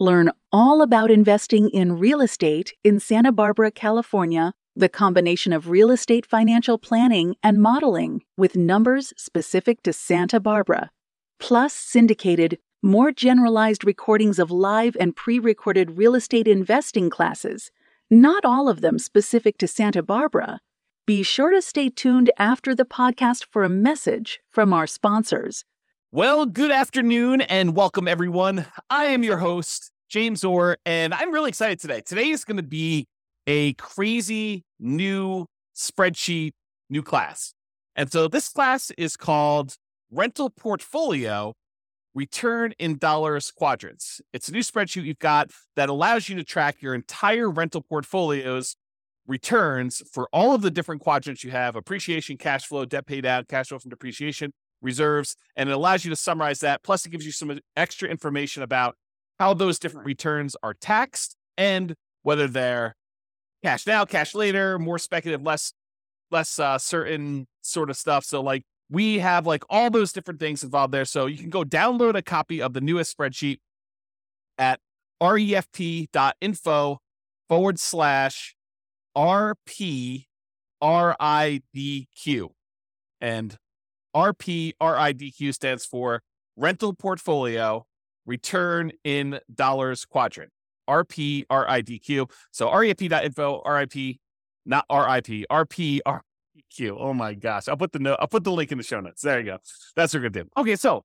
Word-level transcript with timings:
Learn 0.00 0.30
all 0.52 0.80
about 0.80 1.10
investing 1.10 1.70
in 1.70 1.98
real 1.98 2.20
estate 2.20 2.72
in 2.84 3.00
Santa 3.00 3.32
Barbara, 3.32 3.72
California, 3.72 4.54
the 4.76 4.88
combination 4.88 5.52
of 5.52 5.70
real 5.70 5.90
estate 5.90 6.24
financial 6.24 6.78
planning 6.78 7.34
and 7.42 7.60
modeling 7.60 8.22
with 8.36 8.54
numbers 8.54 9.12
specific 9.16 9.82
to 9.82 9.92
Santa 9.92 10.38
Barbara, 10.38 10.92
plus 11.40 11.74
syndicated, 11.74 12.58
more 12.80 13.10
generalized 13.10 13.84
recordings 13.84 14.38
of 14.38 14.52
live 14.52 14.96
and 15.00 15.16
pre 15.16 15.40
recorded 15.40 15.98
real 15.98 16.14
estate 16.14 16.46
investing 16.46 17.10
classes, 17.10 17.72
not 18.08 18.44
all 18.44 18.68
of 18.68 18.82
them 18.82 19.00
specific 19.00 19.58
to 19.58 19.66
Santa 19.66 20.00
Barbara. 20.00 20.60
Be 21.06 21.24
sure 21.24 21.50
to 21.50 21.60
stay 21.60 21.88
tuned 21.88 22.30
after 22.38 22.72
the 22.72 22.84
podcast 22.84 23.46
for 23.50 23.64
a 23.64 23.68
message 23.68 24.38
from 24.48 24.72
our 24.72 24.86
sponsors. 24.86 25.64
Well, 26.10 26.46
good 26.46 26.70
afternoon 26.70 27.42
and 27.42 27.76
welcome 27.76 28.08
everyone. 28.08 28.64
I 28.88 29.04
am 29.06 29.22
your 29.22 29.36
host, 29.36 29.90
James 30.08 30.42
Orr, 30.42 30.78
and 30.86 31.12
I'm 31.12 31.34
really 31.34 31.50
excited 31.50 31.78
today. 31.78 32.00
Today 32.00 32.30
is 32.30 32.46
going 32.46 32.56
to 32.56 32.62
be 32.62 33.06
a 33.46 33.74
crazy 33.74 34.64
new 34.80 35.44
spreadsheet, 35.76 36.52
new 36.88 37.02
class. 37.02 37.52
And 37.94 38.10
so 38.10 38.26
this 38.26 38.48
class 38.48 38.90
is 38.96 39.18
called 39.18 39.76
Rental 40.10 40.48
Portfolio 40.48 41.52
Return 42.14 42.72
in 42.78 42.96
Dollars 42.96 43.52
Quadrants. 43.54 44.22
It's 44.32 44.48
a 44.48 44.52
new 44.52 44.60
spreadsheet 44.60 45.04
you've 45.04 45.18
got 45.18 45.50
that 45.76 45.90
allows 45.90 46.30
you 46.30 46.36
to 46.36 46.42
track 46.42 46.80
your 46.80 46.94
entire 46.94 47.50
rental 47.50 47.82
portfolio's 47.82 48.76
returns 49.26 50.02
for 50.10 50.26
all 50.32 50.54
of 50.54 50.62
the 50.62 50.70
different 50.70 51.02
quadrants 51.02 51.44
you 51.44 51.50
have 51.50 51.76
appreciation, 51.76 52.38
cash 52.38 52.64
flow, 52.64 52.86
debt 52.86 53.04
pay 53.04 53.20
down, 53.20 53.44
cash 53.44 53.68
flow 53.68 53.78
from 53.78 53.90
depreciation, 53.90 54.54
reserves, 54.80 55.36
and 55.56 55.68
it 55.68 55.72
allows 55.72 56.04
you 56.04 56.10
to 56.10 56.16
summarize 56.16 56.60
that. 56.60 56.82
Plus, 56.82 57.04
it 57.04 57.10
gives 57.10 57.26
you 57.26 57.32
some 57.32 57.58
extra 57.76 58.08
information 58.08 58.62
about 58.62 58.96
how 59.38 59.54
those 59.54 59.78
different 59.78 60.06
returns 60.06 60.56
are 60.62 60.74
taxed 60.74 61.36
and 61.56 61.94
whether 62.22 62.46
they're 62.46 62.94
cash 63.62 63.86
now, 63.86 64.04
cash 64.04 64.34
later, 64.34 64.78
more 64.78 64.98
speculative, 64.98 65.44
less 65.44 65.72
less 66.30 66.58
uh, 66.58 66.78
certain 66.78 67.46
sort 67.62 67.90
of 67.90 67.96
stuff. 67.96 68.24
So 68.24 68.42
like 68.42 68.64
we 68.90 69.18
have 69.18 69.46
like 69.46 69.64
all 69.70 69.90
those 69.90 70.12
different 70.12 70.40
things 70.40 70.62
involved 70.62 70.92
there. 70.92 71.04
So 71.04 71.26
you 71.26 71.38
can 71.38 71.50
go 71.50 71.64
download 71.64 72.16
a 72.16 72.22
copy 72.22 72.60
of 72.62 72.72
the 72.72 72.80
newest 72.80 73.16
spreadsheet 73.16 73.58
at 74.56 74.80
refp.info 75.22 76.98
forward 77.48 77.78
slash 77.80 78.54
RPRIDQ. 79.16 80.26
And 83.20 83.56
RPRIDQ 84.14 85.54
stands 85.54 85.84
for 85.84 86.22
rental 86.56 86.92
portfolio 86.94 87.86
return 88.26 88.92
in 89.04 89.40
dollars 89.52 90.04
quadrant. 90.04 90.50
RPRIDQ. 90.88 92.30
So 92.50 92.68
REFP.info, 92.68 93.62
RIP, 93.64 94.16
not 94.64 94.84
RIP, 94.90 95.46
RPRIDQ. 95.50 96.96
Oh 96.98 97.12
my 97.14 97.34
gosh. 97.34 97.68
I'll 97.68 97.76
put 97.76 97.92
the 97.92 97.98
note, 97.98 98.18
I'll 98.20 98.28
put 98.28 98.44
the 98.44 98.52
link 98.52 98.72
in 98.72 98.78
the 98.78 98.84
show 98.84 99.00
notes. 99.00 99.22
There 99.22 99.38
you 99.38 99.46
go. 99.46 99.58
That's 99.96 100.14
what 100.14 100.22
we're 100.22 100.30
gonna 100.30 100.44
do. 100.44 100.50
Okay, 100.56 100.76
so 100.76 101.04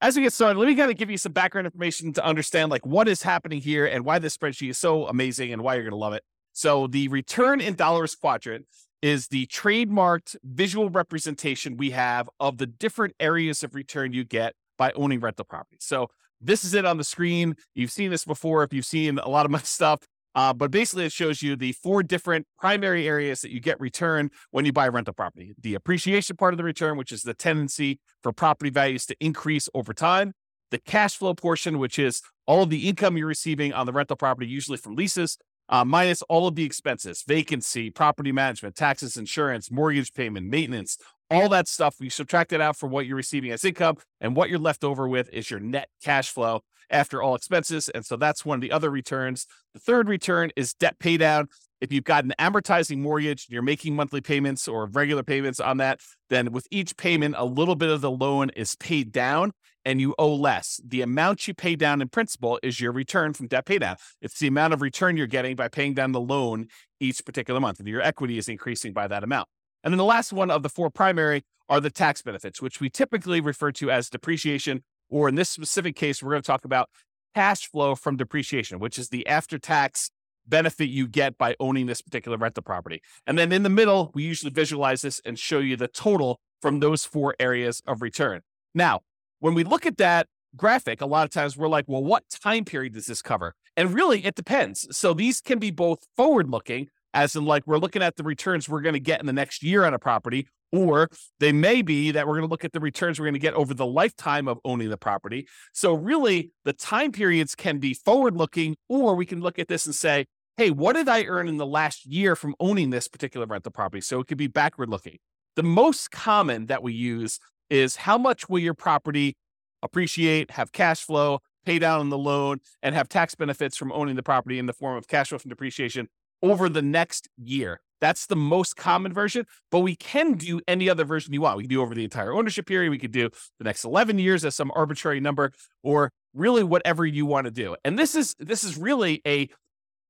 as 0.00 0.16
we 0.16 0.22
get 0.22 0.32
started, 0.32 0.58
let 0.58 0.66
me 0.66 0.74
kind 0.74 0.90
of 0.90 0.96
give 0.96 1.10
you 1.10 1.18
some 1.18 1.32
background 1.32 1.66
information 1.66 2.12
to 2.14 2.24
understand 2.24 2.70
like 2.70 2.84
what 2.84 3.08
is 3.08 3.22
happening 3.22 3.60
here 3.60 3.86
and 3.86 4.04
why 4.04 4.18
this 4.18 4.36
spreadsheet 4.36 4.70
is 4.70 4.78
so 4.78 5.06
amazing 5.06 5.52
and 5.52 5.62
why 5.62 5.74
you're 5.74 5.84
gonna 5.84 5.96
love 5.96 6.12
it. 6.12 6.22
So 6.52 6.86
the 6.86 7.08
return 7.08 7.60
in 7.60 7.74
dollars 7.74 8.14
quadrant 8.14 8.66
is 9.06 9.28
the 9.28 9.46
trademarked 9.46 10.34
visual 10.42 10.90
representation 10.90 11.76
we 11.76 11.90
have 11.92 12.28
of 12.40 12.58
the 12.58 12.66
different 12.66 13.14
areas 13.20 13.62
of 13.62 13.72
return 13.76 14.12
you 14.12 14.24
get 14.24 14.54
by 14.76 14.90
owning 14.96 15.20
rental 15.20 15.44
property. 15.44 15.76
So 15.78 16.08
this 16.40 16.64
is 16.64 16.74
it 16.74 16.84
on 16.84 16.96
the 16.96 17.04
screen. 17.04 17.54
You've 17.72 17.92
seen 17.92 18.10
this 18.10 18.24
before 18.24 18.64
if 18.64 18.72
you've 18.72 18.84
seen 18.84 19.20
a 19.20 19.28
lot 19.28 19.46
of 19.46 19.52
my 19.52 19.58
stuff. 19.62 20.00
Uh, 20.34 20.52
but 20.52 20.72
basically, 20.72 21.06
it 21.06 21.12
shows 21.12 21.40
you 21.40 21.54
the 21.54 21.72
four 21.72 22.02
different 22.02 22.46
primary 22.58 23.06
areas 23.06 23.42
that 23.42 23.52
you 23.52 23.60
get 23.60 23.80
return 23.80 24.28
when 24.50 24.64
you 24.66 24.72
buy 24.72 24.86
a 24.86 24.90
rental 24.90 25.14
property. 25.14 25.54
The 25.62 25.74
appreciation 25.74 26.36
part 26.36 26.52
of 26.52 26.58
the 26.58 26.64
return, 26.64 26.98
which 26.98 27.12
is 27.12 27.22
the 27.22 27.32
tendency 27.32 28.00
for 28.24 28.32
property 28.32 28.70
values 28.70 29.06
to 29.06 29.16
increase 29.20 29.68
over 29.72 29.94
time. 29.94 30.32
The 30.72 30.78
cash 30.78 31.16
flow 31.16 31.32
portion, 31.32 31.78
which 31.78 31.96
is 31.96 32.22
all 32.44 32.64
of 32.64 32.70
the 32.70 32.88
income 32.88 33.16
you're 33.16 33.28
receiving 33.28 33.72
on 33.72 33.86
the 33.86 33.92
rental 33.92 34.16
property, 34.16 34.48
usually 34.48 34.76
from 34.76 34.96
leases, 34.96 35.38
uh, 35.68 35.84
minus 35.84 36.22
all 36.22 36.46
of 36.46 36.54
the 36.54 36.64
expenses, 36.64 37.24
vacancy, 37.26 37.90
property 37.90 38.32
management, 38.32 38.76
taxes, 38.76 39.16
insurance, 39.16 39.70
mortgage 39.70 40.12
payment, 40.12 40.48
maintenance, 40.48 40.98
all 41.30 41.48
that 41.48 41.68
stuff. 41.68 41.96
We 42.00 42.08
subtract 42.08 42.52
it 42.52 42.60
out 42.60 42.76
from 42.76 42.90
what 42.90 43.06
you're 43.06 43.16
receiving 43.16 43.50
as 43.50 43.64
income, 43.64 43.96
and 44.20 44.36
what 44.36 44.48
you're 44.48 44.58
left 44.58 44.84
over 44.84 45.08
with 45.08 45.28
is 45.32 45.50
your 45.50 45.60
net 45.60 45.88
cash 46.02 46.30
flow 46.30 46.62
after 46.90 47.22
all 47.22 47.34
expenses. 47.34 47.88
And 47.88 48.04
so 48.04 48.16
that's 48.16 48.44
one 48.44 48.56
of 48.56 48.60
the 48.60 48.72
other 48.72 48.90
returns. 48.90 49.46
The 49.74 49.80
third 49.80 50.08
return 50.08 50.50
is 50.56 50.72
debt 50.74 50.98
pay 50.98 51.16
down. 51.16 51.48
If 51.80 51.92
you've 51.92 52.04
got 52.04 52.24
an 52.24 52.32
amortizing 52.38 52.98
mortgage 52.98 53.46
and 53.46 53.52
you're 53.52 53.62
making 53.62 53.96
monthly 53.96 54.20
payments 54.20 54.66
or 54.66 54.86
regular 54.86 55.22
payments 55.22 55.60
on 55.60 55.76
that, 55.78 56.00
then 56.30 56.52
with 56.52 56.66
each 56.70 56.96
payment, 56.96 57.34
a 57.36 57.44
little 57.44 57.74
bit 57.74 57.90
of 57.90 58.00
the 58.00 58.10
loan 58.10 58.50
is 58.50 58.76
paid 58.76 59.12
down 59.12 59.52
and 59.86 60.00
you 60.00 60.14
owe 60.18 60.34
less. 60.34 60.80
The 60.84 61.00
amount 61.00 61.46
you 61.46 61.54
pay 61.54 61.76
down 61.76 62.02
in 62.02 62.08
principal 62.08 62.58
is 62.62 62.80
your 62.80 62.92
return 62.92 63.32
from 63.32 63.46
debt 63.46 63.64
pay 63.64 63.78
down. 63.78 63.96
It's 64.20 64.38
the 64.38 64.48
amount 64.48 64.74
of 64.74 64.82
return 64.82 65.16
you're 65.16 65.28
getting 65.28 65.54
by 65.54 65.68
paying 65.68 65.94
down 65.94 66.10
the 66.12 66.20
loan 66.20 66.66
each 67.00 67.24
particular 67.24 67.60
month. 67.60 67.78
And 67.78 67.88
your 67.88 68.02
equity 68.02 68.36
is 68.36 68.48
increasing 68.48 68.92
by 68.92 69.06
that 69.06 69.22
amount. 69.22 69.48
And 69.84 69.92
then 69.92 69.98
the 69.98 70.04
last 70.04 70.32
one 70.32 70.50
of 70.50 70.64
the 70.64 70.68
four 70.68 70.90
primary 70.90 71.44
are 71.68 71.80
the 71.80 71.90
tax 71.90 72.20
benefits, 72.20 72.60
which 72.60 72.80
we 72.80 72.90
typically 72.90 73.40
refer 73.40 73.70
to 73.72 73.90
as 73.90 74.10
depreciation, 74.10 74.82
or 75.08 75.28
in 75.28 75.36
this 75.36 75.48
specific 75.48 75.94
case, 75.94 76.20
we're 76.20 76.32
going 76.32 76.42
to 76.42 76.46
talk 76.46 76.64
about 76.64 76.90
cash 77.36 77.70
flow 77.70 77.94
from 77.94 78.16
depreciation, 78.16 78.80
which 78.80 78.98
is 78.98 79.10
the 79.10 79.24
after 79.28 79.58
tax 79.58 80.10
benefit 80.48 80.88
you 80.88 81.06
get 81.06 81.38
by 81.38 81.54
owning 81.60 81.86
this 81.86 82.02
particular 82.02 82.36
rental 82.36 82.62
property. 82.62 83.00
And 83.26 83.38
then 83.38 83.52
in 83.52 83.62
the 83.62 83.68
middle, 83.68 84.10
we 84.14 84.24
usually 84.24 84.50
visualize 84.50 85.02
this 85.02 85.20
and 85.24 85.38
show 85.38 85.60
you 85.60 85.76
the 85.76 85.88
total 85.88 86.40
from 86.60 86.80
those 86.80 87.04
four 87.04 87.36
areas 87.38 87.82
of 87.86 88.02
return. 88.02 88.40
Now, 88.74 89.00
when 89.40 89.54
we 89.54 89.64
look 89.64 89.86
at 89.86 89.98
that 89.98 90.26
graphic, 90.56 91.00
a 91.00 91.06
lot 91.06 91.24
of 91.24 91.30
times 91.30 91.56
we're 91.56 91.68
like, 91.68 91.84
well, 91.86 92.02
what 92.02 92.24
time 92.30 92.64
period 92.64 92.94
does 92.94 93.06
this 93.06 93.22
cover? 93.22 93.54
And 93.76 93.92
really, 93.92 94.24
it 94.24 94.34
depends. 94.34 94.86
So 94.96 95.12
these 95.12 95.40
can 95.40 95.58
be 95.58 95.70
both 95.70 96.06
forward 96.16 96.48
looking, 96.48 96.88
as 97.12 97.36
in 97.36 97.44
like 97.44 97.66
we're 97.66 97.78
looking 97.78 98.02
at 98.02 98.16
the 98.16 98.22
returns 98.22 98.68
we're 98.68 98.80
going 98.80 98.94
to 98.94 99.00
get 99.00 99.20
in 99.20 99.26
the 99.26 99.32
next 99.32 99.62
year 99.62 99.84
on 99.84 99.94
a 99.94 99.98
property, 99.98 100.48
or 100.72 101.08
they 101.40 101.52
may 101.52 101.82
be 101.82 102.10
that 102.10 102.26
we're 102.26 102.34
going 102.34 102.48
to 102.48 102.50
look 102.50 102.64
at 102.64 102.72
the 102.72 102.80
returns 102.80 103.18
we're 103.18 103.26
going 103.26 103.34
to 103.34 103.38
get 103.38 103.54
over 103.54 103.74
the 103.74 103.86
lifetime 103.86 104.48
of 104.48 104.58
owning 104.64 104.88
the 104.88 104.96
property. 104.96 105.46
So 105.72 105.94
really, 105.94 106.52
the 106.64 106.72
time 106.72 107.12
periods 107.12 107.54
can 107.54 107.78
be 107.78 107.94
forward 107.94 108.36
looking, 108.36 108.76
or 108.88 109.14
we 109.14 109.26
can 109.26 109.40
look 109.40 109.58
at 109.58 109.68
this 109.68 109.86
and 109.86 109.94
say, 109.94 110.26
hey, 110.56 110.70
what 110.70 110.96
did 110.96 111.08
I 111.08 111.24
earn 111.24 111.48
in 111.48 111.58
the 111.58 111.66
last 111.66 112.06
year 112.06 112.34
from 112.34 112.54
owning 112.58 112.90
this 112.90 113.08
particular 113.08 113.46
rental 113.46 113.72
property? 113.72 114.00
So 114.00 114.20
it 114.20 114.26
could 114.26 114.38
be 114.38 114.46
backward 114.46 114.88
looking. 114.88 115.18
The 115.54 115.62
most 115.62 116.10
common 116.10 116.66
that 116.66 116.82
we 116.82 116.92
use 116.92 117.38
is 117.70 117.96
how 117.96 118.18
much 118.18 118.48
will 118.48 118.58
your 118.58 118.74
property 118.74 119.36
appreciate, 119.82 120.52
have 120.52 120.72
cash 120.72 121.02
flow, 121.02 121.40
pay 121.64 121.78
down 121.78 122.00
on 122.00 122.10
the 122.10 122.18
loan, 122.18 122.60
and 122.82 122.94
have 122.94 123.08
tax 123.08 123.34
benefits 123.34 123.76
from 123.76 123.92
owning 123.92 124.16
the 124.16 124.22
property 124.22 124.58
in 124.58 124.66
the 124.66 124.72
form 124.72 124.96
of 124.96 125.08
cash 125.08 125.28
flow 125.28 125.38
from 125.38 125.48
depreciation 125.48 126.08
over 126.42 126.68
the 126.68 126.82
next 126.82 127.28
year. 127.36 127.80
That's 128.00 128.26
the 128.26 128.36
most 128.36 128.76
common 128.76 129.12
version, 129.12 129.46
but 129.70 129.80
we 129.80 129.96
can 129.96 130.34
do 130.34 130.60
any 130.68 130.88
other 130.88 131.04
version 131.04 131.32
you 131.32 131.40
want. 131.40 131.56
We 131.56 131.62
can 131.64 131.70
do 131.70 131.80
over 131.80 131.94
the 131.94 132.04
entire 132.04 132.32
ownership 132.32 132.66
period. 132.66 132.90
We 132.90 132.98
could 132.98 133.12
do 133.12 133.30
the 133.58 133.64
next 133.64 133.84
11 133.84 134.18
years 134.18 134.44
as 134.44 134.54
some 134.54 134.70
arbitrary 134.74 135.20
number 135.20 135.52
or 135.82 136.12
really 136.34 136.62
whatever 136.62 137.06
you 137.06 137.24
want 137.24 137.46
to 137.46 137.50
do. 137.50 137.74
And 137.84 137.98
this 137.98 138.14
is 138.14 138.34
this 138.38 138.64
is 138.64 138.76
really 138.76 139.22
a 139.26 139.48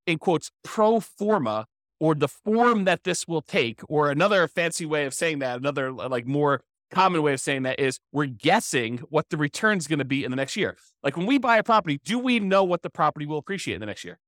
in 0.05 0.17
quotes 0.17 0.51
pro 0.63 0.99
forma 0.99 1.65
or 1.99 2.13
the 2.13 2.27
form 2.27 2.85
that 2.85 3.03
this 3.03 3.27
will 3.27 3.41
take 3.41 3.81
or 3.87 4.11
another 4.11 4.47
fancy 4.47 4.85
way 4.85 5.05
of 5.05 5.13
saying 5.13 5.39
that, 5.39 5.57
another 5.57 5.91
like 5.91 6.27
more 6.27 6.61
common 6.91 7.21
way 7.21 7.33
of 7.33 7.39
saying 7.39 7.63
that 7.63 7.79
is 7.79 7.99
we're 8.11 8.25
guessing 8.25 8.99
what 9.09 9.29
the 9.29 9.37
return 9.37 9.77
is 9.77 9.87
going 9.87 9.99
to 9.99 10.05
be 10.05 10.23
in 10.23 10.31
the 10.31 10.37
next 10.37 10.55
year. 10.55 10.77
Like 11.03 11.17
when 11.17 11.25
we 11.25 11.37
buy 11.37 11.57
a 11.57 11.63
property, 11.63 11.99
do 12.03 12.19
we 12.19 12.39
know 12.39 12.63
what 12.63 12.81
the 12.81 12.89
property 12.89 13.25
will 13.25 13.37
appreciate 13.37 13.75
in 13.75 13.79
the 13.79 13.85
next 13.85 14.03
year? 14.03 14.19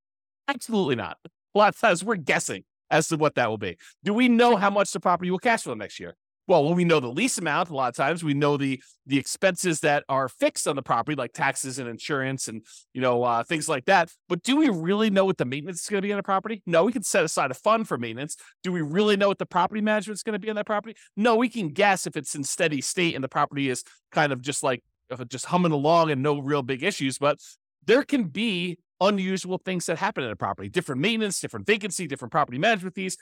Absolutely 0.48 0.96
not 0.96 1.18
a 1.56 1.58
lot 1.58 1.74
of 1.74 1.80
times 1.80 2.04
we're 2.04 2.16
guessing 2.16 2.64
as 2.92 3.08
to 3.08 3.18
what 3.18 3.36
that 3.36 3.50
will 3.50 3.58
be. 3.58 3.78
Do 4.04 4.14
we 4.14 4.30
know 4.30 4.56
how 4.56 4.70
much 4.70 4.92
the 4.92 5.00
property 5.00 5.32
will 5.32 5.40
cash 5.40 5.64
flow 5.64 5.74
next 5.74 6.00
year? 6.00 6.16
Well, 6.50 6.66
when 6.66 6.76
we 6.76 6.84
know 6.84 7.00
the 7.00 7.12
lease 7.12 7.38
amount, 7.38 7.70
a 7.70 7.76
lot 7.76 7.90
of 7.90 7.96
times 7.96 8.24
we 8.24 8.34
know 8.34 8.58
the 8.58 8.82
the 9.06 9.20
expenses 9.20 9.82
that 9.82 10.04
are 10.10 10.28
fixed 10.28 10.68
on 10.68 10.76
the 10.76 10.82
property, 10.82 11.16
like 11.16 11.32
taxes 11.32 11.78
and 11.78 11.88
insurance 11.88 12.48
and 12.48 12.66
you 12.92 13.02
know 13.02 13.24
uh, 13.24 13.44
things 13.44 13.70
like 13.70 13.86
that. 13.86 14.10
But 14.28 14.42
do 14.42 14.56
we 14.56 14.68
really 14.68 15.12
know 15.12 15.26
what 15.26 15.38
the 15.38 15.46
maintenance 15.46 15.84
is 15.84 15.88
going 15.88 16.02
to 16.02 16.08
be 16.08 16.12
on 16.12 16.18
the 16.18 16.24
property? 16.24 16.64
No, 16.66 16.86
we 16.86 16.92
can 16.92 17.04
set 17.04 17.24
aside 17.24 17.52
a 17.52 17.54
fund 17.54 17.88
for 17.88 18.00
maintenance. 18.00 18.36
Do 18.64 18.72
we 18.72 18.82
really 18.82 19.16
know 19.16 19.28
what 19.28 19.38
the 19.38 19.46
property 19.46 19.80
management 19.80 20.18
is 20.18 20.24
going 20.24 20.34
to 20.34 20.40
be 20.40 20.50
on 20.50 20.56
that 20.56 20.66
property? 20.66 20.96
No, 21.16 21.36
we 21.36 21.50
can 21.50 21.70
guess 21.70 22.08
if 22.08 22.18
it's 22.18 22.34
in 22.34 22.44
steady 22.44 22.82
state 22.82 23.14
and 23.14 23.24
the 23.24 23.30
property 23.30 23.70
is 23.70 23.84
kind 24.12 24.34
of 24.34 24.42
just 24.42 24.64
like 24.64 24.84
just 25.28 25.46
humming 25.46 25.72
along 25.72 26.10
and 26.10 26.24
no 26.24 26.40
real 26.40 26.64
big 26.64 26.82
issues. 26.82 27.20
But 27.20 27.38
there 27.86 28.02
can 28.02 28.24
be 28.24 28.80
unusual 29.00 29.60
things 29.60 29.86
that 29.86 30.00
happen 30.00 30.24
in 30.24 30.32
a 30.32 30.36
property, 30.36 30.68
different 30.68 31.00
maintenance, 31.00 31.40
different 31.40 31.68
vacancy, 31.68 32.08
different 32.08 32.32
property 32.32 32.58
management 32.58 32.96
fees. 32.96 33.18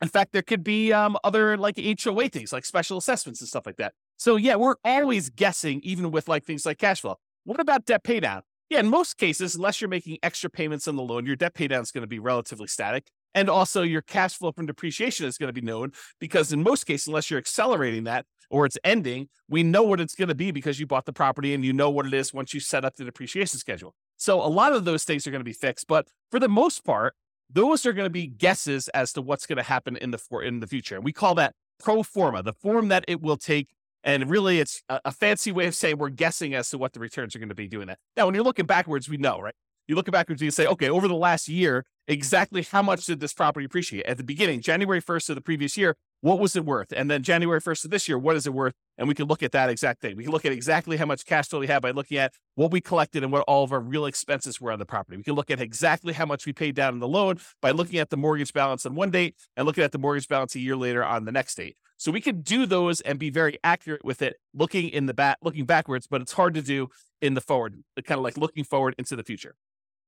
In 0.00 0.08
fact, 0.08 0.32
there 0.32 0.42
could 0.42 0.62
be 0.62 0.92
um, 0.92 1.16
other 1.24 1.56
like 1.56 1.78
HOA 1.78 2.28
things, 2.28 2.52
like 2.52 2.64
special 2.64 2.98
assessments 2.98 3.40
and 3.40 3.48
stuff 3.48 3.66
like 3.66 3.76
that. 3.76 3.94
So 4.16 4.36
yeah, 4.36 4.56
we're 4.56 4.76
always 4.84 5.30
guessing, 5.30 5.80
even 5.82 6.10
with 6.10 6.28
like 6.28 6.44
things 6.44 6.64
like 6.64 6.78
cash 6.78 7.00
flow. 7.00 7.16
What 7.44 7.60
about 7.60 7.84
debt 7.84 8.04
paydown? 8.04 8.42
Yeah, 8.70 8.80
in 8.80 8.88
most 8.88 9.16
cases, 9.16 9.54
unless 9.54 9.80
you're 9.80 9.88
making 9.88 10.18
extra 10.22 10.50
payments 10.50 10.86
on 10.86 10.96
the 10.96 11.02
loan, 11.02 11.24
your 11.24 11.36
debt 11.36 11.54
paydown 11.54 11.82
is 11.82 11.90
going 11.90 12.02
to 12.02 12.08
be 12.08 12.18
relatively 12.18 12.66
static. 12.66 13.06
And 13.34 13.48
also 13.48 13.82
your 13.82 14.02
cash 14.02 14.34
flow 14.34 14.52
from 14.52 14.66
depreciation 14.66 15.26
is 15.26 15.38
going 15.38 15.48
to 15.48 15.58
be 15.58 15.66
known 15.66 15.92
because 16.18 16.52
in 16.52 16.62
most 16.62 16.84
cases, 16.84 17.08
unless 17.08 17.30
you're 17.30 17.38
accelerating 17.38 18.04
that 18.04 18.26
or 18.50 18.66
it's 18.66 18.78
ending, 18.84 19.28
we 19.48 19.62
know 19.62 19.82
what 19.82 20.00
it's 20.00 20.14
going 20.14 20.28
to 20.28 20.34
be 20.34 20.50
because 20.50 20.80
you 20.80 20.86
bought 20.86 21.06
the 21.06 21.12
property 21.12 21.54
and 21.54 21.64
you 21.64 21.72
know 21.72 21.90
what 21.90 22.06
it 22.06 22.14
is 22.14 22.32
once 22.32 22.52
you 22.52 22.60
set 22.60 22.84
up 22.84 22.96
the 22.96 23.04
depreciation 23.04 23.58
schedule. 23.58 23.94
So 24.16 24.40
a 24.42 24.48
lot 24.48 24.72
of 24.72 24.84
those 24.84 25.04
things 25.04 25.26
are 25.26 25.30
going 25.30 25.40
to 25.40 25.44
be 25.44 25.52
fixed. 25.52 25.86
But 25.86 26.08
for 26.30 26.40
the 26.40 26.48
most 26.48 26.84
part, 26.84 27.14
those 27.50 27.86
are 27.86 27.92
going 27.92 28.06
to 28.06 28.10
be 28.10 28.26
guesses 28.26 28.88
as 28.88 29.12
to 29.14 29.22
what's 29.22 29.46
going 29.46 29.56
to 29.56 29.62
happen 29.62 29.96
in 29.96 30.10
the 30.10 30.18
for, 30.18 30.42
in 30.42 30.60
the 30.60 30.66
future. 30.66 30.96
And 30.96 31.04
we 31.04 31.12
call 31.12 31.34
that 31.36 31.54
pro 31.78 32.02
forma, 32.02 32.42
the 32.42 32.52
form 32.52 32.88
that 32.88 33.04
it 33.08 33.20
will 33.20 33.36
take. 33.36 33.68
And 34.04 34.30
really, 34.30 34.60
it's 34.60 34.82
a, 34.88 35.00
a 35.06 35.12
fancy 35.12 35.52
way 35.52 35.66
of 35.66 35.74
saying 35.74 35.98
we're 35.98 36.10
guessing 36.10 36.54
as 36.54 36.70
to 36.70 36.78
what 36.78 36.92
the 36.92 37.00
returns 37.00 37.34
are 37.34 37.38
going 37.38 37.48
to 37.48 37.54
be 37.54 37.68
doing 37.68 37.88
that. 37.88 37.98
Now, 38.16 38.26
when 38.26 38.34
you're 38.34 38.44
looking 38.44 38.66
backwards, 38.66 39.08
we 39.08 39.16
know, 39.16 39.40
right? 39.40 39.54
You 39.86 39.94
look 39.94 40.10
backwards 40.10 40.42
and 40.42 40.46
you 40.46 40.50
say, 40.50 40.66
okay, 40.66 40.90
over 40.90 41.08
the 41.08 41.16
last 41.16 41.48
year, 41.48 41.84
exactly 42.06 42.62
how 42.62 42.82
much 42.82 43.06
did 43.06 43.20
this 43.20 43.32
property 43.32 43.64
appreciate? 43.64 44.04
At 44.04 44.18
the 44.18 44.22
beginning, 44.22 44.60
January 44.60 45.00
1st 45.00 45.30
of 45.30 45.34
the 45.34 45.40
previous 45.40 45.78
year, 45.78 45.96
what 46.20 46.38
was 46.38 46.56
it 46.56 46.64
worth? 46.64 46.92
And 46.92 47.10
then 47.10 47.22
January 47.22 47.60
1st 47.60 47.84
of 47.84 47.90
this 47.90 48.08
year, 48.08 48.18
what 48.18 48.34
is 48.34 48.46
it 48.46 48.52
worth? 48.52 48.74
And 48.96 49.06
we 49.06 49.14
can 49.14 49.26
look 49.26 49.42
at 49.42 49.52
that 49.52 49.70
exact 49.70 50.00
thing. 50.00 50.16
We 50.16 50.24
can 50.24 50.32
look 50.32 50.44
at 50.44 50.52
exactly 50.52 50.96
how 50.96 51.06
much 51.06 51.24
cash 51.24 51.48
flow 51.48 51.60
we 51.60 51.68
have 51.68 51.82
by 51.82 51.92
looking 51.92 52.18
at 52.18 52.32
what 52.56 52.72
we 52.72 52.80
collected 52.80 53.22
and 53.22 53.30
what 53.30 53.42
all 53.42 53.62
of 53.62 53.72
our 53.72 53.80
real 53.80 54.06
expenses 54.06 54.60
were 54.60 54.72
on 54.72 54.80
the 54.80 54.86
property. 54.86 55.16
We 55.16 55.22
can 55.22 55.34
look 55.34 55.50
at 55.50 55.60
exactly 55.60 56.12
how 56.12 56.26
much 56.26 56.44
we 56.44 56.52
paid 56.52 56.74
down 56.74 56.94
on 56.94 56.98
the 56.98 57.08
loan 57.08 57.38
by 57.62 57.70
looking 57.70 58.00
at 58.00 58.10
the 58.10 58.16
mortgage 58.16 58.52
balance 58.52 58.84
on 58.84 58.96
one 58.96 59.10
date 59.10 59.36
and 59.56 59.66
looking 59.66 59.84
at 59.84 59.92
the 59.92 59.98
mortgage 59.98 60.26
balance 60.26 60.54
a 60.56 60.60
year 60.60 60.76
later 60.76 61.04
on 61.04 61.24
the 61.24 61.32
next 61.32 61.54
date. 61.54 61.76
So 61.96 62.12
we 62.12 62.20
can 62.20 62.42
do 62.42 62.66
those 62.66 63.00
and 63.00 63.18
be 63.18 63.30
very 63.30 63.58
accurate 63.62 64.04
with 64.04 64.22
it, 64.22 64.36
looking 64.54 64.88
in 64.88 65.06
the 65.06 65.14
back, 65.14 65.38
looking 65.42 65.66
backwards, 65.66 66.06
but 66.06 66.20
it's 66.20 66.32
hard 66.32 66.54
to 66.54 66.62
do 66.62 66.88
in 67.20 67.34
the 67.34 67.40
forward, 67.40 67.82
kind 68.04 68.18
of 68.18 68.24
like 68.24 68.36
looking 68.36 68.64
forward 68.64 68.94
into 68.98 69.16
the 69.16 69.24
future. 69.24 69.56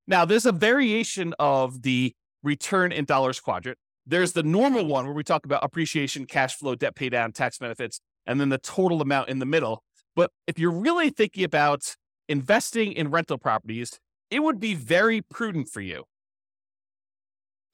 Now, 0.06 0.24
there's 0.24 0.46
a 0.46 0.52
variation 0.52 1.34
of 1.38 1.82
the 1.82 2.14
return 2.42 2.92
in 2.92 3.04
dollars 3.04 3.40
quadrant. 3.40 3.78
There's 4.10 4.32
the 4.32 4.42
normal 4.42 4.86
one 4.86 5.04
where 5.04 5.14
we 5.14 5.22
talk 5.22 5.44
about 5.44 5.62
appreciation, 5.62 6.26
cash 6.26 6.56
flow, 6.56 6.74
debt 6.74 6.96
pay 6.96 7.08
down, 7.10 7.30
tax 7.30 7.58
benefits, 7.58 8.00
and 8.26 8.40
then 8.40 8.48
the 8.48 8.58
total 8.58 9.00
amount 9.00 9.28
in 9.28 9.38
the 9.38 9.46
middle. 9.46 9.84
But 10.16 10.32
if 10.48 10.58
you're 10.58 10.72
really 10.72 11.10
thinking 11.10 11.44
about 11.44 11.94
investing 12.28 12.92
in 12.92 13.12
rental 13.12 13.38
properties, 13.38 14.00
it 14.28 14.40
would 14.40 14.58
be 14.58 14.74
very 14.74 15.22
prudent 15.22 15.68
for 15.68 15.80
you 15.80 16.06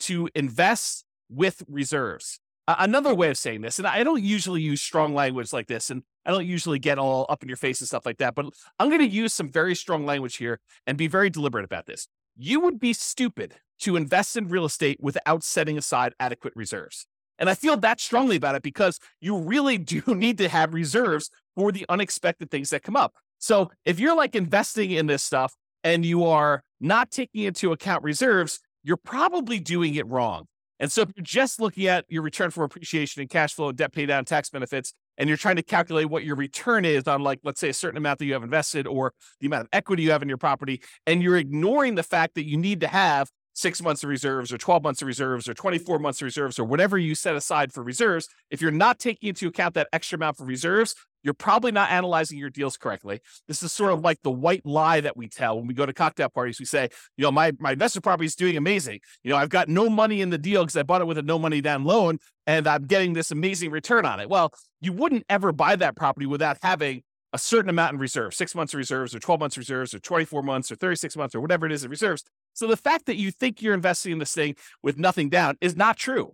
to 0.01 0.29
invest 0.35 1.07
with 1.31 1.63
reserves. 1.69 2.39
Another 2.69 3.15
way 3.15 3.31
of 3.31 3.39
saying 3.39 3.63
this, 3.63 3.79
and 3.79 3.87
I 3.87 4.05
don't 4.05 4.23
usually 4.23 4.61
use 4.61 4.83
strong 4.83 5.15
language 5.15 5.55
like 5.55 5.69
this, 5.69 5.89
and 5.89 6.03
I 6.27 6.33
don't 6.33 6.45
usually 6.45 6.79
get 6.79 6.99
all 6.99 7.25
up 7.31 7.43
in 7.43 7.49
your 7.49 7.57
face 7.57 7.81
and 7.81 7.89
stuff 7.89 8.05
like 8.05 8.19
that, 8.19 8.35
but 8.35 8.45
I'm 8.79 8.89
going 8.91 9.01
to 9.01 9.09
use 9.09 9.33
some 9.33 9.51
very 9.51 9.75
strong 9.75 10.05
language 10.05 10.37
here 10.37 10.61
and 10.87 10.99
be 10.99 11.07
very 11.07 11.31
deliberate 11.31 11.65
about 11.65 11.87
this. 11.87 12.09
You 12.37 12.61
would 12.61 12.79
be 12.79 12.93
stupid 12.93 13.55
to 13.81 13.97
invest 13.97 14.37
in 14.37 14.49
real 14.49 14.65
estate 14.65 14.99
without 15.01 15.43
setting 15.43 15.77
aside 15.79 16.15
adequate 16.21 16.53
reserves. 16.57 17.07
And 17.39 17.51
I 17.51 17.55
feel 17.55 17.77
that 17.79 18.01
strongly 18.01 18.37
about 18.37 18.55
it 18.55 18.63
because 18.63 18.99
you 19.21 19.37
really 19.39 19.79
do 19.95 20.03
need 20.07 20.39
to 20.39 20.49
have 20.49 20.75
reserves 20.75 21.31
for 21.55 21.73
the 21.73 21.87
unexpected 21.89 22.51
things 22.51 22.71
that 22.71 22.83
come 22.83 22.97
up. 22.97 23.15
So 23.39 23.71
if 23.85 24.01
you're 24.01 24.17
like 24.17 24.35
investing 24.35 24.91
in 24.91 25.07
this 25.07 25.23
stuff 25.23 25.55
and 25.85 26.05
you 26.05 26.25
are 26.25 26.63
not 26.81 27.11
taking 27.11 27.43
into 27.43 27.73
account 27.73 28.03
reserves, 28.03 28.61
you're 28.83 28.97
probably 28.97 29.59
doing 29.59 29.95
it 29.95 30.07
wrong. 30.07 30.47
And 30.79 30.93
so 30.93 31.03
if 31.03 31.11
you're 31.17 31.25
just 31.25 31.61
looking 31.61 31.87
at 31.87 32.05
your 32.09 32.23
return 32.23 32.51
for 32.51 32.65
appreciation 32.65 33.21
and 33.21 33.31
cash 33.31 33.55
flow 33.55 33.71
and 33.71 33.79
debt 33.79 33.93
pay 33.93 34.07
down 34.07 34.25
tax 34.25 34.51
benefits, 34.51 34.93
and 35.19 35.29
you're 35.29 35.39
trying 35.39 35.57
to 35.57 35.63
calculate 35.63 36.09
what 36.11 36.25
your 36.25 36.37
return 36.37 36.85
is 36.85 37.07
on 37.07 37.23
like, 37.23 37.41
let's 37.43 37.61
say 37.61 37.69
a 37.69 37.75
certain 37.75 37.97
amount 37.97 38.19
that 38.19 38.27
you 38.27 38.33
have 38.33 38.43
invested 38.43 38.87
or 38.87 39.13
the 39.41 39.47
amount 39.47 39.63
of 39.63 39.69
equity 39.73 40.03
you 40.03 40.11
have 40.11 40.23
in 40.23 40.29
your 40.29 40.39
property, 40.39 40.83
and 41.07 41.23
you're 41.23 41.37
ignoring 41.37 41.95
the 41.95 42.03
fact 42.03 42.35
that 42.35 42.47
you 42.47 42.57
need 42.57 42.81
to 42.81 42.89
have 42.89 43.31
six 43.57 43.83
months 43.83 44.03
of 44.05 44.11
reserves 44.11 44.53
or 44.53 44.59
12 44.59 44.83
months 44.83 45.01
of 45.01 45.09
reserves 45.09 45.49
or 45.49 45.55
24 45.55 45.99
months 45.99 46.21
of 46.21 46.27
reserves 46.27 46.59
or 46.59 46.65
whatever 46.65 46.99
you 46.99 47.15
set 47.15 47.35
aside 47.35 47.73
for 47.73 47.83
reserves, 47.83 48.29
if 48.51 48.61
you're 48.61 48.71
not 48.71 48.99
taking 48.99 49.31
into 49.31 49.49
account 49.49 49.75
that 49.75 49.89
extra 49.95 50.17
amount 50.17 50.37
for 50.37 50.45
reserves, 50.45 50.95
you're 51.23 51.33
probably 51.35 51.73
not 51.73 51.91
analyzing 51.91 52.39
your 52.39 52.51
deals 52.51 52.77
correctly. 52.77 53.21
This 53.49 53.63
is 53.63 53.73
sort 53.73 53.93
of 53.93 54.01
like 54.01 54.21
the 54.23 54.31
white 54.31 54.65
lie 54.67 55.01
that 55.01 55.17
we 55.17 55.27
tell 55.27 55.57
when 55.57 55.67
we 55.67 55.73
go 55.73 55.87
to 55.87 55.95
cocktail 55.95 56.29
parties. 56.29 56.61
We 56.61 56.67
say, 56.67 56.91
you 57.17 57.25
know, 57.25 57.33
my, 57.33 57.53
my 57.59 57.73
investment 57.73 58.05
property 58.05 58.27
is 58.27 58.37
doing 58.37 58.59
amazing. 58.59 59.01
You 59.25 59.31
know, 59.31 59.37
I've 59.39 59.49
got 59.49 59.69
no 59.69 59.89
money 59.89 60.21
in 60.21 60.29
the 60.29 60.39
deal 60.39 60.63
because 60.63 60.77
I 60.77 60.83
bought 60.83 61.01
it 61.01 61.07
with 61.07 61.19
a 61.19 61.23
no 61.23 61.39
money 61.39 61.63
down 61.63 61.85
loan 61.85 62.19
and 62.47 62.69
I'm 62.69 62.85
getting 62.85 63.15
this 63.15 63.31
amazing 63.31 63.71
return 63.71 64.05
on 64.05 64.21
it. 64.21 64.29
Well, 64.29 64.53
you 64.81 64.93
wouldn't 64.93 65.25
ever 65.31 65.51
buy 65.51 65.77
that 65.77 65.97
property 65.97 66.27
without 66.27 66.59
having 66.63 67.03
a 67.33 67.39
certain 67.39 67.69
amount 67.69 67.95
in 67.95 67.99
reserves, 67.99 68.37
six 68.37 68.55
months 68.55 68.73
of 68.73 68.79
reserves 68.79 69.15
or 69.15 69.19
12 69.19 69.41
months 69.41 69.57
of 69.57 69.61
reserves 69.61 69.95
or 69.95 69.99
24 69.99 70.43
months 70.43 70.71
or 70.71 70.77
36 70.77 71.17
months 71.17 71.35
or 71.35 71.41
whatever 71.41 71.67
it 71.67 71.73
is 71.73 71.85
in 71.85 71.91
reserves. 71.91 72.25
So 72.55 72.67
the 72.67 72.77
fact 72.77 73.07
that 73.07 73.17
you 73.17 73.31
think 73.31 73.61
you're 73.61 73.75
investing 73.75 74.13
in 74.13 74.19
this 74.19 74.33
thing 74.33 74.55
with 74.83 74.99
nothing 74.99 75.29
down 75.29 75.57
is 75.61 75.77
not 75.77 75.97
true. 75.97 76.33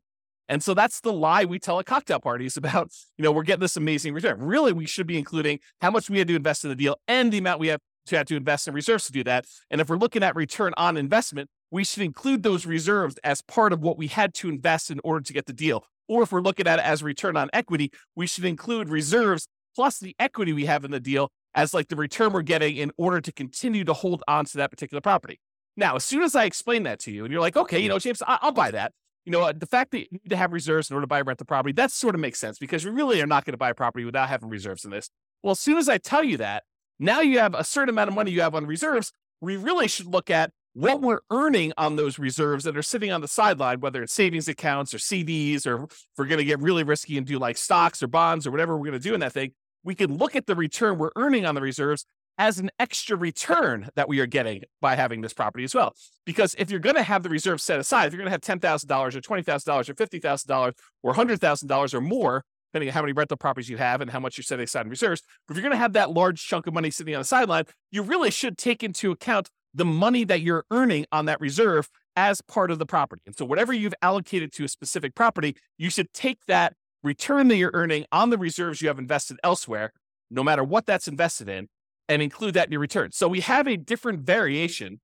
And 0.49 0.63
so 0.63 0.75
that's 0.75 1.01
the 1.01 1.13
lie 1.13 1.45
we 1.45 1.59
tell 1.59 1.81
at 1.81 1.87
cocktail 1.87 2.21
parties 2.21 2.57
about, 2.59 2.91
you 3.17 3.23
know, 3.23 3.33
we're 3.33 3.43
getting 3.43 3.61
this 3.61 3.77
amazing 3.77 4.15
return. 4.15 4.41
Really, 4.41 4.73
we 4.73 4.87
should 4.87 5.07
be 5.07 5.19
including 5.19 5.61
how 5.81 5.91
much 5.91 6.11
we 6.11 6.19
had 6.19 6.29
to 6.29 6.37
invest 6.37 6.65
in 6.65 6.71
the 6.71 6.77
deal 6.77 6.97
and 7.09 7.33
the 7.33 7.39
amount 7.39 7.61
we 7.61 7.69
have 7.69 7.81
to 8.07 8.17
have 8.17 8.27
to 8.27 8.37
invest 8.37 8.67
in 8.67 8.75
reserves 8.75 9.07
to 9.07 9.13
do 9.13 9.25
that. 9.25 9.47
And 9.71 9.81
if 9.81 9.89
we're 9.89 9.97
looking 9.97 10.23
at 10.23 10.35
return 10.35 10.73
on 10.77 10.97
investment, 10.97 11.49
we 11.71 11.85
should 11.85 12.03
include 12.03 12.43
those 12.43 12.67
reserves 12.67 13.17
as 13.25 13.41
part 13.43 13.73
of 13.73 13.81
what 13.81 13.97
we 13.97 14.09
had 14.09 14.35
to 14.35 14.49
invest 14.49 14.91
in 14.91 15.01
order 15.05 15.21
to 15.23 15.33
get 15.33 15.47
the 15.47 15.53
deal. 15.53 15.85
Or 16.09 16.23
if 16.25 16.33
we're 16.33 16.41
looking 16.41 16.67
at 16.67 16.79
it 16.79 16.85
as 16.85 17.03
return 17.03 17.37
on 17.37 17.49
equity, 17.53 17.93
we 18.15 18.27
should 18.27 18.45
include 18.45 18.89
reserves 18.89 19.49
plus 19.75 19.99
the 19.99 20.15
equity 20.19 20.53
we 20.53 20.67
have 20.67 20.85
in 20.85 20.91
the 20.91 21.01
deal 21.01 21.31
as 21.55 21.75
like 21.75 21.89
the 21.89 21.97
return 21.97 22.33
we're 22.33 22.43
getting 22.43 22.77
in 22.77 22.91
order 22.97 23.21
to 23.21 23.33
continue 23.33 23.85
to 23.85 23.93
hold 23.93 24.23
on 24.27 24.45
to 24.47 24.57
that 24.57 24.71
particular 24.71 25.01
property. 25.01 25.41
Now, 25.77 25.97
as 25.97 26.05
soon 26.05 26.23
as 26.23 26.35
I 26.35 26.45
explain 26.45 26.83
that 26.85 26.99
to 27.01 27.11
you, 27.11 27.25
and 27.25 27.33
you're 27.33 27.41
like, 27.41 27.57
okay, 27.57 27.79
you 27.79 27.89
know, 27.89 27.99
James, 27.99 28.23
I- 28.27 28.39
will 28.43 28.53
buy 28.53 28.71
that. 28.71 28.93
You 29.25 29.33
know, 29.33 29.43
uh, 29.43 29.53
the 29.57 29.67
fact 29.67 29.93
that 29.93 30.01
you 30.01 30.07
need 30.11 30.31
to 30.31 30.37
have 30.37 30.53
reserves 30.53 30.91
in 30.91 30.95
order 30.95 31.05
to 31.05 31.09
buy 31.09 31.21
rent 31.21 31.39
the 31.39 31.45
property, 31.45 31.73
that 31.75 31.91
sort 31.91 32.15
of 32.15 32.21
makes 32.21 32.41
sense 32.41 32.59
because 32.59 32.85
we 32.85 32.91
really 32.91 33.23
are 33.23 33.27
not 33.27 33.45
going 33.45 33.53
to 33.53 33.59
buy 33.59 33.71
a 33.71 33.75
property 33.75 34.05
without 34.05 34.29
having 34.29 34.49
reserves 34.49 34.85
in 34.85 34.91
this. 34.91 35.09
Well, 35.43 35.53
as 35.53 35.61
soon 35.61 35.79
as 35.79 35.89
I 35.89 35.99
tell 35.99 36.25
you 36.25 36.37
that, 36.39 36.65
now 36.99 37.21
you 37.21 37.39
have 37.39 37.55
a 37.55 37.65
certain 37.65 37.91
amount 37.91 38.09
of 38.09 38.15
money 38.15 38.33
you 38.33 38.41
have 38.43 38.55
on 38.55 38.67
reserves. 38.67 39.13
We 39.41 39.57
really 39.57 39.89
should 39.89 40.07
look 40.07 40.31
at 40.31 40.51
what 40.75 41.01
we're 41.03 41.21
earning 41.31 41.73
on 41.77 41.97
those 41.97 42.19
reserves 42.19 42.65
that 42.65 42.77
are 42.77 42.83
sitting 42.83 43.13
on 43.13 43.21
the 43.21 43.29
sideline, 43.29 43.81
whether 43.81 44.03
it's 44.03 44.13
savings 44.13 44.49
accounts 44.49 44.95
or 44.95 44.99
CDs, 44.99 45.67
or 45.67 45.85
if 45.85 46.05
we're 46.17 46.27
going 46.27 46.39
to 46.39 46.45
get 46.45 46.61
really 46.61 46.83
risky 46.83 47.19
and 47.19 47.27
do 47.27 47.39
like 47.39 47.59
stocks 47.59 48.03
or 48.03 48.07
bonds 48.07 48.47
or 48.47 48.51
whatever 48.51 48.77
we're 48.77 48.87
going 48.87 49.01
to 49.01 49.09
do 49.09 49.15
in 49.15 49.21
that 49.21 49.33
thing. 49.33 49.53
We 49.85 49.95
can 49.95 50.17
look 50.17 50.37
at 50.37 50.47
the 50.47 50.55
return 50.55 50.99
we're 50.99 51.11
earning 51.17 51.45
on 51.45 51.55
the 51.55 51.61
reserves 51.61 52.07
as 52.39 52.59
an 52.59 52.71
extra 52.79 53.17
return 53.17 53.89
that 53.95 54.09
we 54.09 54.19
are 54.21 54.27
getting 54.27 54.63
by 54.81 54.97
having 54.97 55.21
this 55.21 55.35
property 55.35 55.65
as 55.65 55.75
well. 55.75 55.95
Because 56.25 56.55
if 56.59 56.71
you're 56.71 56.81
going 56.81 56.97
to 56.97 57.03
have 57.03 57.23
the 57.23 57.29
reserve 57.29 57.61
set 57.61 57.79
aside, 57.79 58.07
if 58.07 58.13
you're 58.13 58.19
going 58.25 58.33
to 58.33 58.51
have 58.51 58.61
$10,000 58.61 59.15
or 59.15 59.21
$20,000 59.21 59.89
or 59.89 59.95
$50,000 59.95 60.73
or 61.03 61.15
$100,000 61.15 61.95
or 61.95 62.01
more, 62.01 62.45
depending 62.73 62.89
on 62.89 62.95
how 62.95 63.03
many 63.03 63.13
rental 63.13 63.37
properties 63.37 63.69
you 63.69 63.77
have 63.77 64.01
and 64.01 64.11
how 64.11 64.19
much 64.19 64.39
you're 64.39 64.45
setting 64.45 64.65
aside 64.65 64.87
in 64.87 64.91
reserves, 64.91 65.23
if 65.49 65.57
you're 65.57 65.63
going 65.63 65.73
to 65.73 65.77
have 65.77 65.93
that 65.93 66.11
large 66.11 66.43
chunk 66.43 66.67
of 66.67 66.73
money 66.73 66.91
sitting 66.91 67.15
on 67.15 67.21
the 67.21 67.25
sideline, 67.25 67.65
you 67.91 68.03
really 68.03 68.31
should 68.31 68.57
take 68.57 68.83
into 68.83 69.11
account 69.11 69.51
the 69.75 69.85
money 69.85 70.25
that 70.25 70.41
you're 70.41 70.65
earning 70.71 71.07
on 71.13 71.27
that 71.27 71.41
reserve 71.41 71.89
as 72.17 72.41
part 72.43 72.71
of 72.71 72.79
the 72.79 72.87
property. 72.87 73.23
And 73.27 73.37
so 73.37 73.45
whatever 73.45 73.73
you've 73.73 73.95
allocated 74.03 74.53
to 74.55 74.65
a 74.65 74.69
specific 74.69 75.15
property, 75.15 75.57
you 75.79 75.91
should 75.91 76.13
take 76.13 76.39
that 76.47 76.75
return 77.03 77.49
that 77.49 77.57
you're 77.57 77.73
earning 77.75 78.07
on 78.13 78.31
the 78.31 78.39
reserves 78.39 78.81
you 78.81 78.89
have 78.89 78.99
invested 78.99 79.39
elsewhere, 79.43 79.93
no 80.31 80.43
matter 80.43 80.65
what 80.65 80.87
that's 80.87 81.09
invested 81.09 81.49
in, 81.49 81.69
and 82.09 82.23
include 82.23 82.55
that 82.55 82.67
in 82.67 82.73
your 82.73 82.81
return. 82.81 83.13
So 83.13 83.29
we 83.29 83.41
have 83.41 83.67
a 83.67 83.77
different 83.77 84.21
variation 84.21 85.01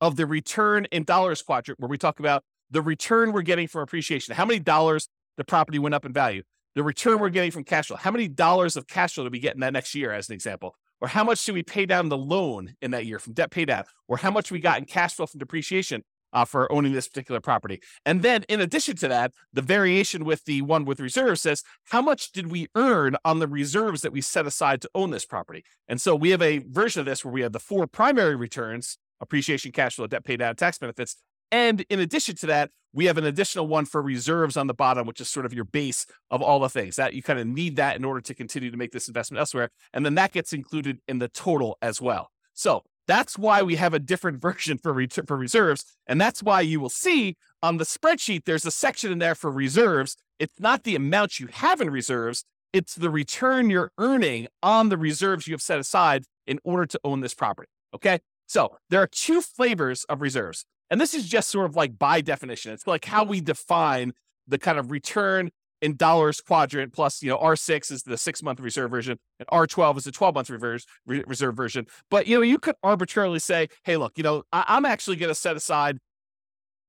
of 0.00 0.16
the 0.16 0.26
return 0.26 0.86
in 0.86 1.04
dollars 1.04 1.42
quadrant 1.42 1.80
where 1.80 1.88
we 1.88 1.98
talk 1.98 2.18
about 2.18 2.44
the 2.70 2.82
return 2.82 3.32
we're 3.32 3.42
getting 3.42 3.68
from 3.68 3.82
appreciation. 3.82 4.34
How 4.34 4.44
many 4.44 4.58
dollars 4.58 5.08
the 5.36 5.44
property 5.44 5.78
went 5.78 5.94
up 5.94 6.04
in 6.04 6.12
value? 6.12 6.42
The 6.74 6.82
return 6.82 7.20
we're 7.20 7.28
getting 7.28 7.52
from 7.52 7.64
cash 7.64 7.86
flow. 7.86 7.96
How 7.96 8.10
many 8.10 8.26
dollars 8.26 8.76
of 8.76 8.86
cash 8.86 9.14
flow 9.14 9.24
do 9.24 9.30
we 9.30 9.38
get 9.38 9.54
in 9.54 9.60
that 9.60 9.72
next 9.72 9.94
year, 9.94 10.12
as 10.12 10.28
an 10.28 10.34
example? 10.34 10.74
Or 11.00 11.08
how 11.08 11.22
much 11.22 11.44
do 11.44 11.52
we 11.52 11.62
pay 11.62 11.86
down 11.86 12.08
the 12.08 12.16
loan 12.18 12.74
in 12.80 12.90
that 12.92 13.06
year 13.06 13.18
from 13.18 13.34
debt 13.34 13.50
pay 13.50 13.64
down? 13.64 13.84
Or 14.08 14.16
how 14.16 14.30
much 14.30 14.50
we 14.50 14.58
got 14.58 14.78
in 14.78 14.84
cash 14.84 15.14
flow 15.14 15.26
from 15.26 15.38
depreciation? 15.38 16.02
Uh, 16.34 16.44
for 16.44 16.70
owning 16.72 16.92
this 16.92 17.06
particular 17.06 17.40
property. 17.40 17.80
And 18.04 18.22
then, 18.22 18.44
in 18.48 18.60
addition 18.60 18.96
to 18.96 19.08
that, 19.08 19.30
the 19.52 19.62
variation 19.62 20.24
with 20.24 20.44
the 20.44 20.62
one 20.62 20.84
with 20.84 20.98
reserves 20.98 21.40
says 21.42 21.62
how 21.90 22.02
much 22.02 22.32
did 22.32 22.50
we 22.50 22.66
earn 22.74 23.16
on 23.24 23.38
the 23.38 23.46
reserves 23.46 24.02
that 24.02 24.12
we 24.12 24.20
set 24.20 24.44
aside 24.44 24.82
to 24.82 24.90
own 24.96 25.10
this 25.10 25.24
property. 25.24 25.64
And 25.86 26.00
so 26.00 26.16
we 26.16 26.30
have 26.30 26.42
a 26.42 26.58
version 26.58 26.98
of 26.98 27.06
this 27.06 27.24
where 27.24 27.32
we 27.32 27.42
have 27.42 27.52
the 27.52 27.60
four 27.60 27.86
primary 27.86 28.34
returns 28.34 28.98
appreciation, 29.20 29.72
cash 29.72 29.94
flow, 29.94 30.06
debt 30.06 30.24
pay 30.24 30.36
down, 30.36 30.56
tax 30.56 30.78
benefits. 30.78 31.16
And 31.50 31.84
in 31.88 32.00
addition 32.00 32.36
to 32.36 32.46
that, 32.46 32.70
we 32.92 33.06
have 33.06 33.18
an 33.18 33.24
additional 33.24 33.66
one 33.66 33.84
for 33.84 34.02
reserves 34.02 34.56
on 34.56 34.66
the 34.66 34.74
bottom, 34.74 35.06
which 35.06 35.20
is 35.20 35.28
sort 35.28 35.46
of 35.46 35.52
your 35.54 35.64
base 35.64 36.06
of 36.30 36.42
all 36.42 36.60
the 36.60 36.68
things 36.68 36.96
that 36.96 37.14
you 37.14 37.22
kind 37.22 37.38
of 37.38 37.46
need 37.46 37.76
that 37.76 37.96
in 37.96 38.04
order 38.04 38.20
to 38.20 38.34
continue 38.34 38.70
to 38.70 38.76
make 38.76 38.92
this 38.92 39.08
investment 39.08 39.38
elsewhere. 39.38 39.70
And 39.92 40.04
then 40.04 40.14
that 40.16 40.32
gets 40.32 40.52
included 40.52 41.00
in 41.08 41.18
the 41.18 41.28
total 41.28 41.76
as 41.82 42.00
well. 42.00 42.30
So 42.54 42.84
that's 43.06 43.38
why 43.38 43.62
we 43.62 43.76
have 43.76 43.94
a 43.94 43.98
different 43.98 44.40
version 44.42 44.78
for 44.78 44.92
ret- 44.92 45.26
for 45.26 45.36
reserves, 45.36 45.84
and 46.06 46.20
that's 46.20 46.42
why 46.42 46.60
you 46.60 46.80
will 46.80 46.88
see 46.88 47.36
on 47.62 47.76
the 47.78 47.84
spreadsheet 47.84 48.44
there's 48.44 48.66
a 48.66 48.70
section 48.70 49.12
in 49.12 49.18
there 49.18 49.34
for 49.34 49.50
reserves. 49.50 50.16
It's 50.38 50.58
not 50.58 50.84
the 50.84 50.96
amount 50.96 51.40
you 51.40 51.48
have 51.48 51.80
in 51.80 51.90
reserves; 51.90 52.44
it's 52.72 52.94
the 52.94 53.10
return 53.10 53.70
you're 53.70 53.92
earning 53.98 54.48
on 54.62 54.88
the 54.88 54.98
reserves 54.98 55.46
you 55.46 55.54
have 55.54 55.62
set 55.62 55.78
aside 55.78 56.24
in 56.46 56.58
order 56.64 56.86
to 56.86 57.00
own 57.04 57.20
this 57.20 57.34
property. 57.34 57.68
Okay, 57.94 58.18
so 58.46 58.76
there 58.90 59.00
are 59.00 59.06
two 59.06 59.40
flavors 59.40 60.04
of 60.04 60.20
reserves, 60.20 60.64
and 60.90 61.00
this 61.00 61.14
is 61.14 61.28
just 61.28 61.50
sort 61.50 61.66
of 61.66 61.76
like 61.76 61.98
by 61.98 62.20
definition. 62.20 62.72
It's 62.72 62.86
like 62.86 63.04
how 63.04 63.24
we 63.24 63.40
define 63.40 64.12
the 64.46 64.58
kind 64.58 64.78
of 64.78 64.90
return 64.90 65.50
in 65.84 65.96
dollars 65.96 66.40
quadrant 66.40 66.94
plus 66.94 67.22
you 67.22 67.28
know 67.28 67.36
r6 67.36 67.92
is 67.92 68.02
the 68.02 68.16
six 68.16 68.42
month 68.42 68.58
reserve 68.58 68.90
version 68.90 69.18
and 69.38 69.46
r12 69.48 69.98
is 69.98 70.04
the 70.04 70.12
12 70.12 70.34
month 70.34 70.48
reverse, 70.48 70.86
re- 71.06 71.22
reserve 71.26 71.54
version. 71.54 71.86
But 72.10 72.26
you 72.26 72.36
know 72.36 72.42
you 72.42 72.58
could 72.58 72.74
arbitrarily 72.82 73.38
say 73.38 73.68
hey 73.84 73.98
look 73.98 74.12
you 74.16 74.24
know 74.24 74.44
I- 74.52 74.64
i'm 74.68 74.86
actually 74.86 75.16
going 75.16 75.28
to 75.28 75.34
set 75.34 75.56
aside 75.56 75.98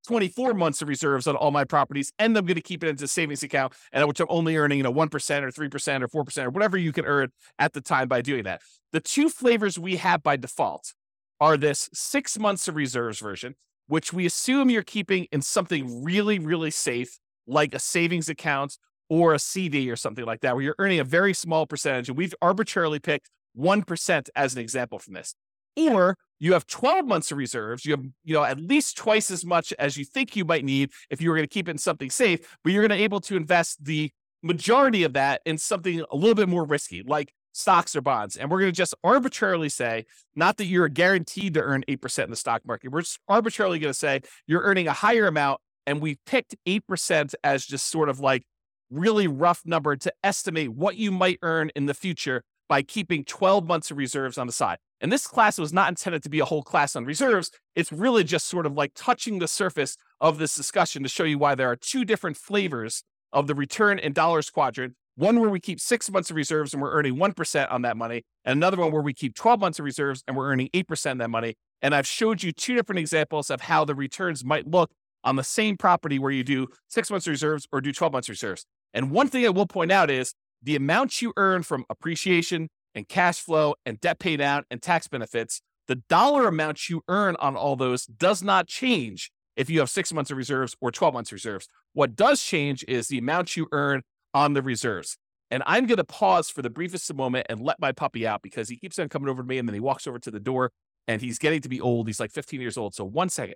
24 0.07 0.53
months 0.53 0.81
of 0.81 0.87
reserves 0.87 1.27
on 1.27 1.35
all 1.35 1.51
my 1.51 1.65
properties 1.65 2.13
and 2.19 2.37
i'm 2.37 2.45
going 2.45 2.55
to 2.55 2.61
keep 2.61 2.83
it 2.83 2.87
into 2.87 3.03
a 3.03 3.07
savings 3.07 3.43
account 3.43 3.73
and 3.91 4.07
which 4.07 4.19
i'm 4.21 4.27
only 4.29 4.55
earning 4.55 4.77
you 4.77 4.83
know 4.83 4.93
1% 4.93 5.03
or 5.43 5.51
3% 5.51 6.01
or 6.15 6.25
4% 6.25 6.45
or 6.45 6.49
whatever 6.51 6.77
you 6.77 6.93
can 6.93 7.05
earn 7.05 7.29
at 7.59 7.73
the 7.73 7.81
time 7.81 8.07
by 8.07 8.21
doing 8.21 8.43
that. 8.43 8.61
The 8.93 9.01
two 9.01 9.27
flavors 9.29 9.77
we 9.77 9.97
have 9.97 10.23
by 10.23 10.37
default 10.37 10.93
are 11.41 11.57
this 11.57 11.89
six 11.91 12.39
months 12.39 12.69
of 12.69 12.75
reserves 12.77 13.19
version 13.19 13.55
which 13.87 14.13
we 14.13 14.25
assume 14.25 14.69
you're 14.69 14.83
keeping 14.83 15.27
in 15.33 15.41
something 15.41 16.01
really 16.01 16.39
really 16.39 16.71
safe 16.71 17.19
like 17.47 17.73
a 17.73 17.79
savings 17.79 18.29
account 18.29 18.77
or 19.09 19.33
a 19.33 19.39
CD 19.39 19.89
or 19.89 19.95
something 19.95 20.25
like 20.25 20.41
that, 20.41 20.55
where 20.55 20.63
you're 20.63 20.75
earning 20.79 20.99
a 20.99 21.03
very 21.03 21.33
small 21.33 21.65
percentage. 21.67 22.09
And 22.09 22.17
we've 22.17 22.33
arbitrarily 22.41 22.99
picked 22.99 23.29
1% 23.57 24.29
as 24.35 24.55
an 24.55 24.61
example 24.61 24.99
from 24.99 25.13
this. 25.13 25.35
Or 25.77 26.17
you 26.39 26.53
have 26.53 26.65
12 26.67 27.05
months 27.05 27.31
of 27.31 27.37
reserves. 27.37 27.85
You 27.85 27.91
have, 27.91 28.05
you 28.23 28.33
know, 28.33 28.43
at 28.43 28.59
least 28.59 28.97
twice 28.97 29.29
as 29.29 29.45
much 29.45 29.73
as 29.77 29.97
you 29.97 30.05
think 30.05 30.35
you 30.35 30.45
might 30.45 30.65
need 30.65 30.91
if 31.09 31.21
you 31.21 31.29
were 31.29 31.35
going 31.35 31.47
to 31.47 31.53
keep 31.53 31.67
it 31.67 31.71
in 31.71 31.77
something 31.77 32.09
safe, 32.09 32.57
but 32.63 32.73
you're 32.73 32.81
going 32.81 32.89
to 32.89 32.97
be 32.97 33.03
able 33.03 33.21
to 33.21 33.35
invest 33.35 33.83
the 33.83 34.11
majority 34.41 35.03
of 35.03 35.13
that 35.13 35.41
in 35.45 35.57
something 35.57 36.03
a 36.11 36.15
little 36.15 36.35
bit 36.35 36.47
more 36.47 36.65
risky, 36.65 37.03
like 37.05 37.33
stocks 37.51 37.95
or 37.95 38.01
bonds. 38.01 38.35
And 38.35 38.49
we're 38.49 38.59
going 38.59 38.71
to 38.71 38.77
just 38.77 38.93
arbitrarily 39.03 39.69
say, 39.69 40.05
not 40.35 40.57
that 40.57 40.65
you're 40.65 40.87
guaranteed 40.87 41.53
to 41.55 41.61
earn 41.61 41.83
8% 41.87 42.23
in 42.25 42.29
the 42.29 42.35
stock 42.35 42.61
market. 42.65 42.91
We're 42.91 43.01
just 43.01 43.19
arbitrarily 43.27 43.79
going 43.79 43.93
to 43.93 43.97
say 43.97 44.21
you're 44.45 44.61
earning 44.61 44.87
a 44.87 44.93
higher 44.93 45.27
amount 45.27 45.61
and 45.85 46.01
we 46.01 46.17
picked 46.25 46.55
8% 46.67 47.33
as 47.43 47.65
just 47.65 47.89
sort 47.89 48.09
of 48.09 48.19
like 48.19 48.43
really 48.89 49.27
rough 49.27 49.61
number 49.65 49.95
to 49.95 50.13
estimate 50.23 50.73
what 50.73 50.95
you 50.95 51.11
might 51.11 51.39
earn 51.41 51.71
in 51.75 51.85
the 51.85 51.93
future 51.93 52.43
by 52.67 52.81
keeping 52.81 53.23
12 53.23 53.67
months 53.67 53.91
of 53.91 53.97
reserves 53.97 54.37
on 54.37 54.47
the 54.47 54.53
side. 54.53 54.77
And 55.01 55.11
this 55.11 55.27
class 55.27 55.57
was 55.57 55.73
not 55.73 55.89
intended 55.89 56.23
to 56.23 56.29
be 56.29 56.39
a 56.39 56.45
whole 56.45 56.63
class 56.63 56.95
on 56.95 57.05
reserves. 57.05 57.51
It's 57.75 57.91
really 57.91 58.23
just 58.23 58.47
sort 58.47 58.65
of 58.65 58.73
like 58.73 58.91
touching 58.95 59.39
the 59.39 59.47
surface 59.47 59.97
of 60.19 60.37
this 60.37 60.55
discussion 60.55 61.03
to 61.03 61.09
show 61.09 61.23
you 61.23 61.37
why 61.37 61.55
there 61.55 61.69
are 61.69 61.75
two 61.75 62.05
different 62.05 62.37
flavors 62.37 63.03
of 63.31 63.47
the 63.47 63.55
return 63.55 63.99
in 63.99 64.13
dollars 64.13 64.49
quadrant. 64.49 64.93
One 65.15 65.39
where 65.39 65.49
we 65.49 65.59
keep 65.59 65.79
six 65.79 66.11
months 66.11 66.29
of 66.29 66.35
reserves 66.35 66.73
and 66.73 66.81
we're 66.81 66.91
earning 66.91 67.15
1% 67.15 67.71
on 67.71 67.83
that 67.83 67.95
money, 67.95 68.23
and 68.43 68.57
another 68.57 68.77
one 68.77 68.91
where 68.91 69.01
we 69.01 69.13
keep 69.13 69.33
12 69.33 69.59
months 69.59 69.79
of 69.79 69.85
reserves 69.85 70.23
and 70.27 70.35
we're 70.35 70.49
earning 70.49 70.69
8% 70.73 71.11
on 71.11 71.17
that 71.19 71.29
money. 71.29 71.55
And 71.81 71.95
I've 71.95 72.07
showed 72.07 72.43
you 72.43 72.51
two 72.51 72.75
different 72.75 72.99
examples 72.99 73.49
of 73.49 73.61
how 73.61 73.85
the 73.85 73.95
returns 73.95 74.43
might 74.43 74.67
look 74.67 74.91
on 75.25 75.35
the 75.35 75.43
same 75.43 75.75
property 75.75 76.19
where 76.19 76.31
you 76.31 76.43
do 76.43 76.67
six 76.87 77.11
months 77.11 77.27
reserves 77.27 77.67
or 77.73 77.81
do 77.81 77.91
12 77.91 78.13
months 78.13 78.29
reserves. 78.29 78.65
And 78.93 79.11
one 79.11 79.27
thing 79.27 79.45
I 79.45 79.49
will 79.49 79.65
point 79.65 79.91
out 79.91 80.09
is 80.09 80.33
the 80.61 80.75
amount 80.75 81.21
you 81.21 81.33
earn 81.35 81.63
from 81.63 81.83
appreciation 81.89 82.69
and 82.93 83.07
cash 83.07 83.39
flow 83.39 83.75
and 83.85 83.99
debt 83.99 84.19
pay 84.19 84.37
down 84.37 84.63
and 84.71 84.81
tax 84.81 85.07
benefits, 85.07 85.61
the 85.87 85.95
dollar 86.07 86.47
amount 86.47 86.89
you 86.89 87.01
earn 87.07 87.35
on 87.39 87.55
all 87.55 87.75
those 87.75 88.05
does 88.05 88.41
not 88.41 88.67
change 88.67 89.31
if 89.57 89.69
you 89.69 89.79
have 89.79 89.89
six 89.89 90.13
months 90.13 90.31
of 90.31 90.37
reserves 90.37 90.75
or 90.79 90.91
12 90.91 91.13
months 91.13 91.31
reserves. 91.31 91.67
What 91.93 92.15
does 92.15 92.41
change 92.41 92.85
is 92.87 93.07
the 93.07 93.17
amount 93.17 93.57
you 93.57 93.67
earn 93.71 94.03
on 94.33 94.53
the 94.53 94.61
reserves. 94.61 95.17
And 95.51 95.61
I'm 95.65 95.85
going 95.85 95.97
to 95.97 96.03
pause 96.03 96.49
for 96.49 96.61
the 96.61 96.69
briefest 96.69 97.13
moment 97.13 97.45
and 97.49 97.61
let 97.61 97.79
my 97.79 97.91
puppy 97.91 98.25
out 98.25 98.41
because 98.41 98.69
he 98.69 98.77
keeps 98.77 98.97
on 98.97 99.09
coming 99.09 99.29
over 99.29 99.43
to 99.43 99.47
me 99.47 99.57
and 99.57 99.67
then 99.67 99.73
he 99.73 99.79
walks 99.79 100.07
over 100.07 100.19
to 100.19 100.31
the 100.31 100.39
door 100.39 100.71
and 101.07 101.21
he's 101.21 101.37
getting 101.37 101.61
to 101.61 101.69
be 101.69 101.79
old. 101.79 102.07
He's 102.07 102.19
like 102.19 102.31
15 102.31 102.59
years 102.59 102.77
old. 102.77 102.95
So 102.95 103.05
one 103.05 103.29
second. 103.29 103.55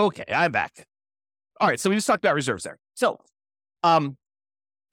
Okay, 0.00 0.24
I'm 0.32 0.50
back. 0.50 0.86
All 1.60 1.68
right, 1.68 1.78
so 1.78 1.90
we 1.90 1.96
just 1.96 2.06
talked 2.06 2.24
about 2.24 2.34
reserves 2.34 2.64
there. 2.64 2.78
So, 2.94 3.20
um, 3.82 4.16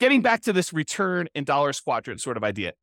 getting 0.02 0.22
back 0.22 0.42
to 0.42 0.52
this 0.52 0.74
return 0.74 1.30
in 1.34 1.46
dollars 1.46 1.80
quadrant 1.80 2.20
sort 2.20 2.36
of 2.36 2.44
idea, 2.44 2.74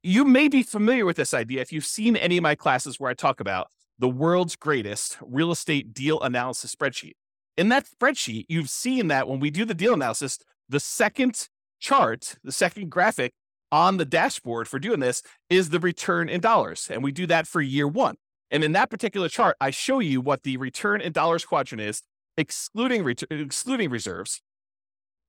you 0.00 0.24
may 0.24 0.46
be 0.46 0.62
familiar 0.62 1.04
with 1.04 1.16
this 1.16 1.34
idea 1.34 1.60
if 1.60 1.72
you've 1.72 1.84
seen 1.84 2.14
any 2.14 2.36
of 2.36 2.42
my 2.44 2.54
classes 2.54 3.00
where 3.00 3.10
I 3.10 3.14
talk 3.14 3.40
about 3.40 3.66
the 3.98 4.08
world's 4.08 4.54
greatest 4.54 5.18
real 5.20 5.50
estate 5.50 5.92
deal 5.92 6.20
analysis 6.20 6.72
spreadsheet. 6.72 7.14
In 7.56 7.68
that 7.70 7.86
spreadsheet, 7.86 8.46
you've 8.48 8.70
seen 8.70 9.08
that 9.08 9.26
when 9.26 9.40
we 9.40 9.50
do 9.50 9.64
the 9.64 9.74
deal 9.74 9.94
analysis, 9.94 10.38
the 10.68 10.78
second 10.78 11.48
chart, 11.80 12.36
the 12.44 12.52
second 12.52 12.90
graphic 12.90 13.32
on 13.72 13.96
the 13.96 14.04
dashboard 14.04 14.68
for 14.68 14.78
doing 14.78 15.00
this 15.00 15.20
is 15.50 15.70
the 15.70 15.80
return 15.80 16.28
in 16.28 16.40
dollars. 16.40 16.86
And 16.88 17.02
we 17.02 17.10
do 17.10 17.26
that 17.26 17.48
for 17.48 17.60
year 17.60 17.88
one. 17.88 18.14
And 18.52 18.62
in 18.62 18.72
that 18.72 18.90
particular 18.90 19.30
chart, 19.30 19.56
I 19.60 19.70
show 19.70 19.98
you 19.98 20.20
what 20.20 20.42
the 20.42 20.58
return 20.58 21.00
in 21.00 21.12
dollars 21.12 21.44
quadrant 21.44 21.80
is, 21.80 22.02
excluding 22.36 23.02
ret- 23.02 23.22
excluding 23.30 23.90
reserves. 23.90 24.42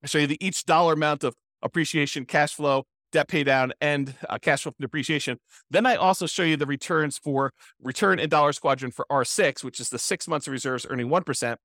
I 0.04 0.06
show 0.06 0.18
you 0.18 0.26
the 0.26 0.46
each 0.46 0.64
dollar 0.64 0.92
amount 0.92 1.24
of 1.24 1.34
appreciation, 1.62 2.26
cash 2.26 2.54
flow, 2.54 2.84
debt 3.12 3.28
pay 3.28 3.42
down, 3.42 3.72
and 3.80 4.14
uh, 4.28 4.36
cash 4.38 4.62
flow 4.62 4.72
from 4.72 4.82
depreciation. 4.82 5.38
Then 5.70 5.86
I 5.86 5.96
also 5.96 6.26
show 6.26 6.42
you 6.42 6.58
the 6.58 6.66
returns 6.66 7.16
for 7.16 7.52
return 7.82 8.18
in 8.18 8.28
dollars 8.28 8.58
quadrant 8.58 8.92
for 8.92 9.06
R6, 9.10 9.64
which 9.64 9.80
is 9.80 9.88
the 9.88 9.98
six 9.98 10.28
months 10.28 10.46
of 10.46 10.52
reserves 10.52 10.86
earning 10.88 11.08
1%. 11.08 11.42
And 11.42 11.58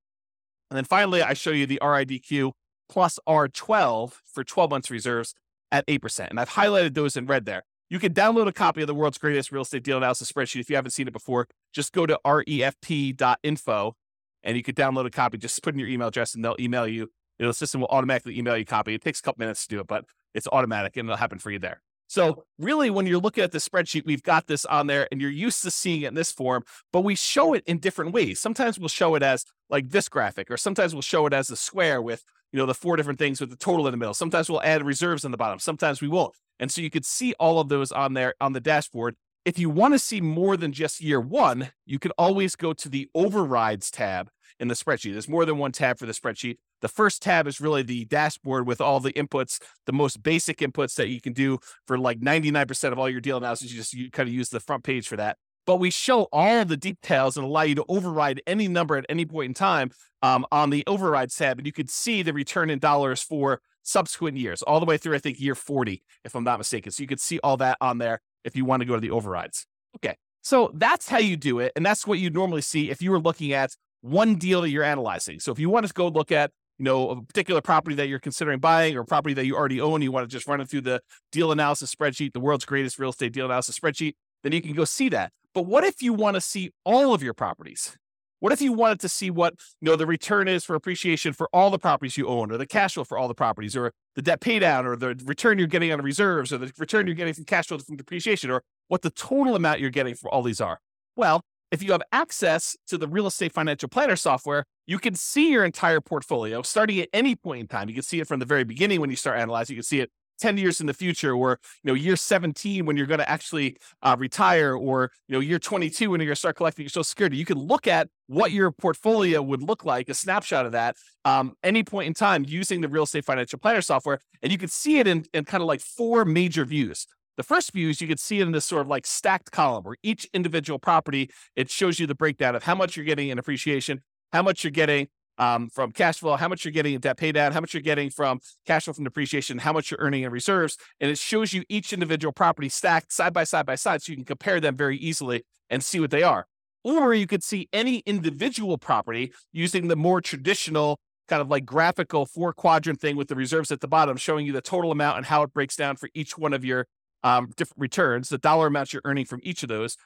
then 0.70 0.84
finally, 0.84 1.22
I 1.22 1.34
show 1.34 1.50
you 1.50 1.66
the 1.66 1.80
RIDQ 1.82 2.52
plus 2.88 3.18
R12 3.28 4.12
for 4.24 4.44
12 4.44 4.70
months 4.70 4.90
reserves 4.90 5.34
at 5.70 5.86
8%. 5.86 6.30
And 6.30 6.40
I've 6.40 6.50
highlighted 6.50 6.94
those 6.94 7.16
in 7.16 7.26
red 7.26 7.44
there. 7.44 7.64
You 7.90 7.98
can 7.98 8.14
download 8.14 8.46
a 8.46 8.52
copy 8.52 8.82
of 8.82 8.86
the 8.86 8.94
world's 8.94 9.18
greatest 9.18 9.50
real 9.50 9.62
estate 9.62 9.82
deal 9.82 9.96
analysis 9.96 10.30
spreadsheet 10.30 10.60
if 10.60 10.70
you 10.70 10.76
haven't 10.76 10.92
seen 10.92 11.08
it 11.08 11.12
before. 11.12 11.48
Just 11.72 11.92
go 11.92 12.06
to 12.06 12.18
refp.info 12.24 13.96
and 14.44 14.56
you 14.56 14.62
can 14.62 14.74
download 14.76 15.06
a 15.06 15.10
copy. 15.10 15.38
Just 15.38 15.60
put 15.60 15.74
in 15.74 15.80
your 15.80 15.88
email 15.88 16.06
address 16.06 16.36
and 16.36 16.44
they'll 16.44 16.56
email 16.60 16.86
you. 16.86 17.10
The 17.40 17.52
system 17.52 17.80
will 17.80 17.88
automatically 17.88 18.38
email 18.38 18.56
you 18.56 18.62
a 18.62 18.64
copy. 18.64 18.94
It 18.94 19.02
takes 19.02 19.18
a 19.18 19.22
couple 19.22 19.40
minutes 19.40 19.66
to 19.66 19.74
do 19.74 19.80
it, 19.80 19.88
but 19.88 20.04
it's 20.34 20.46
automatic 20.52 20.96
and 20.96 21.08
it'll 21.08 21.16
happen 21.16 21.38
for 21.38 21.50
you 21.50 21.58
there. 21.58 21.82
So 22.06 22.44
really, 22.58 22.90
when 22.90 23.06
you're 23.06 23.18
looking 23.18 23.42
at 23.42 23.50
the 23.50 23.58
spreadsheet, 23.58 24.04
we've 24.04 24.22
got 24.22 24.46
this 24.46 24.64
on 24.64 24.86
there 24.86 25.08
and 25.10 25.20
you're 25.20 25.30
used 25.30 25.62
to 25.62 25.70
seeing 25.70 26.02
it 26.02 26.08
in 26.08 26.14
this 26.14 26.30
form, 26.30 26.62
but 26.92 27.00
we 27.00 27.16
show 27.16 27.54
it 27.54 27.64
in 27.66 27.78
different 27.78 28.12
ways. 28.12 28.40
Sometimes 28.40 28.78
we'll 28.78 28.88
show 28.88 29.16
it 29.16 29.22
as 29.24 29.44
like 29.68 29.90
this 29.90 30.08
graphic, 30.08 30.48
or 30.50 30.56
sometimes 30.56 30.94
we'll 30.94 31.02
show 31.02 31.26
it 31.26 31.32
as 31.32 31.50
a 31.50 31.56
square 31.56 32.00
with, 32.00 32.24
you 32.52 32.58
know, 32.58 32.66
the 32.66 32.74
four 32.74 32.96
different 32.96 33.18
things 33.18 33.40
with 33.40 33.50
the 33.50 33.56
total 33.56 33.86
in 33.86 33.92
the 33.92 33.96
middle. 33.96 34.14
Sometimes 34.14 34.48
we'll 34.48 34.62
add 34.62 34.84
reserves 34.84 35.24
on 35.24 35.32
the 35.32 35.36
bottom. 35.36 35.58
Sometimes 35.58 36.00
we 36.00 36.08
won't. 36.08 36.34
And 36.60 36.70
so 36.70 36.82
you 36.82 36.90
could 36.90 37.06
see 37.06 37.34
all 37.40 37.58
of 37.58 37.68
those 37.68 37.90
on 37.90 38.14
there 38.14 38.34
on 38.40 38.52
the 38.52 38.60
dashboard. 38.60 39.16
If 39.44 39.58
you 39.58 39.70
want 39.70 39.94
to 39.94 39.98
see 39.98 40.20
more 40.20 40.56
than 40.56 40.72
just 40.72 41.00
year 41.00 41.20
one, 41.20 41.72
you 41.86 41.98
can 41.98 42.12
always 42.18 42.54
go 42.54 42.74
to 42.74 42.88
the 42.88 43.08
overrides 43.14 43.90
tab 43.90 44.30
in 44.60 44.68
the 44.68 44.74
spreadsheet. 44.74 45.12
There's 45.12 45.28
more 45.28 45.46
than 45.46 45.56
one 45.56 45.72
tab 45.72 45.98
for 45.98 46.04
the 46.04 46.12
spreadsheet. 46.12 46.58
The 46.82 46.88
first 46.88 47.22
tab 47.22 47.46
is 47.46 47.60
really 47.60 47.82
the 47.82 48.04
dashboard 48.04 48.66
with 48.66 48.80
all 48.82 49.00
the 49.00 49.14
inputs, 49.14 49.58
the 49.86 49.92
most 49.92 50.22
basic 50.22 50.58
inputs 50.58 50.94
that 50.96 51.08
you 51.08 51.20
can 51.20 51.32
do 51.32 51.58
for 51.86 51.98
like 51.98 52.20
99% 52.20 52.92
of 52.92 52.98
all 52.98 53.08
your 53.08 53.22
deal 53.22 53.38
analysis. 53.38 53.72
You 53.72 53.78
just 53.78 53.94
you 53.94 54.10
kind 54.10 54.28
of 54.28 54.34
use 54.34 54.50
the 54.50 54.60
front 54.60 54.84
page 54.84 55.08
for 55.08 55.16
that. 55.16 55.38
But 55.66 55.76
we 55.76 55.90
show 55.90 56.24
all 56.32 56.64
the 56.64 56.76
details 56.76 57.36
and 57.36 57.46
allow 57.46 57.62
you 57.62 57.74
to 57.76 57.84
override 57.88 58.42
any 58.46 58.68
number 58.68 58.96
at 58.96 59.06
any 59.08 59.24
point 59.24 59.48
in 59.48 59.54
time 59.54 59.90
um, 60.22 60.46
on 60.52 60.70
the 60.70 60.84
overrides 60.86 61.34
tab. 61.36 61.58
And 61.58 61.66
you 61.66 61.72
could 61.72 61.90
see 61.90 62.22
the 62.22 62.32
return 62.32 62.70
in 62.70 62.78
dollars 62.78 63.22
for 63.22 63.60
subsequent 63.82 64.36
years, 64.36 64.62
all 64.62 64.80
the 64.80 64.86
way 64.86 64.96
through, 64.96 65.14
I 65.14 65.18
think, 65.18 65.40
year 65.40 65.54
40, 65.54 66.02
if 66.24 66.34
I'm 66.34 66.44
not 66.44 66.58
mistaken. 66.58 66.92
So 66.92 67.02
you 67.02 67.06
could 67.06 67.20
see 67.20 67.38
all 67.42 67.56
that 67.58 67.76
on 67.80 67.98
there 67.98 68.20
if 68.44 68.56
you 68.56 68.64
want 68.64 68.80
to 68.80 68.86
go 68.86 68.94
to 68.94 69.00
the 69.00 69.10
overrides. 69.10 69.66
Okay. 69.96 70.16
So 70.42 70.70
that's 70.74 71.08
how 71.08 71.18
you 71.18 71.36
do 71.36 71.58
it. 71.58 71.72
And 71.76 71.84
that's 71.84 72.06
what 72.06 72.18
you 72.18 72.30
normally 72.30 72.62
see 72.62 72.90
if 72.90 73.02
you 73.02 73.10
were 73.10 73.20
looking 73.20 73.52
at 73.52 73.72
one 74.00 74.36
deal 74.36 74.62
that 74.62 74.70
you're 74.70 74.84
analyzing. 74.84 75.40
So 75.40 75.52
if 75.52 75.58
you 75.58 75.68
want 75.68 75.86
to 75.86 75.92
go 75.92 76.08
look 76.08 76.32
at, 76.32 76.50
you 76.78 76.84
know, 76.84 77.10
a 77.10 77.22
particular 77.22 77.60
property 77.60 77.94
that 77.96 78.08
you're 78.08 78.18
considering 78.18 78.58
buying 78.58 78.96
or 78.96 79.04
property 79.04 79.34
that 79.34 79.44
you 79.44 79.54
already 79.54 79.80
own, 79.80 80.00
you 80.00 80.10
want 80.10 80.28
to 80.28 80.34
just 80.34 80.48
run 80.48 80.60
it 80.60 80.68
through 80.68 80.80
the 80.80 81.02
deal 81.30 81.52
analysis 81.52 81.94
spreadsheet, 81.94 82.32
the 82.32 82.40
world's 82.40 82.64
greatest 82.64 82.98
real 82.98 83.10
estate 83.10 83.34
deal 83.34 83.44
analysis 83.44 83.78
spreadsheet, 83.78 84.14
then 84.42 84.52
you 84.52 84.62
can 84.62 84.72
go 84.72 84.84
see 84.84 85.10
that. 85.10 85.30
But 85.52 85.66
what 85.66 85.84
if 85.84 86.00
you 86.00 86.14
want 86.14 86.36
to 86.36 86.40
see 86.40 86.70
all 86.84 87.12
of 87.12 87.22
your 87.22 87.34
properties? 87.34 87.98
What 88.40 88.52
if 88.52 88.62
you 88.62 88.72
wanted 88.72 89.00
to 89.00 89.08
see 89.08 89.30
what 89.30 89.54
you 89.80 89.90
know 89.90 89.96
the 89.96 90.06
return 90.06 90.48
is 90.48 90.64
for 90.64 90.74
appreciation 90.74 91.34
for 91.34 91.48
all 91.52 91.70
the 91.70 91.78
properties 91.78 92.16
you 92.16 92.26
own, 92.26 92.50
or 92.50 92.56
the 92.56 92.66
cash 92.66 92.94
flow 92.94 93.04
for 93.04 93.18
all 93.18 93.28
the 93.28 93.34
properties, 93.34 93.76
or 93.76 93.92
the 94.16 94.22
debt 94.22 94.40
paydown, 94.40 94.86
or 94.86 94.96
the 94.96 95.14
return 95.26 95.58
you're 95.58 95.68
getting 95.68 95.92
on 95.92 96.00
reserves, 96.00 96.50
or 96.52 96.58
the 96.58 96.72
return 96.78 97.06
you're 97.06 97.14
getting 97.14 97.34
from 97.34 97.44
cash 97.44 97.66
flow 97.68 97.78
from 97.78 97.96
depreciation, 97.96 98.50
or 98.50 98.62
what 98.88 99.02
the 99.02 99.10
total 99.10 99.54
amount 99.54 99.80
you're 99.80 99.90
getting 99.90 100.14
for 100.14 100.32
all 100.32 100.42
these 100.42 100.60
are? 100.60 100.80
Well, 101.16 101.42
if 101.70 101.82
you 101.82 101.92
have 101.92 102.02
access 102.12 102.76
to 102.88 102.96
the 102.96 103.06
real 103.06 103.26
estate 103.26 103.52
financial 103.52 103.88
planner 103.88 104.16
software, 104.16 104.64
you 104.86 104.98
can 104.98 105.14
see 105.14 105.50
your 105.50 105.64
entire 105.64 106.00
portfolio 106.00 106.62
starting 106.62 106.98
at 106.98 107.08
any 107.12 107.36
point 107.36 107.60
in 107.60 107.68
time. 107.68 107.88
You 107.88 107.94
can 107.94 108.02
see 108.02 108.20
it 108.20 108.26
from 108.26 108.40
the 108.40 108.46
very 108.46 108.64
beginning 108.64 109.00
when 109.00 109.10
you 109.10 109.16
start 109.16 109.38
analyzing. 109.38 109.76
You 109.76 109.82
can 109.82 109.86
see 109.86 110.00
it 110.00 110.10
10 110.40 110.58
years 110.58 110.80
in 110.80 110.86
the 110.86 110.94
future 110.94 111.34
or 111.34 111.58
you 111.82 111.88
know 111.90 111.94
year 111.94 112.16
17 112.16 112.86
when 112.86 112.96
you're 112.96 113.06
going 113.06 113.20
to 113.20 113.28
actually 113.28 113.76
uh, 114.02 114.16
retire 114.18 114.74
or 114.74 115.10
you 115.28 115.34
know 115.34 115.40
year 115.40 115.58
22 115.58 116.10
when 116.10 116.20
you're 116.20 116.26
going 116.26 116.34
to 116.34 116.38
start 116.38 116.56
collecting 116.56 116.84
your 116.84 116.90
social 116.90 117.04
security. 117.04 117.36
You 117.36 117.44
can 117.44 117.58
look 117.58 117.86
at 117.86 118.08
what 118.26 118.52
your 118.52 118.70
portfolio 118.70 119.42
would 119.42 119.62
look 119.62 119.84
like 119.84 120.08
a 120.08 120.14
snapshot 120.14 120.66
of 120.66 120.72
that 120.72 120.96
um, 121.24 121.54
any 121.62 121.82
point 121.82 122.06
in 122.06 122.14
time 122.14 122.44
using 122.46 122.80
the 122.80 122.88
real 122.88 123.04
estate 123.04 123.24
financial 123.24 123.58
planner 123.58 123.82
software 123.82 124.18
and 124.42 124.50
you 124.50 124.58
can 124.58 124.68
see 124.68 124.98
it 124.98 125.06
in, 125.06 125.24
in 125.34 125.44
kind 125.44 125.62
of 125.62 125.68
like 125.68 125.80
four 125.80 126.24
major 126.24 126.64
views. 126.64 127.06
The 127.36 127.42
first 127.42 127.72
view 127.72 127.88
is 127.88 128.00
you 128.00 128.08
can 128.08 128.18
see 128.18 128.40
it 128.40 128.42
in 128.42 128.52
this 128.52 128.66
sort 128.66 128.82
of 128.82 128.88
like 128.88 129.06
stacked 129.06 129.50
column 129.50 129.84
where 129.84 129.96
each 130.02 130.28
individual 130.34 130.78
property 130.78 131.30
it 131.56 131.70
shows 131.70 131.98
you 131.98 132.06
the 132.06 132.14
breakdown 132.14 132.54
of 132.54 132.64
how 132.64 132.74
much 132.74 132.96
you're 132.96 133.06
getting 133.06 133.28
in 133.28 133.38
appreciation 133.38 134.02
how 134.32 134.42
much 134.42 134.64
you're 134.64 134.70
getting 134.70 135.08
um, 135.40 135.70
from 135.70 135.90
cash 135.90 136.18
flow, 136.18 136.36
how 136.36 136.48
much 136.48 136.64
you're 136.64 136.70
getting 136.70 136.94
in 136.94 137.00
debt 137.00 137.16
pay 137.16 137.32
down, 137.32 137.52
how 137.52 137.60
much 137.60 137.72
you're 137.72 137.80
getting 137.80 138.10
from 138.10 138.40
cash 138.66 138.84
flow 138.84 138.92
from 138.92 139.04
depreciation, 139.04 139.58
how 139.58 139.72
much 139.72 139.90
you're 139.90 139.98
earning 140.00 140.22
in 140.22 140.30
reserves. 140.30 140.76
And 141.00 141.10
it 141.10 141.18
shows 141.18 141.52
you 141.52 141.64
each 141.68 141.92
individual 141.92 142.30
property 142.30 142.68
stacked 142.68 143.12
side 143.12 143.32
by 143.32 143.44
side 143.44 143.64
by 143.64 143.74
side 143.74 144.02
so 144.02 144.12
you 144.12 144.16
can 144.16 144.26
compare 144.26 144.60
them 144.60 144.76
very 144.76 144.98
easily 144.98 145.44
and 145.70 145.82
see 145.82 145.98
what 145.98 146.10
they 146.10 146.22
are. 146.22 146.46
Or 146.84 147.14
you 147.14 147.26
could 147.26 147.42
see 147.42 147.68
any 147.72 147.98
individual 148.00 148.76
property 148.76 149.32
using 149.52 149.88
the 149.88 149.96
more 149.96 150.20
traditional 150.20 151.00
kind 151.26 151.40
of 151.40 151.48
like 151.48 151.64
graphical 151.64 152.26
four 152.26 152.52
quadrant 152.52 153.00
thing 153.00 153.16
with 153.16 153.28
the 153.28 153.36
reserves 153.36 153.70
at 153.70 153.80
the 153.80 153.88
bottom, 153.88 154.18
showing 154.18 154.44
you 154.44 154.52
the 154.52 154.60
total 154.60 154.92
amount 154.92 155.16
and 155.16 155.26
how 155.26 155.42
it 155.42 155.54
breaks 155.54 155.76
down 155.76 155.96
for 155.96 156.10
each 156.12 156.36
one 156.36 156.52
of 156.52 156.64
your 156.64 156.86
um, 157.22 157.50
different 157.56 157.80
returns, 157.80 158.28
the 158.28 158.38
dollar 158.38 158.66
amounts 158.66 158.92
you're 158.92 159.02
earning 159.04 159.24
from 159.24 159.40
each 159.42 159.62
of 159.62 159.68
those. 159.68 159.96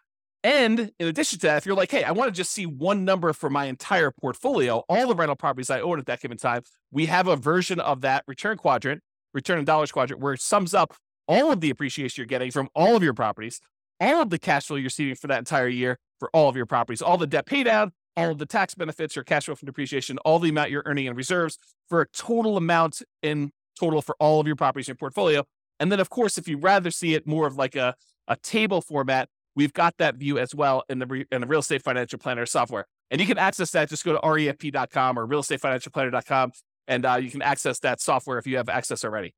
And 0.45 0.93
in 0.99 1.09
addition 1.09 1.39
to 1.39 1.47
that, 1.47 1.57
if 1.57 1.67
you're 1.67 1.75
like, 1.75 1.91
hey, 1.91 2.05
I 2.05 2.13
want 2.13 2.29
to 2.29 2.37
just 2.37 2.53
see 2.53 2.67
one 2.67 3.07
number 3.07 3.33
for 3.33 3.49
my 3.49 3.65
entire 3.65 4.11
portfolio, 4.11 4.85
all 4.91 5.09
the 5.09 5.15
rental 5.15 5.37
properties 5.37 5.71
I 5.71 5.81
own 5.81 5.99
at 5.99 6.05
that 6.05 6.21
given 6.21 6.37
time, 6.37 6.63
we 6.93 7.07
have 7.07 7.27
a 7.27 7.35
version 7.35 7.81
of 7.81 8.03
that 8.03 8.25
return 8.29 8.59
quadrant, 8.59 9.01
return 9.33 9.59
in 9.59 9.65
dollars 9.65 9.91
quadrant, 9.91 10.23
where 10.23 10.35
it 10.35 10.43
sums 10.43 10.75
up 10.75 10.95
all 11.27 11.51
of 11.51 11.63
the 11.63 11.71
appreciation 11.71 12.21
you're 12.21 12.27
getting 12.27 12.51
from 12.51 12.69
all 12.75 12.95
of 12.95 13.03
your 13.03 13.15
properties, 13.15 13.59
all 14.01 14.21
of 14.21 14.29
the 14.29 14.39
cash 14.39 14.67
flow 14.67 14.77
you're 14.77 14.85
receiving 14.85 15.15
for 15.15 15.29
that 15.29 15.39
entire 15.39 15.67
year 15.67 15.99
for 16.21 16.29
all 16.35 16.51
of 16.51 16.57
your 16.57 16.67
properties, 16.67 17.01
all 17.01 17.17
the 17.17 17.27
debt 17.27 17.47
paid 17.47 17.65
down, 17.65 17.93
all 18.15 18.33
of 18.33 18.39
the 18.39 18.45
tax 18.45 18.75
benefits 18.75 19.17
or 19.17 19.25
cash 19.25 19.47
flow 19.47 19.55
from 19.55 19.65
depreciation, 19.65 20.19
all 20.19 20.39
the 20.39 20.51
amount 20.51 20.71
you're 20.71 20.83
earning 20.85 21.07
in 21.07 21.15
reserves 21.15 21.59
for 21.89 22.03
a 22.03 22.09
total 22.09 22.59
amount 22.59 23.01
in 23.23 23.51
total 23.81 24.03
for 24.03 24.15
all 24.21 24.41
of 24.41 24.47
your 24.47 24.57
properties 24.57 24.89
in 24.89 24.93
your 24.93 24.99
portfolio. 24.99 25.43
And 25.81 25.91
then, 25.91 26.01
of 26.01 26.11
course, 26.11 26.37
if 26.37 26.47
you'd 26.47 26.63
rather 26.63 26.91
see 26.91 27.15
it 27.15 27.27
more 27.27 27.47
of 27.47 27.57
like 27.57 27.75
a, 27.75 27.95
a 28.29 28.37
table 28.37 28.83
format, 28.83 29.31
we've 29.57 29.73
got 29.73 29.97
that 29.99 30.17
view 30.17 30.39
as 30.39 30.55
well 30.55 30.85
in 30.89 30.99
the, 30.99 31.27
in 31.31 31.41
the 31.41 31.47
real 31.47 31.61
estate 31.61 31.83
financial 31.83 32.19
planner 32.19 32.47
software. 32.47 32.87
And 33.11 33.21
you 33.21 33.27
can 33.27 33.39
access 33.39 33.71
that. 33.73 33.89
Just 33.89 34.05
go 34.05 34.13
to 34.13 34.19
refp.com 34.19 35.19
or 35.19 35.27
realestatefinancialplanner.com 35.27 36.53
and 36.87 37.07
uh, 37.07 37.17
you 37.17 37.31
can 37.31 37.43
access 37.43 37.79
that 37.81 38.01
software 38.01 38.39
if 38.39 38.47
you 38.47 38.57
have 38.57 38.69
access 38.69 39.05
already. 39.05 39.35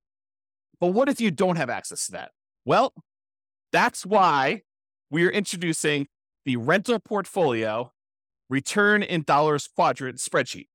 But 0.80 0.88
what 0.88 1.08
if 1.08 1.20
you 1.20 1.30
don't 1.30 1.56
have 1.56 1.70
access 1.70 2.06
to 2.06 2.12
that? 2.12 2.30
Well, 2.64 2.92
that's 3.72 4.04
why 4.04 4.62
we 5.10 5.24
are 5.24 5.30
introducing 5.30 6.06
the 6.44 6.56
rental 6.56 6.98
portfolio 6.98 7.92
return 8.48 9.02
in 9.02 9.22
dollars 9.22 9.68
quadrant 9.74 10.18
spreadsheet. 10.18 10.66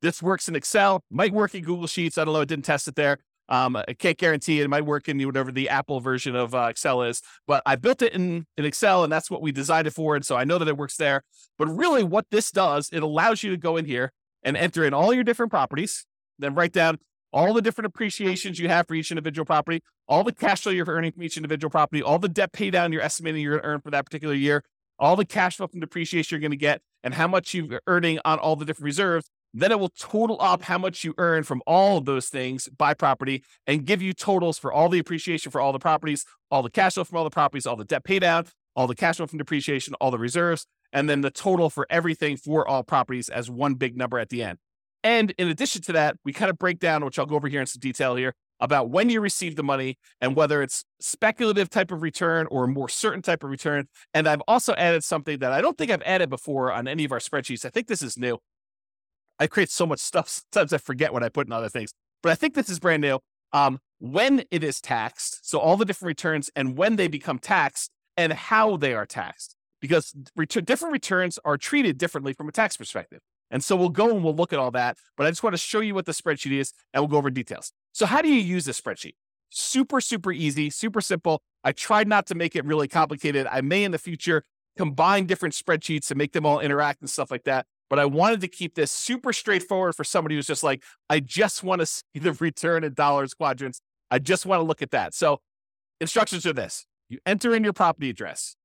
This 0.00 0.22
works 0.22 0.48
in 0.48 0.54
Excel, 0.54 1.00
might 1.10 1.32
work 1.32 1.54
in 1.54 1.64
Google 1.64 1.86
Sheets. 1.86 2.18
I 2.18 2.24
don't 2.24 2.34
know, 2.34 2.40
I 2.40 2.44
didn't 2.44 2.64
test 2.64 2.86
it 2.88 2.94
there. 2.94 3.18
Um, 3.48 3.76
I 3.76 3.94
can't 3.98 4.18
guarantee 4.18 4.60
it 4.60 4.68
might 4.68 4.84
work 4.84 5.08
in 5.08 5.20
whatever 5.24 5.50
the 5.50 5.68
Apple 5.68 6.00
version 6.00 6.36
of 6.36 6.54
uh, 6.54 6.66
Excel 6.70 7.02
is, 7.02 7.22
but 7.46 7.62
I 7.64 7.76
built 7.76 8.02
it 8.02 8.12
in, 8.12 8.46
in 8.56 8.64
Excel 8.64 9.04
and 9.04 9.12
that's 9.12 9.30
what 9.30 9.40
we 9.40 9.52
designed 9.52 9.86
it 9.86 9.92
for. 9.92 10.16
And 10.16 10.24
so 10.24 10.36
I 10.36 10.44
know 10.44 10.58
that 10.58 10.68
it 10.68 10.76
works 10.76 10.96
there. 10.96 11.22
But 11.56 11.68
really, 11.68 12.04
what 12.04 12.26
this 12.30 12.50
does, 12.50 12.90
it 12.92 13.02
allows 13.02 13.42
you 13.42 13.50
to 13.50 13.56
go 13.56 13.76
in 13.76 13.86
here 13.86 14.12
and 14.42 14.56
enter 14.56 14.84
in 14.84 14.94
all 14.94 15.12
your 15.14 15.24
different 15.24 15.50
properties, 15.50 16.06
then 16.38 16.54
write 16.54 16.72
down 16.72 16.98
all 17.32 17.52
the 17.52 17.62
different 17.62 17.86
appreciations 17.86 18.58
you 18.58 18.68
have 18.68 18.86
for 18.86 18.94
each 18.94 19.10
individual 19.10 19.44
property, 19.44 19.82
all 20.06 20.24
the 20.24 20.32
cash 20.32 20.62
flow 20.62 20.72
you're 20.72 20.86
earning 20.86 21.12
from 21.12 21.22
each 21.22 21.36
individual 21.36 21.70
property, 21.70 22.02
all 22.02 22.18
the 22.18 22.28
debt 22.28 22.52
pay 22.52 22.70
down 22.70 22.92
you're 22.92 23.02
estimating 23.02 23.42
you're 23.42 23.52
going 23.52 23.62
to 23.62 23.68
earn 23.68 23.80
for 23.80 23.90
that 23.90 24.04
particular 24.04 24.34
year, 24.34 24.64
all 24.98 25.16
the 25.16 25.24
cash 25.24 25.56
flow 25.56 25.66
from 25.66 25.80
depreciation 25.80 26.34
you're 26.34 26.40
going 26.40 26.50
to 26.50 26.56
get, 26.56 26.80
and 27.04 27.14
how 27.14 27.28
much 27.28 27.54
you're 27.54 27.80
earning 27.86 28.18
on 28.24 28.38
all 28.38 28.56
the 28.56 28.64
different 28.64 28.84
reserves. 28.84 29.30
Then 29.54 29.72
it 29.72 29.80
will 29.80 29.88
total 29.88 30.36
up 30.40 30.62
how 30.62 30.78
much 30.78 31.04
you 31.04 31.14
earn 31.18 31.42
from 31.42 31.62
all 31.66 31.98
of 31.98 32.04
those 32.04 32.28
things 32.28 32.68
by 32.76 32.94
property 32.94 33.44
and 33.66 33.84
give 33.84 34.02
you 34.02 34.12
totals 34.12 34.58
for 34.58 34.72
all 34.72 34.88
the 34.88 34.98
appreciation 34.98 35.50
for 35.50 35.60
all 35.60 35.72
the 35.72 35.78
properties, 35.78 36.24
all 36.50 36.62
the 36.62 36.70
cash 36.70 36.94
flow 36.94 37.04
from 37.04 37.18
all 37.18 37.24
the 37.24 37.30
properties, 37.30 37.66
all 37.66 37.76
the 37.76 37.84
debt 37.84 38.04
pay 38.04 38.18
down, 38.18 38.46
all 38.76 38.86
the 38.86 38.94
cash 38.94 39.16
flow 39.16 39.26
from 39.26 39.38
depreciation, 39.38 39.94
all 39.94 40.10
the 40.10 40.18
reserves, 40.18 40.66
and 40.92 41.08
then 41.08 41.22
the 41.22 41.30
total 41.30 41.70
for 41.70 41.86
everything 41.90 42.36
for 42.36 42.66
all 42.66 42.82
properties 42.82 43.28
as 43.28 43.50
one 43.50 43.74
big 43.74 43.96
number 43.96 44.18
at 44.18 44.28
the 44.28 44.42
end. 44.42 44.58
And 45.02 45.32
in 45.38 45.48
addition 45.48 45.82
to 45.82 45.92
that, 45.92 46.16
we 46.24 46.32
kind 46.32 46.50
of 46.50 46.58
break 46.58 46.78
down, 46.78 47.04
which 47.04 47.18
I'll 47.18 47.26
go 47.26 47.36
over 47.36 47.48
here 47.48 47.60
in 47.60 47.66
some 47.66 47.80
detail 47.80 48.16
here, 48.16 48.34
about 48.60 48.90
when 48.90 49.08
you 49.08 49.20
receive 49.20 49.56
the 49.56 49.62
money 49.62 49.96
and 50.20 50.34
whether 50.34 50.62
it's 50.62 50.84
speculative 51.00 51.70
type 51.70 51.92
of 51.92 52.02
return 52.02 52.46
or 52.50 52.64
a 52.64 52.68
more 52.68 52.88
certain 52.88 53.22
type 53.22 53.44
of 53.44 53.50
return. 53.50 53.86
And 54.12 54.28
I've 54.28 54.42
also 54.48 54.74
added 54.74 55.04
something 55.04 55.38
that 55.38 55.52
I 55.52 55.60
don't 55.60 55.78
think 55.78 55.90
I've 55.90 56.02
added 56.02 56.28
before 56.28 56.72
on 56.72 56.88
any 56.88 57.04
of 57.04 57.12
our 57.12 57.20
spreadsheets. 57.20 57.64
I 57.64 57.70
think 57.70 57.86
this 57.86 58.02
is 58.02 58.18
new. 58.18 58.38
I 59.38 59.46
create 59.46 59.70
so 59.70 59.86
much 59.86 60.00
stuff. 60.00 60.28
Sometimes 60.28 60.72
I 60.72 60.78
forget 60.78 61.12
what 61.12 61.22
I 61.22 61.28
put 61.28 61.46
in 61.46 61.52
other 61.52 61.68
things, 61.68 61.92
but 62.22 62.32
I 62.32 62.34
think 62.34 62.54
this 62.54 62.68
is 62.68 62.78
brand 62.78 63.02
new. 63.02 63.20
Um, 63.52 63.78
when 63.98 64.44
it 64.50 64.62
is 64.62 64.80
taxed, 64.80 65.48
so 65.48 65.58
all 65.58 65.76
the 65.76 65.84
different 65.84 66.08
returns 66.08 66.50
and 66.54 66.76
when 66.76 66.96
they 66.96 67.08
become 67.08 67.38
taxed 67.38 67.90
and 68.16 68.32
how 68.32 68.76
they 68.76 68.94
are 68.94 69.06
taxed, 69.06 69.56
because 69.80 70.12
different 70.12 70.92
returns 70.92 71.38
are 71.44 71.56
treated 71.56 71.98
differently 71.98 72.32
from 72.32 72.48
a 72.48 72.52
tax 72.52 72.76
perspective. 72.76 73.20
And 73.50 73.64
so 73.64 73.76
we'll 73.76 73.88
go 73.88 74.10
and 74.10 74.22
we'll 74.22 74.34
look 74.34 74.52
at 74.52 74.58
all 74.58 74.70
that. 74.72 74.98
But 75.16 75.26
I 75.26 75.30
just 75.30 75.42
want 75.42 75.54
to 75.54 75.58
show 75.58 75.80
you 75.80 75.94
what 75.94 76.06
the 76.06 76.12
spreadsheet 76.12 76.52
is 76.52 76.72
and 76.92 77.02
we'll 77.02 77.08
go 77.08 77.16
over 77.16 77.30
details. 77.30 77.72
So, 77.92 78.06
how 78.06 78.20
do 78.20 78.28
you 78.28 78.40
use 78.40 78.64
this 78.64 78.80
spreadsheet? 78.80 79.14
Super, 79.50 80.00
super 80.00 80.30
easy, 80.32 80.68
super 80.68 81.00
simple. 81.00 81.40
I 81.64 81.72
tried 81.72 82.06
not 82.06 82.26
to 82.26 82.34
make 82.34 82.54
it 82.54 82.64
really 82.64 82.88
complicated. 82.88 83.46
I 83.50 83.62
may 83.62 83.84
in 83.84 83.92
the 83.92 83.98
future 83.98 84.44
combine 84.76 85.26
different 85.26 85.54
spreadsheets 85.54 86.10
and 86.10 86.18
make 86.18 86.32
them 86.32 86.44
all 86.44 86.60
interact 86.60 87.00
and 87.00 87.08
stuff 87.08 87.30
like 87.30 87.44
that. 87.44 87.66
But 87.90 87.98
I 87.98 88.04
wanted 88.04 88.40
to 88.42 88.48
keep 88.48 88.74
this 88.74 88.92
super 88.92 89.32
straightforward 89.32 89.94
for 89.94 90.04
somebody 90.04 90.34
who's 90.34 90.46
just 90.46 90.62
like, 90.62 90.82
I 91.08 91.20
just 91.20 91.62
want 91.62 91.80
to 91.80 91.86
see 91.86 92.02
the 92.14 92.32
return 92.34 92.84
in 92.84 92.94
dollars 92.94 93.34
quadrants. 93.34 93.80
I 94.10 94.18
just 94.18 94.46
want 94.46 94.60
to 94.60 94.64
look 94.64 94.82
at 94.82 94.90
that. 94.90 95.14
So 95.14 95.40
instructions 96.00 96.46
are 96.46 96.52
this. 96.52 96.86
You 97.08 97.18
enter 97.24 97.54
in 97.54 97.64
your 97.64 97.72
property 97.72 98.10
address. 98.10 98.56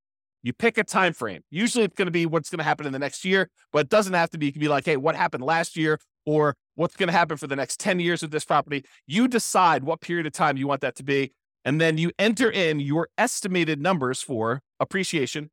You 0.41 0.51
pick 0.51 0.77
a 0.77 0.83
time 0.83 1.13
frame. 1.13 1.41
Usually 1.49 1.85
it's 1.85 1.95
going 1.95 2.07
to 2.07 2.11
be 2.11 2.25
what's 2.25 2.49
going 2.49 2.57
to 2.57 2.65
happen 2.65 2.85
in 2.85 2.91
the 2.91 2.99
next 2.99 3.23
year, 3.23 3.49
but 3.71 3.79
it 3.79 3.89
doesn't 3.89 4.13
have 4.13 4.29
to 4.31 4.37
be. 4.37 4.49
It 4.49 4.51
can 4.51 4.59
be 4.59 4.67
like, 4.67 4.85
hey, 4.85 4.97
what 4.97 5.15
happened 5.15 5.43
last 5.43 5.77
year 5.77 5.99
or 6.25 6.55
what's 6.75 6.97
going 6.97 7.07
to 7.07 7.13
happen 7.13 7.37
for 7.37 7.47
the 7.47 7.55
next 7.55 7.79
10 7.79 8.01
years 8.01 8.21
with 8.21 8.31
this 8.31 8.43
property. 8.43 8.83
You 9.07 9.29
decide 9.29 9.85
what 9.85 10.01
period 10.01 10.25
of 10.25 10.33
time 10.33 10.57
you 10.57 10.67
want 10.67 10.81
that 10.81 10.95
to 10.97 11.03
be. 11.03 11.33
And 11.63 11.79
then 11.79 11.97
you 11.97 12.11
enter 12.19 12.51
in 12.51 12.81
your 12.81 13.07
estimated 13.17 13.79
numbers 13.81 14.21
for 14.21 14.61
appreciation, 14.81 15.49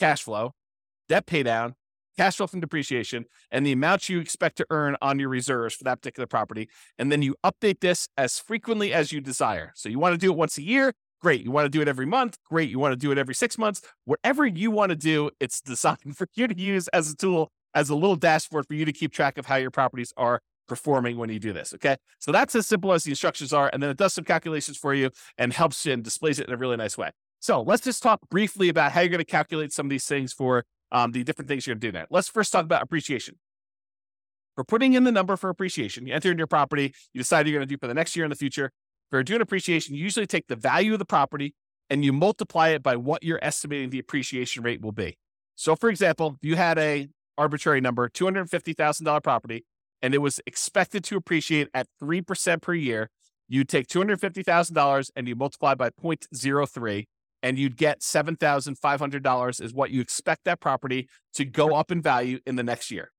cash 0.00 0.22
flow, 0.24 0.52
debt 1.08 1.26
paydown, 1.26 1.74
cash 2.16 2.36
flow 2.36 2.46
from 2.46 2.60
depreciation, 2.60 3.24
and 3.50 3.66
the 3.66 3.72
amount 3.72 4.08
you 4.08 4.20
expect 4.20 4.56
to 4.56 4.66
earn 4.70 4.96
on 5.02 5.18
your 5.18 5.28
reserves 5.28 5.74
for 5.74 5.84
that 5.84 6.00
particular 6.00 6.26
property. 6.26 6.68
And 6.98 7.10
then 7.10 7.22
you 7.22 7.36
update 7.44 7.80
this 7.80 8.08
as 8.16 8.38
frequently 8.38 8.92
as 8.92 9.12
you 9.12 9.20
desire. 9.20 9.72
So 9.74 9.88
you 9.88 9.98
want 9.98 10.14
to 10.14 10.18
do 10.18 10.32
it 10.32 10.36
once 10.36 10.58
a 10.58 10.62
year, 10.62 10.92
great. 11.20 11.42
You 11.42 11.50
want 11.50 11.66
to 11.66 11.70
do 11.70 11.80
it 11.80 11.88
every 11.88 12.06
month, 12.06 12.36
great. 12.44 12.68
You 12.68 12.78
want 12.78 12.92
to 12.92 12.96
do 12.96 13.10
it 13.10 13.18
every 13.18 13.34
six 13.34 13.56
months, 13.58 13.80
whatever 14.04 14.46
you 14.46 14.70
want 14.70 14.90
to 14.90 14.96
do, 14.96 15.30
it's 15.40 15.60
designed 15.72 16.16
for 16.16 16.26
you 16.34 16.46
to 16.46 16.58
use 16.58 16.88
as 16.88 17.10
a 17.10 17.16
tool, 17.16 17.50
as 17.74 17.90
a 17.90 17.94
little 17.94 18.16
dashboard 18.16 18.66
for 18.66 18.74
you 18.74 18.84
to 18.84 18.92
keep 18.92 19.12
track 19.12 19.38
of 19.38 19.46
how 19.46 19.56
your 19.56 19.70
properties 19.70 20.12
are 20.16 20.40
performing 20.66 21.16
when 21.18 21.30
you 21.30 21.38
do 21.38 21.52
this. 21.52 21.74
Okay. 21.74 21.96
So 22.18 22.32
that's 22.32 22.54
as 22.54 22.66
simple 22.66 22.92
as 22.92 23.04
the 23.04 23.10
instructions 23.10 23.52
are. 23.52 23.70
And 23.72 23.82
then 23.82 23.90
it 23.90 23.96
does 23.96 24.14
some 24.14 24.24
calculations 24.24 24.76
for 24.76 24.94
you 24.94 25.10
and 25.36 25.52
helps 25.52 25.84
you 25.84 25.92
and 25.92 26.02
displays 26.02 26.38
it 26.38 26.48
in 26.48 26.54
a 26.54 26.56
really 26.56 26.76
nice 26.76 26.96
way. 26.96 27.10
So 27.40 27.60
let's 27.60 27.82
just 27.82 28.02
talk 28.02 28.20
briefly 28.30 28.70
about 28.70 28.92
how 28.92 29.00
you're 29.00 29.10
going 29.10 29.18
to 29.18 29.24
calculate 29.24 29.72
some 29.72 29.86
of 29.86 29.90
these 29.90 30.06
things 30.06 30.32
for 30.32 30.64
um, 30.94 31.12
the 31.12 31.24
different 31.24 31.48
things 31.48 31.66
you're 31.66 31.74
going 31.74 31.80
to 31.80 31.86
do 31.88 31.92
there. 31.92 32.06
Let's 32.08 32.28
first 32.28 32.52
talk 32.52 32.64
about 32.64 32.82
appreciation. 32.82 33.34
For 34.54 34.64
putting 34.64 34.94
in 34.94 35.02
the 35.02 35.12
number 35.12 35.36
for 35.36 35.50
appreciation, 35.50 36.06
you 36.06 36.14
enter 36.14 36.30
in 36.30 36.38
your 36.38 36.46
property, 36.46 36.94
you 37.12 37.20
decide 37.20 37.46
you're 37.46 37.58
going 37.58 37.68
to 37.68 37.74
do 37.74 37.76
for 37.76 37.88
the 37.88 37.94
next 37.94 38.14
year 38.14 38.24
in 38.24 38.30
the 38.30 38.36
future. 38.36 38.70
For 39.10 39.22
doing 39.22 39.40
appreciation, 39.40 39.96
you 39.96 40.02
usually 40.02 40.26
take 40.26 40.46
the 40.46 40.56
value 40.56 40.92
of 40.92 41.00
the 41.00 41.04
property 41.04 41.54
and 41.90 42.04
you 42.04 42.12
multiply 42.12 42.68
it 42.68 42.82
by 42.82 42.96
what 42.96 43.22
you're 43.24 43.40
estimating 43.42 43.90
the 43.90 43.98
appreciation 43.98 44.62
rate 44.62 44.80
will 44.80 44.92
be. 44.92 45.18
So, 45.56 45.76
for 45.76 45.90
example, 45.90 46.36
you 46.40 46.56
had 46.56 46.78
a 46.78 47.08
arbitrary 47.36 47.80
number, 47.80 48.08
$250,000 48.08 49.22
property, 49.22 49.64
and 50.00 50.14
it 50.14 50.18
was 50.18 50.40
expected 50.46 51.02
to 51.04 51.16
appreciate 51.16 51.68
at 51.74 51.88
3% 52.02 52.62
per 52.62 52.74
year, 52.74 53.10
you 53.48 53.64
take 53.64 53.88
$250,000 53.88 55.10
and 55.16 55.28
you 55.28 55.34
multiply 55.34 55.74
by 55.74 55.90
0.03 55.90 57.04
and 57.44 57.58
you'd 57.58 57.76
get 57.76 58.00
$7,500 58.00 59.62
is 59.62 59.74
what 59.74 59.90
you 59.90 60.00
expect 60.00 60.46
that 60.46 60.60
property 60.60 61.10
to 61.34 61.44
go 61.44 61.74
up 61.74 61.92
in 61.92 62.00
value 62.00 62.40
in 62.46 62.56
the 62.56 62.62
next 62.62 62.90
year. 62.90 63.12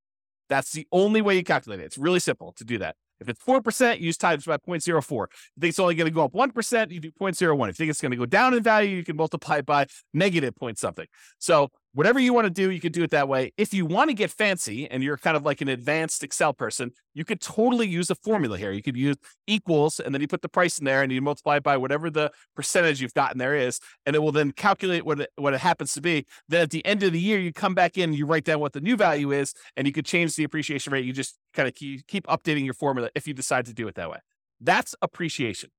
That's 0.48 0.72
the 0.72 0.84
only 0.90 1.22
way 1.22 1.36
you 1.36 1.44
calculate 1.44 1.78
it. 1.78 1.84
It's 1.84 1.96
really 1.96 2.18
simple 2.18 2.52
to 2.56 2.64
do 2.64 2.76
that. 2.78 2.96
If 3.20 3.28
it's 3.28 3.40
4%, 3.44 4.00
use 4.00 4.16
times 4.16 4.44
by 4.44 4.56
0.04. 4.56 4.78
If 4.78 5.10
you 5.56 5.60
think 5.60 5.68
it's 5.70 5.78
only 5.78 5.94
going 5.94 6.10
to 6.10 6.14
go 6.14 6.24
up 6.24 6.32
1%, 6.32 6.90
you 6.90 6.98
do 6.98 7.12
0.01. 7.12 7.68
If 7.68 7.78
you 7.78 7.84
think 7.84 7.90
it's 7.90 8.00
going 8.00 8.10
to 8.10 8.16
go 8.16 8.26
down 8.26 8.52
in 8.52 8.64
value, 8.64 8.96
you 8.96 9.04
can 9.04 9.16
multiply 9.16 9.58
it 9.58 9.66
by 9.66 9.86
negative 10.12 10.56
point 10.56 10.76
something. 10.76 11.06
So 11.38 11.68
whatever 11.96 12.20
you 12.20 12.34
want 12.34 12.44
to 12.44 12.50
do, 12.50 12.70
you 12.70 12.78
can 12.78 12.92
do 12.92 13.02
it 13.02 13.10
that 13.10 13.26
way. 13.26 13.50
If 13.56 13.72
you 13.72 13.86
want 13.86 14.10
to 14.10 14.14
get 14.14 14.30
fancy 14.30 14.86
and 14.90 15.02
you're 15.02 15.16
kind 15.16 15.34
of 15.34 15.46
like 15.46 15.62
an 15.62 15.68
advanced 15.68 16.22
Excel 16.22 16.52
person, 16.52 16.90
you 17.14 17.24
could 17.24 17.40
totally 17.40 17.88
use 17.88 18.10
a 18.10 18.14
formula 18.14 18.58
here. 18.58 18.70
You 18.70 18.82
could 18.82 18.98
use 18.98 19.16
equals 19.46 19.98
and 19.98 20.14
then 20.14 20.20
you 20.20 20.28
put 20.28 20.42
the 20.42 20.48
price 20.50 20.78
in 20.78 20.84
there 20.84 21.02
and 21.02 21.10
you 21.10 21.22
multiply 21.22 21.56
it 21.56 21.62
by 21.62 21.78
whatever 21.78 22.10
the 22.10 22.30
percentage 22.54 23.00
you've 23.00 23.14
gotten 23.14 23.38
there 23.38 23.54
is, 23.54 23.80
and 24.04 24.14
it 24.14 24.18
will 24.18 24.30
then 24.30 24.52
calculate 24.52 25.06
what 25.06 25.20
it, 25.20 25.30
what 25.36 25.54
it 25.54 25.60
happens 25.60 25.94
to 25.94 26.02
be. 26.02 26.26
Then 26.50 26.60
at 26.60 26.70
the 26.70 26.84
end 26.84 27.02
of 27.02 27.14
the 27.14 27.20
year, 27.20 27.40
you 27.40 27.50
come 27.50 27.74
back 27.74 27.96
in 27.96 28.12
you 28.12 28.26
write 28.26 28.44
down 28.44 28.60
what 28.60 28.74
the 28.74 28.82
new 28.82 28.96
value 28.96 29.32
is, 29.32 29.54
and 29.74 29.86
you 29.86 29.92
could 29.94 30.04
change 30.04 30.36
the 30.36 30.44
appreciation 30.44 30.92
rate. 30.92 31.06
You 31.06 31.14
just 31.14 31.38
kind 31.54 31.66
of 31.66 31.74
keep, 31.74 32.06
keep 32.06 32.26
updating 32.26 32.66
your 32.66 32.74
formula 32.74 33.08
if 33.14 33.26
you 33.26 33.32
decide 33.32 33.64
to 33.66 33.72
do 33.72 33.88
it 33.88 33.94
that 33.94 34.10
way. 34.10 34.18
That's 34.60 34.94
appreciation. 35.00 35.70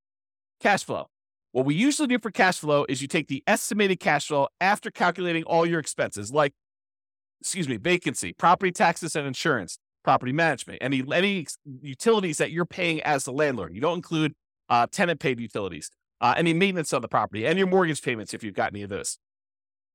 Cash 0.60 0.84
flow. 0.84 1.10
What 1.58 1.66
we 1.66 1.74
usually 1.74 2.08
do 2.08 2.20
for 2.20 2.30
cash 2.30 2.60
flow 2.60 2.86
is 2.88 3.02
you 3.02 3.08
take 3.08 3.30
the 3.30 3.44
estimated 3.48 4.00
cash 4.00 4.28
flow 4.28 4.48
after 4.62 4.92
calculating 4.92 5.44
all 5.46 5.66
your 5.66 5.80
expenses, 5.80 6.32
like, 6.32 6.54
excuse 7.42 7.68
me, 7.68 7.78
vacancy, 7.78 8.32
property 8.32 8.72
taxes 8.72 9.16
and 9.16 9.26
insurance, 9.26 9.80
property 10.04 10.32
management, 10.32 10.78
any 10.82 11.04
any 11.12 11.48
utilities 11.82 12.38
that 12.38 12.52
you're 12.52 12.68
paying 12.68 13.02
as 13.02 13.24
the 13.24 13.32
landlord. 13.32 13.74
You 13.74 13.82
don't 13.82 13.96
include 13.96 14.34
uh, 14.70 14.86
tenant 14.92 15.20
paid 15.20 15.40
utilities, 15.40 15.90
uh, 16.22 16.36
any 16.38 16.54
maintenance 16.54 16.94
on 16.94 17.02
the 17.02 17.08
property, 17.08 17.48
and 17.48 17.58
your 17.58 17.66
mortgage 17.66 18.04
payments 18.04 18.36
if 18.36 18.44
you've 18.44 18.54
got 18.54 18.72
any 18.72 18.84
of 18.84 18.92
those. 18.92 19.18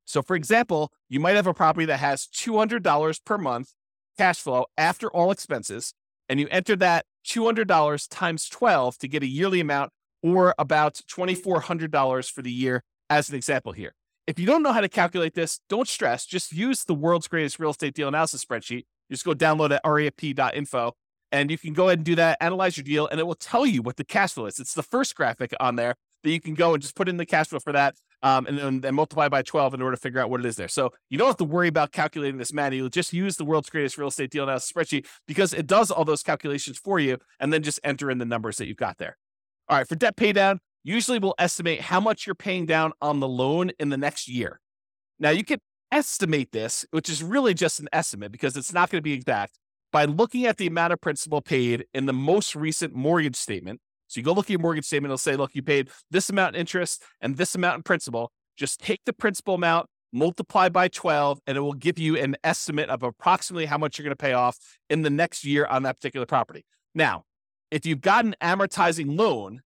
So, 0.04 0.20
for 0.20 0.34
example, 0.34 0.90
you 1.08 1.20
might 1.20 1.36
have 1.36 1.46
a 1.46 1.54
property 1.54 1.86
that 1.86 2.00
has 2.00 2.26
$200 2.26 3.24
per 3.24 3.38
month 3.38 3.72
cash 4.18 4.40
flow 4.40 4.66
after 4.76 5.08
all 5.12 5.30
expenses, 5.30 5.94
and 6.28 6.40
you 6.40 6.48
enter 6.50 6.74
that 6.74 7.06
$200 7.24 8.08
times 8.10 8.48
12 8.48 8.98
to 8.98 9.06
get 9.06 9.22
a 9.22 9.28
yearly 9.28 9.60
amount 9.60 9.92
or 10.22 10.54
about 10.58 11.00
$2,400 11.10 12.30
for 12.30 12.42
the 12.42 12.52
year, 12.52 12.84
as 13.10 13.28
an 13.28 13.34
example 13.34 13.72
here. 13.72 13.94
If 14.26 14.38
you 14.38 14.46
don't 14.46 14.62
know 14.62 14.72
how 14.72 14.80
to 14.80 14.88
calculate 14.88 15.34
this, 15.34 15.60
don't 15.68 15.88
stress. 15.88 16.24
Just 16.24 16.52
use 16.52 16.84
the 16.84 16.94
world's 16.94 17.28
greatest 17.28 17.58
real 17.58 17.70
estate 17.70 17.94
deal 17.94 18.08
analysis 18.08 18.44
spreadsheet. 18.44 18.84
Just 19.10 19.24
go 19.24 19.34
download 19.34 19.72
at 19.72 19.82
refp.info 19.84 20.92
and 21.32 21.50
you 21.50 21.58
can 21.58 21.72
go 21.72 21.88
ahead 21.88 21.98
and 21.98 22.06
do 22.06 22.14
that, 22.14 22.38
analyze 22.40 22.76
your 22.76 22.84
deal, 22.84 23.08
and 23.08 23.18
it 23.18 23.26
will 23.26 23.34
tell 23.34 23.66
you 23.66 23.82
what 23.82 23.96
the 23.96 24.04
cash 24.04 24.32
flow 24.32 24.46
is. 24.46 24.60
It's 24.60 24.74
the 24.74 24.82
first 24.82 25.16
graphic 25.16 25.52
on 25.58 25.76
there 25.76 25.96
that 26.22 26.30
you 26.30 26.40
can 26.40 26.54
go 26.54 26.74
and 26.74 26.82
just 26.82 26.94
put 26.94 27.08
in 27.08 27.16
the 27.16 27.26
cash 27.26 27.48
flow 27.48 27.58
for 27.58 27.72
that 27.72 27.96
um, 28.22 28.46
and 28.46 28.58
then 28.58 28.80
and 28.84 28.94
multiply 28.94 29.28
by 29.28 29.42
12 29.42 29.74
in 29.74 29.82
order 29.82 29.96
to 29.96 30.00
figure 30.00 30.20
out 30.20 30.30
what 30.30 30.40
it 30.40 30.46
is 30.46 30.56
there. 30.56 30.68
So 30.68 30.90
you 31.10 31.18
don't 31.18 31.26
have 31.26 31.36
to 31.38 31.44
worry 31.44 31.68
about 31.68 31.90
calculating 31.90 32.38
this 32.38 32.52
manually. 32.52 32.88
Just 32.90 33.12
use 33.12 33.36
the 33.36 33.44
world's 33.44 33.70
greatest 33.70 33.98
real 33.98 34.08
estate 34.08 34.30
deal 34.30 34.44
analysis 34.44 34.70
spreadsheet 34.70 35.06
because 35.26 35.52
it 35.52 35.66
does 35.66 35.90
all 35.90 36.04
those 36.04 36.22
calculations 36.22 36.78
for 36.78 37.00
you 37.00 37.18
and 37.40 37.52
then 37.52 37.62
just 37.62 37.80
enter 37.82 38.10
in 38.10 38.18
the 38.18 38.24
numbers 38.24 38.58
that 38.58 38.66
you've 38.66 38.76
got 38.76 38.98
there. 38.98 39.16
All 39.68 39.78
right, 39.78 39.88
for 39.88 39.94
debt 39.94 40.16
paydown, 40.16 40.58
usually 40.82 41.18
we'll 41.18 41.34
estimate 41.38 41.80
how 41.80 42.00
much 42.00 42.26
you're 42.26 42.34
paying 42.34 42.66
down 42.66 42.92
on 43.00 43.20
the 43.20 43.28
loan 43.28 43.70
in 43.78 43.88
the 43.88 43.96
next 43.96 44.28
year. 44.28 44.60
Now, 45.18 45.30
you 45.30 45.44
can 45.44 45.58
estimate 45.90 46.52
this, 46.52 46.84
which 46.90 47.08
is 47.08 47.22
really 47.22 47.54
just 47.54 47.78
an 47.78 47.88
estimate 47.92 48.32
because 48.32 48.56
it's 48.56 48.72
not 48.72 48.90
going 48.90 48.98
to 48.98 49.02
be 49.02 49.12
exact, 49.12 49.58
by 49.92 50.04
looking 50.04 50.46
at 50.46 50.56
the 50.56 50.66
amount 50.66 50.92
of 50.92 51.00
principal 51.00 51.40
paid 51.40 51.84
in 51.94 52.06
the 52.06 52.12
most 52.12 52.56
recent 52.56 52.94
mortgage 52.94 53.36
statement. 53.36 53.80
So 54.08 54.20
you 54.20 54.24
go 54.24 54.32
look 54.32 54.46
at 54.46 54.50
your 54.50 54.58
mortgage 54.58 54.84
statement, 54.84 55.10
it'll 55.10 55.18
say, 55.18 55.36
look, 55.36 55.54
you 55.54 55.62
paid 55.62 55.90
this 56.10 56.28
amount 56.28 56.56
in 56.56 56.60
interest 56.60 57.02
and 57.20 57.36
this 57.36 57.54
amount 57.54 57.76
in 57.76 57.82
principal. 57.82 58.32
Just 58.56 58.80
take 58.80 59.00
the 59.06 59.12
principal 59.12 59.54
amount, 59.54 59.86
multiply 60.12 60.68
by 60.68 60.88
12, 60.88 61.40
and 61.46 61.56
it 61.56 61.60
will 61.60 61.72
give 61.72 61.98
you 61.98 62.18
an 62.18 62.36
estimate 62.44 62.90
of 62.90 63.02
approximately 63.02 63.66
how 63.66 63.78
much 63.78 63.98
you're 63.98 64.04
going 64.04 64.12
to 64.12 64.16
pay 64.16 64.32
off 64.32 64.58
in 64.90 65.02
the 65.02 65.10
next 65.10 65.44
year 65.44 65.66
on 65.66 65.84
that 65.84 65.96
particular 65.96 66.26
property. 66.26 66.64
Now, 66.94 67.24
if 67.72 67.86
you've 67.86 68.02
got 68.02 68.26
an 68.26 68.36
amortizing 68.42 69.18
loan, 69.18 69.62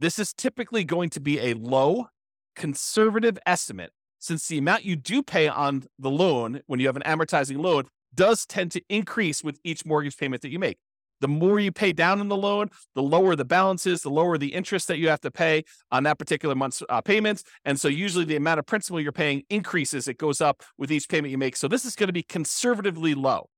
this 0.00 0.18
is 0.18 0.34
typically 0.34 0.84
going 0.84 1.08
to 1.10 1.20
be 1.20 1.40
a 1.40 1.54
low, 1.54 2.08
conservative 2.54 3.38
estimate 3.46 3.90
since 4.18 4.46
the 4.46 4.58
amount 4.58 4.84
you 4.84 4.96
do 4.96 5.22
pay 5.22 5.48
on 5.48 5.84
the 5.98 6.10
loan 6.10 6.60
when 6.66 6.78
you 6.78 6.86
have 6.86 6.96
an 6.96 7.02
amortizing 7.02 7.58
loan 7.58 7.84
does 8.14 8.44
tend 8.44 8.70
to 8.72 8.82
increase 8.90 9.42
with 9.42 9.58
each 9.64 9.86
mortgage 9.86 10.18
payment 10.18 10.42
that 10.42 10.50
you 10.50 10.58
make. 10.58 10.76
The 11.20 11.28
more 11.28 11.58
you 11.58 11.72
pay 11.72 11.92
down 11.92 12.20
on 12.20 12.28
the 12.28 12.36
loan, 12.36 12.68
the 12.94 13.02
lower 13.02 13.34
the 13.34 13.46
balance 13.46 13.86
is, 13.86 14.02
the 14.02 14.10
lower 14.10 14.36
the 14.36 14.54
interest 14.54 14.86
that 14.88 14.98
you 14.98 15.08
have 15.08 15.20
to 15.22 15.30
pay 15.30 15.64
on 15.90 16.02
that 16.02 16.18
particular 16.18 16.54
month's 16.54 16.82
uh, 16.90 17.00
payments. 17.00 17.44
And 17.64 17.80
so 17.80 17.88
usually 17.88 18.26
the 18.26 18.36
amount 18.36 18.58
of 18.58 18.66
principal 18.66 19.00
you're 19.00 19.10
paying 19.10 19.42
increases. 19.48 20.06
It 20.06 20.18
goes 20.18 20.42
up 20.42 20.62
with 20.76 20.92
each 20.92 21.08
payment 21.08 21.30
you 21.30 21.38
make. 21.38 21.56
So 21.56 21.66
this 21.66 21.86
is 21.86 21.96
going 21.96 22.08
to 22.08 22.12
be 22.12 22.22
conservatively 22.22 23.14
low. 23.14 23.48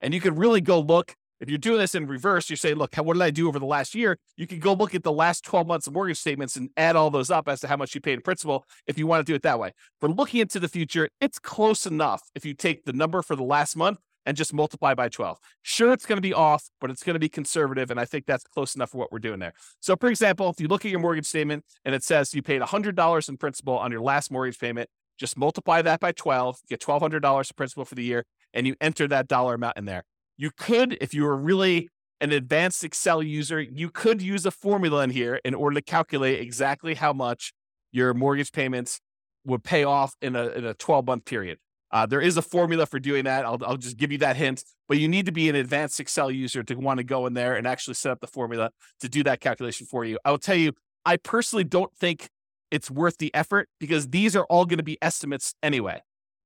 And 0.00 0.12
you 0.12 0.20
can 0.20 0.36
really 0.36 0.60
go 0.60 0.80
look 0.80 1.16
if 1.40 1.48
you're 1.48 1.58
doing 1.58 1.78
this 1.78 1.94
in 1.94 2.06
reverse, 2.06 2.50
you 2.50 2.56
say, 2.56 2.74
look, 2.74 2.96
what 2.96 3.14
did 3.14 3.22
I 3.22 3.30
do 3.30 3.48
over 3.48 3.58
the 3.58 3.66
last 3.66 3.94
year? 3.94 4.18
You 4.36 4.46
can 4.46 4.58
go 4.58 4.72
look 4.72 4.94
at 4.94 5.02
the 5.02 5.12
last 5.12 5.44
12 5.44 5.66
months 5.66 5.86
of 5.86 5.92
mortgage 5.92 6.18
statements 6.18 6.56
and 6.56 6.70
add 6.76 6.96
all 6.96 7.10
those 7.10 7.30
up 7.30 7.48
as 7.48 7.60
to 7.60 7.68
how 7.68 7.76
much 7.76 7.94
you 7.94 8.00
paid 8.00 8.14
in 8.14 8.20
principal 8.20 8.64
if 8.86 8.98
you 8.98 9.06
want 9.06 9.24
to 9.24 9.30
do 9.30 9.34
it 9.34 9.42
that 9.42 9.58
way. 9.58 9.72
For 10.00 10.08
looking 10.08 10.40
into 10.40 10.60
the 10.60 10.68
future, 10.68 11.08
it's 11.20 11.38
close 11.38 11.86
enough 11.86 12.22
if 12.34 12.44
you 12.44 12.54
take 12.54 12.84
the 12.84 12.92
number 12.92 13.22
for 13.22 13.36
the 13.36 13.44
last 13.44 13.76
month 13.76 13.98
and 14.26 14.36
just 14.36 14.52
multiply 14.52 14.94
by 14.94 15.08
12. 15.08 15.38
Sure, 15.62 15.92
it's 15.92 16.04
going 16.04 16.18
to 16.18 16.22
be 16.22 16.34
off, 16.34 16.68
but 16.80 16.90
it's 16.90 17.02
going 17.02 17.14
to 17.14 17.20
be 17.20 17.30
conservative. 17.30 17.90
And 17.90 17.98
I 17.98 18.04
think 18.04 18.26
that's 18.26 18.44
close 18.44 18.74
enough 18.74 18.90
for 18.90 18.98
what 18.98 19.10
we're 19.10 19.20
doing 19.20 19.38
there. 19.38 19.54
So, 19.80 19.96
for 19.96 20.08
example, 20.08 20.50
if 20.50 20.60
you 20.60 20.68
look 20.68 20.84
at 20.84 20.90
your 20.90 21.00
mortgage 21.00 21.26
statement 21.26 21.64
and 21.84 21.94
it 21.94 22.04
says 22.04 22.34
you 22.34 22.42
paid 22.42 22.60
$100 22.60 23.28
in 23.28 23.36
principal 23.38 23.78
on 23.78 23.90
your 23.90 24.02
last 24.02 24.30
mortgage 24.30 24.58
payment, 24.58 24.90
just 25.18 25.38
multiply 25.38 25.82
that 25.82 26.00
by 26.00 26.12
12, 26.12 26.58
get 26.68 26.80
$1,200 26.80 27.50
in 27.50 27.54
principal 27.56 27.84
for 27.84 27.94
the 27.94 28.04
year, 28.04 28.24
and 28.52 28.66
you 28.66 28.76
enter 28.80 29.08
that 29.08 29.28
dollar 29.28 29.54
amount 29.54 29.76
in 29.76 29.84
there. 29.84 30.04
You 30.38 30.50
could, 30.56 30.96
if 31.00 31.12
you 31.12 31.24
were 31.24 31.36
really 31.36 31.90
an 32.20 32.32
advanced 32.32 32.84
Excel 32.84 33.22
user, 33.22 33.60
you 33.60 33.90
could 33.90 34.22
use 34.22 34.46
a 34.46 34.50
formula 34.50 35.02
in 35.02 35.10
here 35.10 35.40
in 35.44 35.52
order 35.52 35.74
to 35.74 35.82
calculate 35.82 36.40
exactly 36.40 36.94
how 36.94 37.12
much 37.12 37.52
your 37.92 38.14
mortgage 38.14 38.52
payments 38.52 39.00
would 39.44 39.64
pay 39.64 39.84
off 39.84 40.14
in 40.22 40.36
a, 40.36 40.48
in 40.48 40.64
a 40.64 40.74
12 40.74 41.06
month 41.06 41.24
period. 41.24 41.58
Uh, 41.90 42.06
there 42.06 42.20
is 42.20 42.36
a 42.36 42.42
formula 42.42 42.86
for 42.86 43.00
doing 43.00 43.24
that. 43.24 43.44
I'll, 43.44 43.58
I'll 43.64 43.76
just 43.76 43.96
give 43.96 44.12
you 44.12 44.18
that 44.18 44.36
hint, 44.36 44.62
but 44.88 44.98
you 44.98 45.08
need 45.08 45.26
to 45.26 45.32
be 45.32 45.48
an 45.48 45.56
advanced 45.56 45.98
Excel 45.98 46.30
user 46.30 46.62
to 46.62 46.74
want 46.74 46.98
to 46.98 47.04
go 47.04 47.26
in 47.26 47.34
there 47.34 47.56
and 47.56 47.66
actually 47.66 47.94
set 47.94 48.12
up 48.12 48.20
the 48.20 48.26
formula 48.26 48.70
to 49.00 49.08
do 49.08 49.22
that 49.24 49.40
calculation 49.40 49.86
for 49.86 50.04
you. 50.04 50.18
I 50.24 50.30
will 50.30 50.38
tell 50.38 50.56
you, 50.56 50.72
I 51.04 51.16
personally 51.16 51.64
don't 51.64 51.92
think 51.96 52.28
it's 52.70 52.90
worth 52.90 53.16
the 53.18 53.34
effort 53.34 53.68
because 53.80 54.08
these 54.08 54.36
are 54.36 54.44
all 54.44 54.66
going 54.66 54.78
to 54.78 54.84
be 54.84 54.98
estimates 55.00 55.54
anyway. 55.62 56.02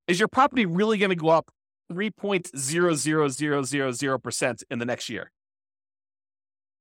Is 0.07 0.19
your 0.19 0.29
property 0.29 0.65
really 0.65 0.99
going 0.99 1.11
to 1.11 1.17
go 1.17 1.29
up 1.29 1.51
3.00000% 1.93 4.63
in 4.71 4.79
the 4.79 4.85
next 4.85 5.09
year. 5.09 5.31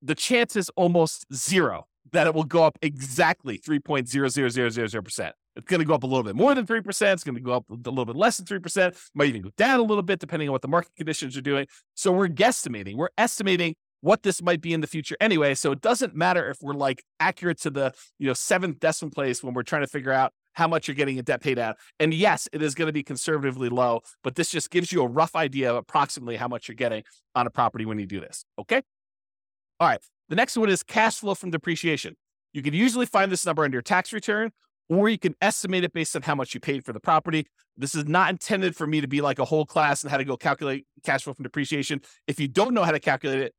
The 0.02 0.16
chance 0.16 0.56
is 0.56 0.70
almost 0.76 1.32
zero 1.34 1.86
that 2.12 2.28
it 2.28 2.34
will 2.34 2.44
go 2.44 2.64
up 2.64 2.78
exactly 2.82 3.60
3.00000%. 3.60 5.32
It's 5.56 5.68
going 5.68 5.80
to 5.80 5.86
go 5.86 5.94
up 5.94 6.04
a 6.04 6.08
little 6.08 6.24
bit 6.24 6.36
more 6.36 6.56
than 6.56 6.66
3%. 6.66 7.14
It's 7.14 7.24
going 7.24 7.36
to 7.36 7.42
go 7.42 7.52
up 7.52 7.66
a 7.70 7.90
little 7.90 8.06
bit 8.06 8.16
less 8.16 8.38
than 8.38 8.46
3%. 8.46 8.98
Might 9.14 9.28
even 9.28 9.42
go 9.42 9.52
down 9.58 9.80
a 9.80 9.84
little 9.84 10.02
bit 10.02 10.20
depending 10.20 10.50
on 10.50 10.54
what 10.54 10.62
the 10.62 10.68
market 10.68 10.96
conditions 10.96 11.38
are 11.38 11.42
doing. 11.42 11.68
So 11.94 12.12
we're 12.12 12.30
guesstimating. 12.30 12.96
We're 12.96 13.10
estimating 13.18 13.76
what 14.00 14.24
this 14.24 14.42
might 14.42 14.62
be 14.62 14.74
in 14.74 14.82
the 14.82 14.88
future 14.88 15.16
anyway. 15.22 15.54
So 15.54 15.72
it 15.72 15.82
doesn't 15.82 16.16
matter 16.16 16.50
if 16.50 16.58
we're 16.62 16.74
like 16.74 17.04
accurate 17.20 17.60
to 17.62 17.70
the, 17.70 17.94
you 18.18 18.28
know, 18.28 18.34
seventh 18.34 18.80
decimal 18.80 19.12
place 19.12 19.44
when 19.44 19.54
we're 19.54 19.64
trying 19.64 19.84
to 19.84 19.88
figure 19.88 20.12
out 20.12 20.34
how 20.54 20.68
much 20.68 20.88
you're 20.88 20.96
getting 20.96 21.18
in 21.18 21.24
debt 21.24 21.42
pay 21.42 21.56
down. 21.56 21.76
And 22.00 22.14
yes, 22.14 22.48
it 22.52 22.62
is 22.62 22.76
going 22.76 22.88
to 22.88 22.94
be 22.94 23.04
conservatively 23.04 23.70
low, 23.70 24.02
but 24.24 24.36
this 24.36 24.50
just 24.50 24.70
gives 24.70 24.92
you 24.92 25.02
a 25.02 25.08
rough 25.08 25.36
idea 25.36 25.72
of 25.72 25.78
approximately 25.78 26.36
how 26.36 26.48
much 26.48 26.68
you're 26.68 26.76
getting 26.76 27.04
on 27.36 27.48
a 27.48 27.50
property 27.50 27.86
when 27.86 28.00
you 28.00 28.06
do 28.06 28.20
this. 28.20 28.46
Okay. 28.60 28.82
All 29.80 29.88
right. 29.88 30.02
The 30.30 30.36
next 30.36 30.58
one 30.58 30.70
is 30.70 30.84
cash 30.84 31.20
flow 31.20 31.36
from 31.36 31.52
depreciation. 31.52 32.16
You 32.54 32.62
can 32.62 32.74
usually 32.74 33.06
find 33.06 33.32
this 33.32 33.46
number 33.46 33.64
on 33.64 33.72
your 33.72 33.82
tax 33.82 34.14
return, 34.14 34.52
or 34.90 35.10
you 35.10 35.18
can 35.18 35.36
estimate 35.42 35.84
it 35.84 35.94
based 35.94 36.16
on 36.16 36.22
how 36.22 36.36
much 36.36 36.54
you 36.54 36.60
paid 36.60 36.86
for 36.86 36.94
the 36.94 37.00
property. 37.00 37.48
This 37.78 37.96
is 37.96 38.06
not 38.06 38.30
intended 38.30 38.76
for 38.76 38.86
me 38.86 39.02
to 39.02 39.08
be 39.08 39.22
like 39.22 39.40
a 39.40 39.46
whole 39.46 39.66
class 39.66 40.04
and 40.04 40.12
how 40.12 40.18
to 40.18 40.26
go 40.26 40.38
calculate 40.38 40.86
cash 41.04 41.24
flow 41.24 41.34
from 41.34 41.44
depreciation. 41.44 42.02
If 42.28 42.40
you 42.40 42.48
don't 42.48 42.74
know 42.74 42.84
how 42.84 42.92
to 42.92 43.00
calculate 43.00 43.40
it, 43.40 43.54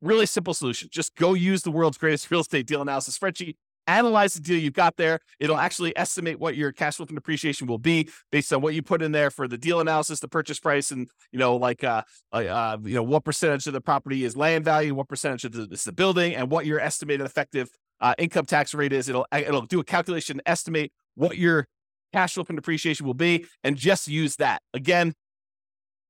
really 0.00 0.26
simple 0.26 0.54
solution. 0.54 0.88
Just 0.90 1.14
go 1.16 1.34
use 1.34 1.62
the 1.62 1.70
world's 1.70 1.98
greatest 1.98 2.30
real 2.30 2.40
estate 2.40 2.66
deal 2.66 2.80
analysis 2.80 3.18
spreadsheet 3.18 3.56
analyze 3.86 4.34
the 4.34 4.40
deal 4.40 4.58
you've 4.58 4.72
got 4.72 4.96
there. 4.96 5.20
It'll 5.38 5.56
actually 5.56 5.96
estimate 5.96 6.38
what 6.38 6.56
your 6.56 6.72
cash 6.72 6.96
flow 6.96 7.06
from 7.06 7.16
depreciation 7.16 7.66
will 7.66 7.78
be 7.78 8.08
based 8.30 8.52
on 8.52 8.60
what 8.60 8.74
you 8.74 8.82
put 8.82 9.02
in 9.02 9.12
there 9.12 9.30
for 9.30 9.48
the 9.48 9.58
deal 9.58 9.80
analysis, 9.80 10.20
the 10.20 10.28
purchase 10.28 10.60
price, 10.60 10.90
and 10.90 11.08
you 11.32 11.38
know, 11.38 11.56
like 11.56 11.84
uh, 11.84 12.02
uh 12.32 12.78
you 12.82 12.94
know, 12.94 13.02
what 13.02 13.24
percentage 13.24 13.66
of 13.66 13.72
the 13.72 13.80
property 13.80 14.24
is 14.24 14.36
land 14.36 14.64
value, 14.64 14.94
what 14.94 15.08
percentage 15.08 15.44
of 15.44 15.52
the, 15.52 15.68
is 15.72 15.84
the 15.84 15.92
building, 15.92 16.34
and 16.34 16.50
what 16.50 16.66
your 16.66 16.80
estimated 16.80 17.26
effective 17.26 17.68
uh, 18.00 18.14
income 18.18 18.46
tax 18.46 18.74
rate 18.74 18.92
is. 18.92 19.08
It'll 19.08 19.26
it'll 19.32 19.66
do 19.66 19.80
a 19.80 19.84
calculation, 19.84 20.40
estimate 20.46 20.92
what 21.14 21.36
your 21.36 21.66
cash 22.12 22.34
flow 22.34 22.44
from 22.44 22.56
depreciation 22.56 23.06
will 23.06 23.14
be, 23.14 23.46
and 23.62 23.76
just 23.76 24.08
use 24.08 24.36
that. 24.36 24.62
Again, 24.74 25.14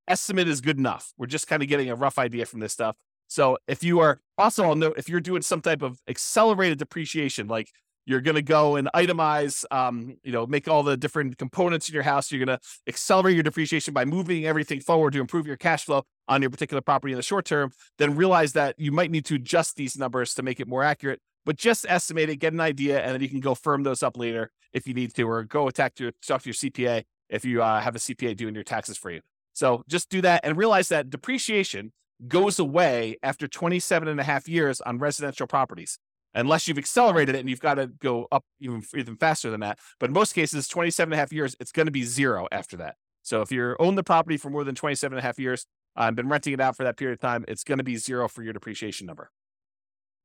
estimate 0.07 0.47
is 0.47 0.61
good 0.61 0.77
enough. 0.77 1.13
We're 1.17 1.27
just 1.27 1.47
kind 1.47 1.61
of 1.61 1.69
getting 1.69 1.89
a 1.89 1.95
rough 1.95 2.17
idea 2.17 2.45
from 2.45 2.59
this 2.59 2.73
stuff. 2.73 2.95
So 3.31 3.57
if 3.65 3.81
you 3.81 4.01
are 4.01 4.19
also, 4.37 4.73
if 4.97 5.07
you're 5.07 5.21
doing 5.21 5.41
some 5.41 5.61
type 5.61 5.81
of 5.81 6.01
accelerated 6.05 6.79
depreciation, 6.79 7.47
like 7.47 7.69
you're 8.05 8.19
going 8.19 8.35
to 8.35 8.41
go 8.41 8.75
and 8.75 8.89
itemize, 8.93 9.63
um, 9.71 10.17
you 10.21 10.33
know, 10.33 10.45
make 10.45 10.67
all 10.67 10.83
the 10.83 10.97
different 10.97 11.37
components 11.37 11.87
in 11.87 11.93
your 11.93 12.03
house. 12.03 12.29
You're 12.29 12.45
going 12.45 12.59
to 12.59 12.61
accelerate 12.89 13.35
your 13.35 13.43
depreciation 13.43 13.93
by 13.93 14.03
moving 14.03 14.45
everything 14.45 14.81
forward 14.81 15.13
to 15.13 15.21
improve 15.21 15.47
your 15.47 15.55
cash 15.55 15.85
flow 15.85 16.03
on 16.27 16.41
your 16.41 16.51
particular 16.51 16.81
property 16.81 17.13
in 17.13 17.15
the 17.15 17.23
short 17.23 17.45
term. 17.45 17.71
Then 17.97 18.17
realize 18.17 18.51
that 18.51 18.75
you 18.77 18.91
might 18.91 19.11
need 19.11 19.23
to 19.27 19.35
adjust 19.35 19.77
these 19.77 19.95
numbers 19.95 20.33
to 20.33 20.43
make 20.43 20.59
it 20.59 20.67
more 20.67 20.83
accurate. 20.83 21.21
But 21.45 21.55
just 21.55 21.85
estimate 21.87 22.29
it, 22.29 22.35
get 22.35 22.51
an 22.51 22.59
idea, 22.59 23.01
and 23.01 23.13
then 23.13 23.21
you 23.21 23.29
can 23.29 23.39
go 23.39 23.55
firm 23.55 23.83
those 23.83 24.03
up 24.03 24.17
later 24.17 24.51
if 24.73 24.85
you 24.85 24.93
need 24.93 25.15
to, 25.15 25.23
or 25.23 25.45
go 25.45 25.69
attack 25.69 25.97
your 26.01 26.11
talk 26.27 26.41
to 26.41 26.49
your 26.49 26.53
CPA 26.53 27.03
if 27.29 27.45
you 27.45 27.63
uh, 27.63 27.79
have 27.79 27.95
a 27.95 27.99
CPA 27.99 28.35
doing 28.35 28.55
your 28.55 28.65
taxes 28.65 28.97
for 28.97 29.09
you. 29.09 29.21
So 29.53 29.83
just 29.87 30.09
do 30.09 30.19
that 30.21 30.41
and 30.43 30.57
realize 30.57 30.89
that 30.89 31.09
depreciation 31.09 31.93
goes 32.27 32.59
away 32.59 33.17
after 33.23 33.47
27 33.47 34.07
and 34.07 34.19
a 34.19 34.23
half 34.23 34.47
years 34.47 34.81
on 34.81 34.99
residential 34.99 35.47
properties, 35.47 35.97
unless 36.33 36.67
you've 36.67 36.77
accelerated 36.77 37.35
it 37.35 37.39
and 37.39 37.49
you've 37.49 37.59
got 37.59 37.75
to 37.75 37.87
go 37.87 38.27
up 38.31 38.43
even, 38.59 38.83
even 38.95 39.15
faster 39.15 39.49
than 39.49 39.61
that. 39.61 39.79
But 39.99 40.09
in 40.09 40.13
most 40.13 40.33
cases, 40.33 40.67
27 40.67 41.11
and 41.11 41.17
a 41.17 41.21
half 41.21 41.33
years, 41.33 41.55
it's 41.59 41.71
going 41.71 41.87
to 41.87 41.91
be 41.91 42.03
zero 42.03 42.47
after 42.51 42.77
that. 42.77 42.95
So 43.23 43.41
if 43.41 43.51
you 43.51 43.75
own 43.79 43.95
the 43.95 44.03
property 44.03 44.37
for 44.37 44.49
more 44.49 44.63
than 44.63 44.75
27 44.75 45.15
and 45.15 45.23
a 45.23 45.25
half 45.25 45.39
years, 45.39 45.65
uh, 45.97 46.03
and 46.03 46.15
been 46.15 46.29
renting 46.29 46.53
it 46.53 46.61
out 46.61 46.77
for 46.77 46.83
that 46.83 46.97
period 46.97 47.13
of 47.13 47.19
time, 47.19 47.43
it's 47.47 47.63
going 47.63 47.77
to 47.77 47.83
be 47.83 47.97
zero 47.97 48.27
for 48.27 48.43
your 48.43 48.53
depreciation 48.53 49.07
number. 49.07 49.29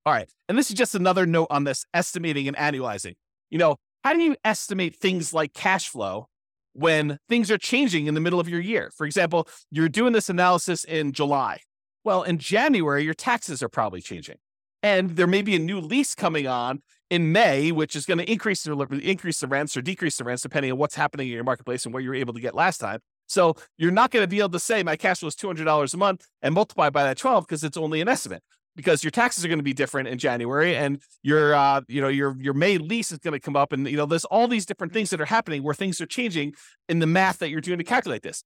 All 0.05 0.13
right. 0.13 0.29
And 0.49 0.57
this 0.57 0.71
is 0.71 0.77
just 0.77 0.95
another 0.95 1.27
note 1.27 1.49
on 1.51 1.65
this 1.65 1.85
estimating 1.93 2.47
and 2.47 2.57
annualizing. 2.57 3.15
You 3.51 3.59
know, 3.59 3.77
how 4.05 4.13
do 4.13 4.21
you 4.21 4.37
estimate 4.45 4.95
things 4.95 5.35
like 5.35 5.53
cash 5.53 5.89
flow 5.89 6.29
when 6.73 7.19
things 7.29 7.51
are 7.51 7.59
changing 7.59 8.07
in 8.07 8.15
the 8.15 8.21
middle 8.21 8.39
of 8.39 8.49
your 8.49 8.61
year? 8.61 8.93
For 8.97 9.05
example, 9.05 9.49
you're 9.73 9.89
doing 9.89 10.13
this 10.13 10.29
analysis 10.29 10.85
in 10.85 11.13
July 11.13 11.59
well, 12.07 12.23
in 12.23 12.39
January, 12.39 13.03
your 13.03 13.15
taxes 13.15 13.65
are 13.65 13.69
probably 13.69 14.01
changing. 14.01 14.37
And 14.81 15.17
there 15.17 15.27
may 15.27 15.43
be 15.43 15.57
a 15.57 15.59
new 15.59 15.81
lease 15.81 16.15
coming 16.15 16.47
on 16.47 16.83
in 17.11 17.33
May, 17.33 17.73
which 17.73 17.97
is 17.97 18.07
going 18.07 18.19
to 18.19 18.31
increase 18.31 18.63
the 18.63 18.73
increase 19.03 19.41
the 19.41 19.49
rents 19.49 19.77
or 19.77 19.83
decrease 19.83 20.17
the 20.17 20.23
rents 20.23 20.43
depending 20.45 20.71
on 20.71 20.79
what's 20.79 20.95
happening 20.95 21.27
in 21.27 21.33
your 21.35 21.43
marketplace 21.43 21.85
and 21.85 21.93
what 21.93 22.05
you 22.05 22.11
were 22.11 22.15
able 22.15 22.33
to 22.33 22.41
get 22.41 22.55
last 22.55 22.79
time. 22.79 23.01
So 23.27 23.57
you're 23.77 23.91
not 23.91 24.13
going 24.13 24.23
to 24.23 24.29
be 24.29 24.39
able 24.39 24.51
to 24.51 24.61
say 24.61 24.85
my 24.85 24.95
cash 24.95 25.19
flow 25.19 25.27
is 25.27 25.35
two 25.35 25.49
hundred 25.49 25.65
dollars 25.65 25.95
a 25.95 25.97
month 25.97 26.25
and 26.43 26.55
multiply 26.55 26.91
by 26.91 27.03
that 27.03 27.19
twelve 27.19 27.45
because 27.45 27.65
it's 27.65 27.77
only 27.77 28.01
an 28.01 28.09
estimate. 28.09 28.45
Because 28.77 29.03
your 29.03 29.11
taxes 29.11 29.45
are 29.45 29.49
going 29.49 29.59
to 29.59 29.65
be 29.65 29.73
different 29.73 30.07
in 30.07 30.19
January, 30.19 30.77
and 30.77 31.01
your 31.25 31.55
uh, 31.55 31.81
you 31.89 32.01
know 32.01 32.09
your 32.09 32.37
your 32.39 32.55
May 32.55 32.79
lease 32.79 33.11
is 33.11 33.19
going 33.19 33.33
to 33.33 33.41
come 33.41 33.57
up, 33.57 33.73
and 33.73 33.89
you 33.89 33.97
know 33.97 34.07
there's 34.07 34.27
all 34.27 34.47
these 34.47 34.67
different 34.67 34.93
things 34.93 35.11
that 35.11 35.21
are 35.21 35.25
happening 35.25 35.65
where 35.65 35.75
things 35.75 36.01
are 36.01 36.07
changing 36.07 36.53
in 36.89 37.01
the 37.01 37.07
math 37.07 37.39
that 37.39 37.49
you're 37.49 37.63
doing 37.63 37.79
to 37.79 37.85
calculate 37.85 38.23
this 38.23 38.45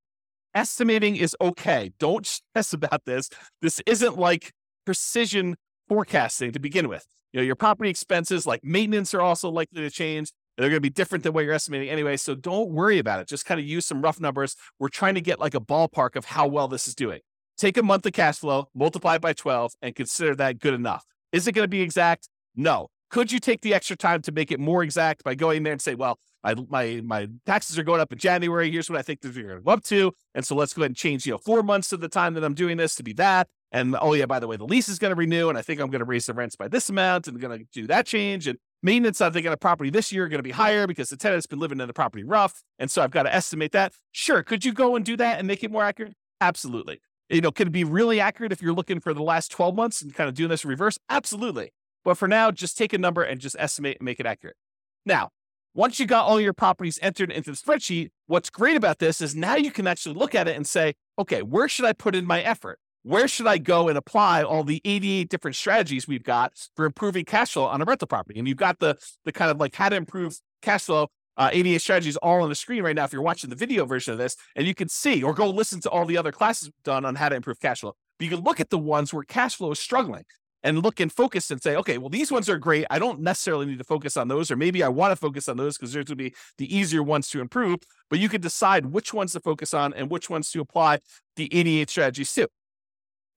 estimating 0.55 1.17
is 1.17 1.37
okay. 1.41 1.93
Don't 1.99 2.27
stress 2.27 2.73
about 2.73 3.05
this. 3.05 3.29
This 3.63 3.81
isn't 3.87 4.19
like 4.19 4.53
precision 4.85 5.57
forecasting 5.89 6.53
to 6.53 6.59
begin 6.59 6.89
with. 6.89 7.07
You 7.33 7.41
know, 7.41 7.45
your 7.45 7.57
property 7.57 7.91
expenses 7.91 8.47
like 8.47 8.65
maintenance 8.65 9.15
are 9.15 9.21
also 9.21 9.51
likely 9.51 9.83
to 9.83 9.91
change. 9.91 10.33
They're 10.57 10.69
going 10.69 10.77
to 10.77 10.81
be 10.81 10.91
different 10.91 11.25
than 11.25 11.33
what 11.33 11.45
you're 11.45 11.55
estimating 11.55 11.89
anyway. 11.89 12.17
So 12.17 12.35
don't 12.35 12.71
worry 12.71 12.99
about 12.99 13.21
it. 13.21 13.29
Just 13.29 13.47
kind 13.47 13.59
of 13.61 13.67
use 13.67 13.87
some 13.87 14.03
rough 14.03 14.21
numbers. 14.21 14.57
We're 14.79 14.89
trying 14.89 15.15
to 15.15 15.21
get 15.21 15.41
like 15.41 15.55
a 15.55 15.61
ballpark 15.61 16.17
of 16.17 16.27
how 16.27 16.47
well 16.47 16.69
this 16.69 16.87
is 16.87 16.95
doing. 16.95 17.21
Take 17.57 17.77
a 17.77 17.83
month 17.83 18.05
of 18.07 18.13
cash 18.13 18.39
flow, 18.39 18.69
multiply 18.75 19.19
by 19.19 19.33
12, 19.33 19.73
and 19.81 19.95
consider 19.95 20.35
that 20.37 20.59
good 20.59 20.75
enough. 20.75 21.05
Is 21.33 21.47
it 21.47 21.53
going 21.53 21.65
to 21.65 21.69
be 21.69 21.83
exact? 21.83 22.29
No. 22.57 22.89
Could 23.11 23.33
you 23.33 23.41
take 23.41 23.61
the 23.63 23.75
extra 23.75 23.97
time 23.97 24.23
to 24.23 24.33
make 24.33 24.53
it 24.53 24.61
more 24.61 24.83
exact 24.83 25.25
by 25.25 25.35
going 25.35 25.63
there 25.63 25.73
and 25.73 25.83
say, 25.83 25.95
well, 25.95 26.19
my 26.45 27.01
my 27.05 27.29
taxes 27.47 27.79
are 27.79 27.83
going 27.83 28.01
up 28.01 28.13
in 28.13 28.19
January. 28.19 28.71
Here's 28.71 28.89
what 28.89 28.99
I 28.99 29.03
think 29.03 29.21
they're 29.21 29.33
going 29.33 29.49
to 29.49 29.61
go 29.61 29.71
up 29.71 29.85
to, 29.85 30.13
and 30.35 30.45
so 30.45 30.55
let's 30.55 30.73
go 30.73 30.83
ahead 30.83 30.91
and 30.91 30.97
change 30.97 31.27
you 31.27 31.33
know 31.33 31.39
four 31.39 31.63
months 31.63 31.93
of 31.93 32.01
the 32.01 32.09
time 32.09 32.35
that 32.35 32.45
I'm 32.45 32.55
doing 32.55 32.77
this 32.77 32.95
to 32.97 33.03
be 33.03 33.13
that. 33.15 33.49
And 33.73 33.97
oh 34.01 34.15
yeah, 34.15 34.27
by 34.27 34.41
the 34.41 34.49
way, 34.49 34.57
the 34.57 34.65
lease 34.65 34.89
is 34.89 34.99
going 34.99 35.11
to 35.11 35.17
renew, 35.17 35.49
and 35.49 35.59
I 35.59 35.63
think 35.63 35.81
I'm 35.81 35.91
going 35.91 36.01
to 36.01 36.05
raise 36.05 36.27
the 36.27 36.35
rents 36.35 36.57
by 36.57 36.69
this 36.69 36.89
amount, 36.89 37.29
and 37.29 37.41
going 37.41 37.59
to 37.59 37.65
do 37.73 37.87
that 37.87 38.07
change. 38.07 38.47
And 38.47 38.59
maintenance, 38.83 39.21
I 39.21 39.31
think 39.31 39.47
on 39.47 39.53
a 39.53 39.57
property 39.57 39.91
this 39.91 40.13
year 40.13 40.29
going 40.29 40.39
to 40.39 40.43
be 40.43 40.51
higher 40.51 40.87
because 40.87 41.09
the 41.11 41.17
tenant's 41.17 41.47
been 41.47 41.59
living 41.59 41.81
in 41.81 41.87
the 41.87 41.93
property 41.93 42.25
rough, 42.25 42.63
and 42.79 42.91
so 42.91 43.03
I've 43.03 43.11
got 43.11 43.25
to 43.25 43.35
estimate 43.35 43.73
that. 43.73 43.93
Sure, 44.13 44.43
could 44.43 44.65
you 44.65 44.73
go 44.73 44.97
and 44.97 45.05
do 45.05 45.17
that 45.17 45.39
and 45.39 45.47
make 45.47 45.63
it 45.63 45.71
more 45.71 45.85
accurate? 45.85 46.15
Absolutely. 46.41 47.01
You 47.29 47.41
know, 47.41 47.53
could 47.53 47.69
it 47.69 47.73
be 47.73 47.85
really 47.85 48.19
accurate 48.19 48.51
if 48.51 48.61
you're 48.61 48.73
looking 48.73 48.99
for 48.99 49.15
the 49.15 49.23
last 49.23 49.53
12 49.53 49.77
months 49.77 50.03
and 50.03 50.13
kind 50.13 50.29
of 50.29 50.35
doing 50.35 50.51
this 50.51 50.65
in 50.65 50.71
reverse? 50.71 50.99
Absolutely. 51.09 51.73
But 52.05 52.17
for 52.17 52.27
now, 52.27 52.51
just 52.51 52.77
take 52.77 52.93
a 52.93 52.99
number 52.99 53.23
and 53.23 53.41
just 53.41 53.55
estimate 53.59 53.99
and 54.01 54.05
make 54.05 54.19
it 54.19 54.27
accurate. 54.27 54.57
Now, 55.07 55.31
once 55.75 56.01
you 56.01 56.07
got 56.07 56.27
all 56.27 56.41
your 56.41 56.53
properties 56.53 56.99
entered 57.01 57.31
into 57.31 57.51
the 57.51 57.57
spreadsheet, 57.57 58.11
what's 58.27 58.51
great 58.51 58.77
about 58.77 58.99
this 58.99 59.21
is 59.21 59.37
now 59.37 59.55
you 59.55 59.71
can 59.71 59.87
actually 59.87 60.15
look 60.15 60.35
at 60.35 60.49
it 60.49 60.57
and 60.57 60.67
say, 60.67 60.95
okay, 61.19 61.43
where 61.43 61.69
should 61.69 61.85
I 61.85 61.93
put 61.93 62.15
in 62.15 62.27
my 62.27 62.41
effort? 62.43 62.79
Where 63.03 63.29
should 63.29 63.47
I 63.47 63.59
go 63.59 63.89
and 63.89 63.97
apply 63.97 64.43
all 64.43 64.63
the 64.63 64.83
88 64.85 65.29
different 65.29 65.57
strategies 65.57 66.07
we've 66.07 66.23
got 66.23 66.53
for 66.77 66.85
improving 66.85 67.25
cash 67.25 67.53
flow 67.53 67.65
on 67.65 67.81
a 67.81 67.85
rental 67.85 68.09
property? 68.09 68.39
And 68.39 68.47
you've 68.47 68.59
got 68.59 68.79
the 68.79 68.97
the 69.25 69.33
kind 69.33 69.51
of 69.51 69.59
like 69.59 69.75
how 69.75 69.89
to 69.89 69.97
improve 69.97 70.39
cash 70.61 70.85
flow 70.85 71.09
uh, 71.37 71.49
88 71.53 71.81
strategies 71.81 72.17
all 72.19 72.43
on 72.43 72.51
the 72.51 72.55
screen 72.55 72.83
right 72.83 72.95
now 72.95 73.05
if 73.05 73.15
you're 73.15 73.23
watching 73.23 73.49
the 73.49 73.57
video 73.57 73.87
version 73.87 74.13
of 74.13 74.19
this, 74.19 74.37
and 74.57 74.67
you 74.67 74.75
can 74.75 74.91
see 74.91 75.23
or 75.23 75.33
go 75.33 75.49
listen 75.49 75.81
to 75.81 75.89
all 75.89 76.05
the 76.05 76.19
other 76.19 76.33
classes 76.33 76.71
done 76.85 77.07
on 77.07 77.15
how 77.15 77.31
to 77.31 77.37
improve 77.37 77.59
cash 77.61 77.81
flow. 77.81 77.95
But 78.19 78.25
you 78.27 78.31
can 78.31 78.45
look 78.45 78.61
at 78.61 78.69
the 78.69 78.79
ones 78.79 79.15
where 79.15 79.25
cash 79.25 79.57
flow 79.57 79.71
is 79.71 79.79
struggling 79.79 80.25
and 80.63 80.83
look 80.83 81.01
and 81.01 81.13
focus 81.13 81.51
and 81.51 81.63
say, 81.63 81.77
okay, 81.77 81.99
well, 81.99 82.09
these 82.09 82.31
ones 82.31 82.49
are 82.49 82.59
great. 82.59 82.87
I 82.91 82.99
don't 82.99 83.21
necessarily 83.21 83.67
need 83.67 83.79
to 83.79 83.85
focus 83.85 84.17
on 84.17 84.29
those, 84.29 84.51
or 84.51 84.57
maybe 84.57 84.83
I 84.83 84.89
want 84.89 85.13
to 85.13 85.17
focus 85.17 85.49
on 85.49 85.57
those 85.57 85.77
because 85.77 85.93
those 85.93 86.09
would 86.09 86.19
be 86.19 86.35
the 86.59 86.75
easier 86.75 87.03
ones 87.03 87.29
to 87.31 87.41
improve. 87.41 87.79
But 88.09 88.19
you 88.19 88.29
could 88.29 88.43
decide 88.43 88.87
which 88.87 89.15
ones 89.15 89.33
to 89.33 89.41
focus 89.41 89.73
on 89.75 89.95
and 89.95 90.11
which 90.11 90.29
ones 90.29 90.51
to 90.53 90.61
apply 90.61 90.99
the 91.37 91.49
88 91.57 91.91
strategies 91.91 92.33
to. 92.35 92.49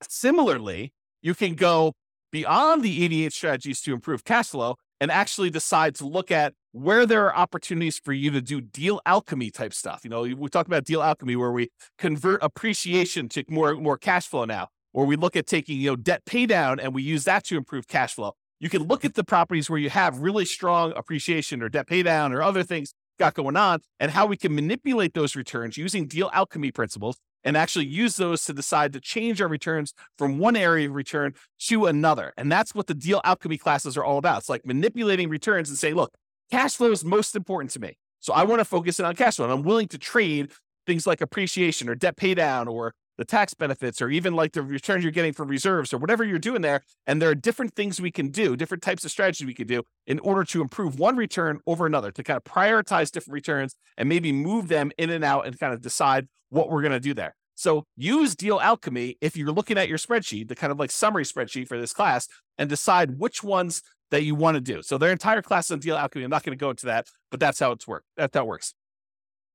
Similarly, 0.07 0.93
you 1.21 1.33
can 1.33 1.55
go 1.55 1.93
beyond 2.31 2.83
the 2.83 3.03
88 3.05 3.31
strategies 3.31 3.81
to 3.81 3.93
improve 3.93 4.23
cash 4.23 4.49
flow 4.49 4.75
and 4.99 5.11
actually 5.11 5.49
decide 5.49 5.95
to 5.95 6.07
look 6.07 6.31
at 6.31 6.53
where 6.71 7.05
there 7.05 7.25
are 7.25 7.35
opportunities 7.35 7.99
for 7.99 8.13
you 8.13 8.31
to 8.31 8.41
do 8.41 8.59
deal 8.59 8.99
alchemy 9.05 9.51
type 9.51 9.73
stuff. 9.73 10.01
You 10.03 10.09
know, 10.09 10.21
we 10.21 10.49
talk 10.49 10.65
about 10.65 10.85
deal 10.85 11.03
alchemy 11.03 11.35
where 11.35 11.51
we 11.51 11.69
convert 11.97 12.41
appreciation 12.41 13.29
to 13.29 13.43
more 13.47 13.75
more 13.75 13.97
cash 13.97 14.27
flow 14.27 14.45
now 14.45 14.69
or 14.93 15.05
we 15.05 15.15
look 15.15 15.35
at 15.35 15.47
taking 15.47 15.79
you 15.79 15.91
know 15.91 15.95
debt 15.95 16.23
pay 16.25 16.45
down 16.45 16.79
and 16.79 16.93
we 16.93 17.03
use 17.03 17.23
that 17.25 17.43
to 17.45 17.57
improve 17.57 17.87
cash 17.87 18.13
flow. 18.15 18.33
You 18.59 18.69
can 18.69 18.83
look 18.83 19.03
at 19.03 19.15
the 19.15 19.23
properties 19.23 19.69
where 19.69 19.79
you 19.79 19.89
have 19.89 20.19
really 20.19 20.45
strong 20.45 20.93
appreciation 20.95 21.61
or 21.61 21.69
debt 21.69 21.87
pay 21.87 22.03
down 22.03 22.31
or 22.31 22.41
other 22.41 22.63
things 22.63 22.93
got 23.19 23.33
going 23.33 23.57
on 23.57 23.79
and 23.99 24.11
how 24.11 24.25
we 24.25 24.37
can 24.37 24.55
manipulate 24.55 25.13
those 25.13 25.35
returns 25.35 25.77
using 25.77 26.07
deal 26.07 26.29
alchemy 26.33 26.71
principles 26.71 27.17
and 27.43 27.57
actually 27.57 27.85
use 27.85 28.15
those 28.15 28.45
to 28.45 28.53
decide 28.53 28.93
to 28.93 28.99
change 28.99 29.41
our 29.41 29.47
returns 29.47 29.93
from 30.17 30.39
one 30.39 30.55
area 30.55 30.87
of 30.87 30.95
return 30.95 31.33
to 31.59 31.85
another. 31.85 32.33
And 32.37 32.51
that's 32.51 32.73
what 32.73 32.87
the 32.87 32.93
deal 32.93 33.21
alchemy 33.23 33.57
classes 33.57 33.97
are 33.97 34.03
all 34.03 34.17
about. 34.17 34.39
It's 34.39 34.49
like 34.49 34.65
manipulating 34.65 35.29
returns 35.29 35.69
and 35.69 35.77
say, 35.77 35.93
look, 35.93 36.13
cash 36.51 36.75
flow 36.75 36.91
is 36.91 37.03
most 37.03 37.35
important 37.35 37.71
to 37.71 37.79
me. 37.79 37.97
So 38.19 38.33
I 38.33 38.43
want 38.43 38.59
to 38.59 38.65
focus 38.65 38.99
in 38.99 39.05
on 39.05 39.15
cash 39.15 39.35
flow 39.35 39.45
and 39.45 39.53
I'm 39.53 39.63
willing 39.63 39.89
to 39.89 39.97
trade 39.97 40.51
things 40.87 41.05
like 41.05 41.21
appreciation 41.21 41.89
or 41.89 41.95
debt 41.95 42.15
pay 42.15 42.33
down 42.33 42.67
or 42.67 42.93
the 43.17 43.25
tax 43.25 43.53
benefits 43.53 44.01
or 44.01 44.09
even 44.09 44.33
like 44.35 44.53
the 44.53 44.61
returns 44.61 45.03
you're 45.03 45.11
getting 45.11 45.33
from 45.33 45.47
reserves 45.47 45.93
or 45.93 45.97
whatever 45.97 46.23
you're 46.23 46.39
doing 46.39 46.61
there. 46.61 46.81
And 47.05 47.21
there 47.21 47.29
are 47.29 47.35
different 47.35 47.75
things 47.75 48.01
we 48.01 48.11
can 48.11 48.29
do, 48.29 48.55
different 48.55 48.83
types 48.83 49.05
of 49.05 49.11
strategies 49.11 49.45
we 49.45 49.53
can 49.53 49.67
do 49.67 49.83
in 50.07 50.19
order 50.19 50.43
to 50.45 50.61
improve 50.61 50.99
one 50.99 51.15
return 51.15 51.59
over 51.67 51.85
another, 51.85 52.11
to 52.11 52.23
kind 52.23 52.37
of 52.37 52.43
prioritize 52.43 53.11
different 53.11 53.33
returns 53.33 53.75
and 53.97 54.09
maybe 54.09 54.31
move 54.31 54.67
them 54.67 54.91
in 54.97 55.09
and 55.09 55.23
out 55.23 55.45
and 55.45 55.59
kind 55.59 55.73
of 55.73 55.81
decide 55.81 56.27
what 56.49 56.69
we're 56.69 56.81
going 56.81 56.91
to 56.91 56.99
do 56.99 57.13
there. 57.13 57.35
So 57.55 57.85
use 57.95 58.35
deal 58.35 58.59
alchemy 58.59 59.17
if 59.21 59.37
you're 59.37 59.51
looking 59.51 59.77
at 59.77 59.87
your 59.87 59.97
spreadsheet, 59.97 60.47
the 60.47 60.55
kind 60.55 60.71
of 60.71 60.79
like 60.79 60.91
summary 60.91 61.23
spreadsheet 61.23 61.67
for 61.67 61.79
this 61.79 61.93
class, 61.93 62.27
and 62.57 62.67
decide 62.69 63.19
which 63.19 63.43
ones 63.43 63.83
that 64.11 64.23
you 64.23 64.35
want 64.35 64.55
to 64.55 64.61
do. 64.61 64.81
So 64.81 64.97
their 64.97 65.11
entire 65.11 65.41
class 65.41 65.71
on 65.71 65.79
deal 65.79 65.97
alchemy. 65.97 66.23
I'm 66.23 66.29
not 66.29 66.43
going 66.43 66.57
to 66.57 66.61
go 66.61 66.69
into 66.69 66.85
that, 66.87 67.07
but 67.31 67.39
that's 67.39 67.59
how 67.59 67.71
it's 67.71 67.87
work. 67.87 68.03
That 68.17 68.31
that 68.33 68.45
works. 68.45 68.73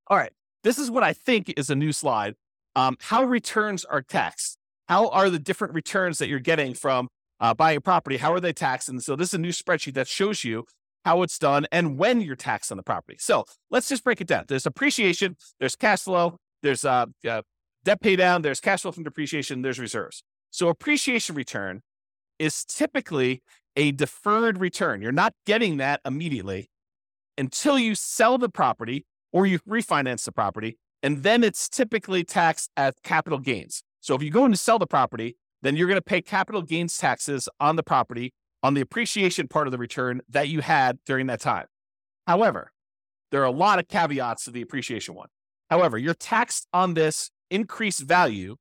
All 0.08 0.16
right. 0.16 0.32
This 0.64 0.78
is 0.78 0.90
what 0.90 1.02
I 1.02 1.12
think 1.12 1.54
is 1.56 1.70
a 1.70 1.76
new 1.76 1.92
slide 1.92 2.34
um, 2.78 2.96
how 3.00 3.24
returns 3.24 3.84
are 3.84 4.02
taxed. 4.02 4.56
How 4.88 5.08
are 5.08 5.28
the 5.28 5.40
different 5.40 5.74
returns 5.74 6.18
that 6.18 6.28
you're 6.28 6.38
getting 6.38 6.74
from 6.74 7.08
uh, 7.40 7.52
buying 7.52 7.78
a 7.78 7.80
property? 7.80 8.18
How 8.18 8.32
are 8.32 8.38
they 8.38 8.52
taxed? 8.52 8.88
And 8.88 9.02
so 9.02 9.16
this 9.16 9.28
is 9.28 9.34
a 9.34 9.38
new 9.38 9.50
spreadsheet 9.50 9.94
that 9.94 10.06
shows 10.06 10.44
you 10.44 10.64
how 11.04 11.22
it's 11.22 11.38
done 11.38 11.66
and 11.72 11.98
when 11.98 12.20
you're 12.20 12.36
taxed 12.36 12.70
on 12.70 12.76
the 12.76 12.84
property. 12.84 13.18
So 13.20 13.44
let's 13.68 13.88
just 13.88 14.04
break 14.04 14.20
it 14.20 14.28
down. 14.28 14.44
There's 14.46 14.64
appreciation, 14.64 15.36
there's 15.58 15.74
cash 15.74 16.02
flow, 16.02 16.36
there's 16.62 16.84
uh, 16.84 17.06
uh, 17.28 17.42
debt 17.84 18.00
pay 18.00 18.14
down, 18.14 18.42
there's 18.42 18.60
cash 18.60 18.82
flow 18.82 18.92
from 18.92 19.02
depreciation, 19.02 19.62
there's 19.62 19.80
reserves. 19.80 20.22
So 20.50 20.68
appreciation 20.68 21.34
return 21.34 21.80
is 22.38 22.64
typically 22.64 23.42
a 23.74 23.90
deferred 23.90 24.58
return. 24.58 25.02
You're 25.02 25.10
not 25.10 25.32
getting 25.46 25.78
that 25.78 26.00
immediately 26.04 26.70
until 27.36 27.76
you 27.76 27.96
sell 27.96 28.38
the 28.38 28.48
property 28.48 29.04
or 29.32 29.46
you 29.46 29.58
refinance 29.68 30.24
the 30.24 30.32
property 30.32 30.78
and 31.02 31.22
then 31.22 31.44
it's 31.44 31.68
typically 31.68 32.24
taxed 32.24 32.70
at 32.76 33.02
capital 33.02 33.38
gains. 33.38 33.82
So 34.00 34.14
if 34.14 34.22
you 34.22 34.30
go 34.30 34.44
in 34.44 34.52
to 34.52 34.58
sell 34.58 34.78
the 34.78 34.86
property, 34.86 35.36
then 35.62 35.76
you're 35.76 35.88
going 35.88 35.96
to 35.98 36.02
pay 36.02 36.22
capital 36.22 36.62
gains 36.62 36.96
taxes 36.96 37.48
on 37.60 37.76
the 37.76 37.82
property 37.82 38.32
on 38.62 38.74
the 38.74 38.80
appreciation 38.80 39.48
part 39.48 39.66
of 39.66 39.72
the 39.72 39.78
return 39.78 40.20
that 40.28 40.48
you 40.48 40.60
had 40.60 40.98
during 41.04 41.26
that 41.26 41.40
time. 41.40 41.66
However, 42.26 42.72
there 43.30 43.40
are 43.42 43.46
a 43.46 43.50
lot 43.50 43.78
of 43.78 43.88
caveats 43.88 44.44
to 44.44 44.50
the 44.50 44.62
appreciation 44.62 45.14
one. 45.14 45.28
However, 45.70 45.98
you're 45.98 46.14
taxed 46.14 46.66
on 46.72 46.94
this 46.94 47.30
increased 47.50 48.00
value 48.00 48.56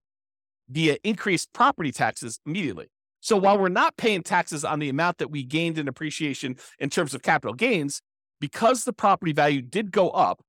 via 0.70 0.98
increased 1.04 1.54
property 1.54 1.92
taxes 1.92 2.40
immediately. 2.46 2.88
So 3.20 3.38
while 3.38 3.58
we're 3.58 3.70
not 3.70 3.98
paying 3.98 4.24
taxes 4.24 4.64
on 4.64 4.80
the 4.80 4.90
amount 4.90 5.18
that 5.18 5.32
we 5.32 5.44
gained 5.44 5.78
in 5.78 5.88
appreciation 5.88 6.58
in 6.80 6.90
terms 6.90 7.14
of 7.14 7.22
capital 7.22 7.54
gains, 7.54 8.02
because 8.40 8.84
the 8.84 8.94
property 8.94 9.34
value 9.34 9.62
did 9.62 9.92
go 9.92 10.10
up, 10.10 10.42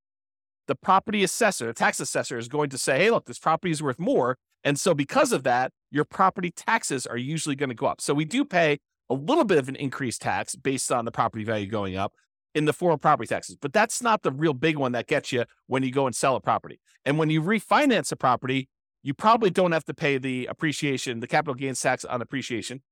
the 0.69 0.77
property 0.77 1.25
assessor, 1.25 1.67
the 1.67 1.75
tax 1.75 1.99
assessor 1.99 2.39
is 2.39 2.47
going 2.47 2.71
to 2.71 2.79
say, 2.79 2.99
hey, 2.99 3.11
look, 3.11 3.25
this 3.25 3.39
property 3.39 3.73
is 3.73 3.83
worth 3.83 3.99
more. 3.99 4.37
And 4.63 4.79
so 4.79 4.95
because 4.95 5.33
of 5.33 5.43
that, 5.43 5.73
your 5.91 6.05
property 6.05 6.53
taxes 6.53 7.07
are 7.07 7.17
usually 7.17 7.57
going 7.57 7.71
to 7.71 7.75
go 7.75 7.87
up. 7.87 8.01
So 8.01 8.15
we 8.15 8.25
do 8.25 8.45
pay 8.45 8.79
a 9.11 9.15
little 9.15 9.45
bit 9.45 9.59
of 9.59 9.69
an 9.69 9.77
increased 9.77 10.23
tax 10.23 10.55
based 10.55 10.93
on 10.93 11.05
the 11.05 11.11
property 11.11 11.43
value 11.43 11.67
going 11.67 11.97
up 11.97 12.13
in 12.55 12.67
the 12.67 12.73
form 12.73 12.93
of 12.93 13.01
property 13.01 13.27
taxes. 13.27 13.57
But 13.61 13.73
that's 13.73 14.03
not 14.03 14.23
the 14.23 14.31
real 14.31 14.55
big 14.55 14.77
one 14.77 14.93
that 14.93 15.07
gets 15.07 15.33
you 15.33 15.45
when 15.67 15.83
you 15.83 15.91
go 15.91 16.07
and 16.07 16.15
sell 16.15 16.37
a 16.37 16.41
property. 16.41 16.81
And 17.05 17.19
when 17.19 17.31
you 17.31 17.43
refinance 17.43 18.13
a 18.13 18.17
property, 18.17 18.69
you 19.03 19.15
probably 19.15 19.51
don't 19.51 19.73
have 19.73 19.85
to 19.85 19.95
pay 19.95 20.19
the 20.19 20.47
appreciation, 20.47 21.21
the 21.21 21.27
capital 21.27 21.55
gains 21.55 21.81
tax 21.81 22.05
on 22.05 22.21
appreciation. 22.21 22.83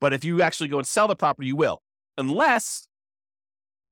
But 0.00 0.12
if 0.12 0.24
you 0.24 0.42
actually 0.42 0.68
go 0.68 0.78
and 0.78 0.86
sell 0.86 1.08
the 1.08 1.16
property, 1.16 1.48
you 1.48 1.56
will, 1.56 1.82
unless 2.16 2.88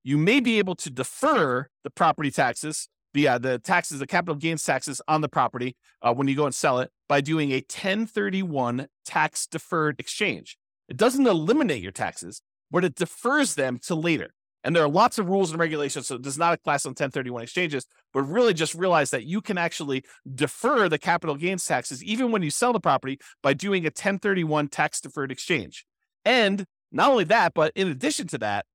you 0.02 0.16
may 0.16 0.40
be 0.40 0.58
able 0.58 0.74
to 0.76 0.90
defer 0.90 1.68
the 1.84 1.90
property 1.90 2.30
taxes, 2.30 2.88
the 3.12 3.28
uh, 3.28 3.38
the 3.38 3.58
taxes, 3.58 3.98
the 3.98 4.06
capital 4.06 4.34
gains 4.34 4.64
taxes 4.64 5.00
on 5.08 5.20
the 5.20 5.28
property 5.28 5.76
uh, 6.02 6.14
when 6.14 6.28
you 6.28 6.36
go 6.36 6.46
and 6.46 6.54
sell 6.54 6.78
it 6.78 6.90
by 7.08 7.20
doing 7.20 7.50
a 7.50 7.56
1031 7.56 8.86
tax 9.04 9.46
deferred 9.46 9.96
exchange. 9.98 10.56
It 10.88 10.96
doesn't 10.96 11.26
eliminate 11.26 11.82
your 11.82 11.92
taxes, 11.92 12.42
but 12.70 12.84
it 12.84 12.94
defers 12.94 13.54
them 13.54 13.78
to 13.84 13.94
later. 13.94 14.34
And 14.62 14.76
there 14.76 14.82
are 14.82 14.88
lots 14.88 15.18
of 15.18 15.28
rules 15.28 15.50
and 15.50 15.58
regulations, 15.58 16.06
so 16.06 16.16
it 16.16 16.22
does 16.22 16.36
not 16.36 16.62
class 16.62 16.84
on 16.84 16.90
1031 16.90 17.42
exchanges, 17.42 17.86
but 18.12 18.22
really 18.22 18.52
just 18.52 18.74
realize 18.74 19.10
that 19.10 19.24
you 19.24 19.40
can 19.40 19.56
actually 19.56 20.04
defer 20.34 20.88
the 20.88 20.98
capital 20.98 21.34
gains 21.34 21.64
taxes 21.64 22.04
even 22.04 22.30
when 22.30 22.42
you 22.42 22.50
sell 22.50 22.72
the 22.72 22.80
property 22.80 23.18
by 23.42 23.54
doing 23.54 23.84
a 23.84 23.86
1031 23.86 24.68
tax 24.68 25.00
deferred 25.00 25.32
exchange. 25.32 25.86
And 26.24 26.66
not 26.92 27.10
only 27.10 27.24
that, 27.24 27.54
but 27.54 27.72
in 27.74 27.88
addition 27.88 28.26
to 28.28 28.38
that, 28.38 28.66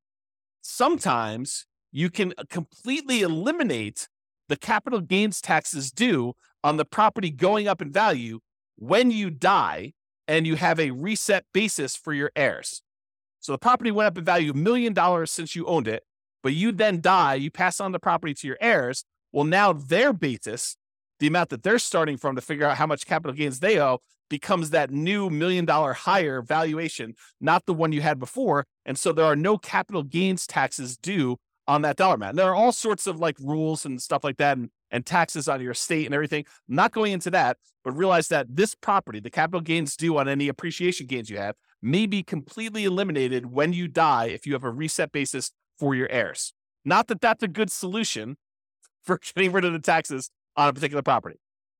sometimes 0.66 1.68
you 1.92 2.10
can 2.10 2.34
uh, 2.38 2.44
completely 2.50 3.22
eliminate 3.22 4.10
the 4.50 4.58
capital 4.58 5.00
gains 5.00 5.40
taxes 5.40 5.92
due 5.92 6.34
on 6.64 6.78
the 6.78 6.86
property 6.86 7.30
going 7.30 7.68
up 7.68 7.82
in 7.82 7.92
value 7.92 8.40
when 8.76 9.12
you 9.12 9.30
die 9.30 9.94
and 10.28 10.48
you 10.48 10.56
have 10.56 10.80
a 10.80 10.92
reset 10.92 11.46
basis 11.54 11.96
for 11.96 12.14
your 12.14 12.32
heirs. 12.36 12.82
So 13.40 13.52
the 13.52 13.60
property 13.60 13.92
went 13.92 14.08
up 14.08 14.18
in 14.18 14.26
value 14.26 14.52
a 14.52 14.56
million 14.56 14.94
dollars 14.94 15.30
since 15.30 15.56
you 15.56 15.68
owned 15.68 15.88
it, 15.88 16.04
but 16.42 16.54
you 16.54 16.72
then 16.72 17.00
die, 17.00 17.36
you 17.36 17.52
pass 17.52 17.80
on 17.80 17.92
the 17.92 18.00
property 18.00 18.34
to 18.34 18.48
your 18.48 18.58
heirs. 18.60 19.06
Well, 19.32 19.46
now 19.46 19.72
their 19.72 20.14
basis, 20.14 20.78
the 21.26 21.30
amount 21.30 21.50
that 21.50 21.64
they're 21.64 21.80
starting 21.80 22.18
from 22.18 22.36
to 22.36 22.42
figure 22.42 22.68
out 22.68 22.78
how 22.78 22.86
much 22.86 23.08
capital 23.08 23.36
gains 23.36 23.60
they 23.60 23.80
owe, 23.80 23.98
becomes 24.30 24.70
that 24.70 24.92
new 24.92 25.28
million 25.28 25.66
dollar 25.66 25.94
higher 25.94 26.44
valuation, 26.44 27.16
not 27.42 27.66
the 27.66 27.74
one 27.74 27.92
you 27.92 28.02
had 28.02 28.20
before. 28.20 28.68
And 28.86 28.96
so 28.96 29.12
there 29.12 29.26
are 29.26 29.36
no 29.36 29.58
capital 29.58 30.04
gains 30.04 30.46
taxes 30.46 30.98
due 30.98 31.38
on 31.68 31.82
that 31.82 31.96
dollar 31.96 32.14
amount. 32.14 32.32
And 32.32 32.38
there 32.38 32.48
are 32.48 32.54
all 32.54 32.72
sorts 32.72 33.08
of 33.08 33.20
like 33.20 33.38
rules 33.40 33.88
and 33.88 34.00
stuff 34.00 34.24
like 34.24 34.38
that 34.38 34.56
and, 34.56 34.70
and 34.92 35.04
taxes 35.04 35.48
on 35.48 35.62
your 35.62 35.72
estate 35.72 36.06
and 36.06 36.14
everything. 36.14 36.46
I'm 36.70 36.76
not 36.76 36.92
going 36.92 37.12
into 37.12 37.32
that, 37.32 37.58
but 37.84 37.94
realize 37.94 38.28
that 38.28 38.56
this 38.56 38.76
property, 38.76 39.20
the 39.20 39.32
capital 39.32 39.62
gains 39.62 39.96
due 39.96 40.20
on 40.20 40.30
any 40.30 40.48
appreciation 40.48 41.08
gains 41.08 41.32
you 41.32 41.38
have, 41.38 41.56
may 41.82 42.06
be 42.06 42.22
completely 42.22 42.86
eliminated 42.86 43.48
when 43.48 43.74
you 43.74 43.88
die 43.88 44.26
if 44.26 44.46
you 44.46 44.54
have 44.54 44.64
a 44.64 44.70
reset 44.70 45.12
basis 45.12 45.50
for 45.80 45.96
your 45.96 46.10
heirs. 46.12 46.54
Not 46.84 47.08
that 47.08 47.20
that's 47.20 47.42
a 47.42 47.48
good 47.48 47.72
solution 47.72 48.38
for 49.04 49.20
getting 49.36 49.52
rid 49.52 49.66
of 49.66 49.74
the 49.74 49.80
taxes 49.80 50.30
on 50.58 50.70
a 50.70 50.74
particular 50.74 51.02
property. 51.02 51.40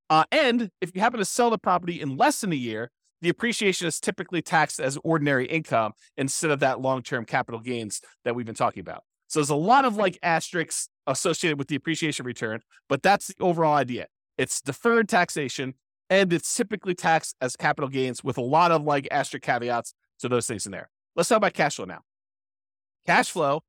Uh, 0.10 0.24
and 0.32 0.70
if 0.82 0.94
you 0.96 1.02
happen 1.02 1.20
to 1.20 1.26
sell 1.26 1.50
the 1.50 1.58
property 1.58 2.00
in 2.00 2.18
less 2.18 2.42
than 2.42 2.52
a 2.52 2.56
year, 2.56 2.92
the 3.22 3.30
appreciation 3.30 3.88
is 3.88 4.00
typically 4.00 4.42
taxed 4.42 4.80
as 4.80 4.98
ordinary 5.04 5.48
income 5.48 5.94
instead 6.18 6.52
of 6.52 6.60
that 6.60 6.80
long 6.82 7.02
term 7.02 7.26
capital 7.26 7.60
gains 7.60 8.02
that 8.24 8.36
we've 8.36 8.46
been 8.46 8.56
talking 8.56 8.82
about. 8.82 9.04
So 9.28 9.40
there's 9.40 9.50
a 9.50 9.56
lot 9.56 9.86
of 9.86 9.96
like 9.96 10.20
asterisks 10.22 10.90
associated 11.08 11.58
with 11.58 11.68
the 11.68 11.76
appreciation 11.76 12.26
return, 12.26 12.62
but 12.88 13.02
that's 13.02 13.28
the 13.28 13.36
overall 13.40 13.76
idea. 13.76 14.08
It's 14.38 14.62
deferred 14.62 15.10
taxation 15.10 15.74
and 16.10 16.32
it's 16.32 16.54
typically 16.54 16.94
taxed 16.94 17.36
as 17.42 17.56
capital 17.56 17.90
gains 17.90 18.24
with 18.24 18.38
a 18.38 18.42
lot 18.42 18.72
of 18.72 18.84
like 18.84 19.08
asterisk 19.10 19.44
caveats 19.44 19.94
to 20.20 20.30
those 20.30 20.46
things 20.46 20.66
in 20.66 20.72
there. 20.72 20.90
Let's 21.16 21.30
talk 21.30 21.38
about 21.38 21.54
cash 21.54 21.78
flow 21.78 21.86
now. 21.86 22.02
Cash 23.08 23.32
flow, 23.32 23.64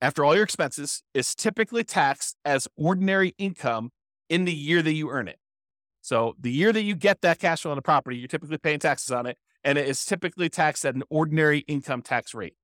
after 0.00 0.24
all 0.24 0.34
your 0.34 0.44
expenses, 0.44 1.02
is 1.14 1.34
typically 1.34 1.84
taxed 1.84 2.36
as 2.44 2.68
ordinary 2.76 3.34
income 3.38 3.90
in 4.30 4.46
the 4.46 4.54
year 4.54 4.80
that 4.80 4.94
you 4.94 5.10
earn 5.10 5.28
it. 5.28 5.38
So 6.00 6.34
the 6.40 6.50
year 6.50 6.72
that 6.72 6.82
you 6.82 6.94
get 6.94 7.20
that 7.20 7.38
cash 7.38 7.60
flow 7.62 7.72
on 7.72 7.76
the 7.76 7.82
property, 7.82 8.16
you're 8.16 8.28
typically 8.28 8.56
paying 8.56 8.78
taxes 8.78 9.10
on 9.10 9.26
it, 9.26 9.36
and 9.62 9.76
it 9.76 9.86
is 9.86 10.02
typically 10.02 10.48
taxed 10.48 10.86
at 10.86 10.94
an 10.94 11.02
ordinary 11.10 11.58
income 11.60 12.00
tax 12.00 12.32
rate. 12.32 12.54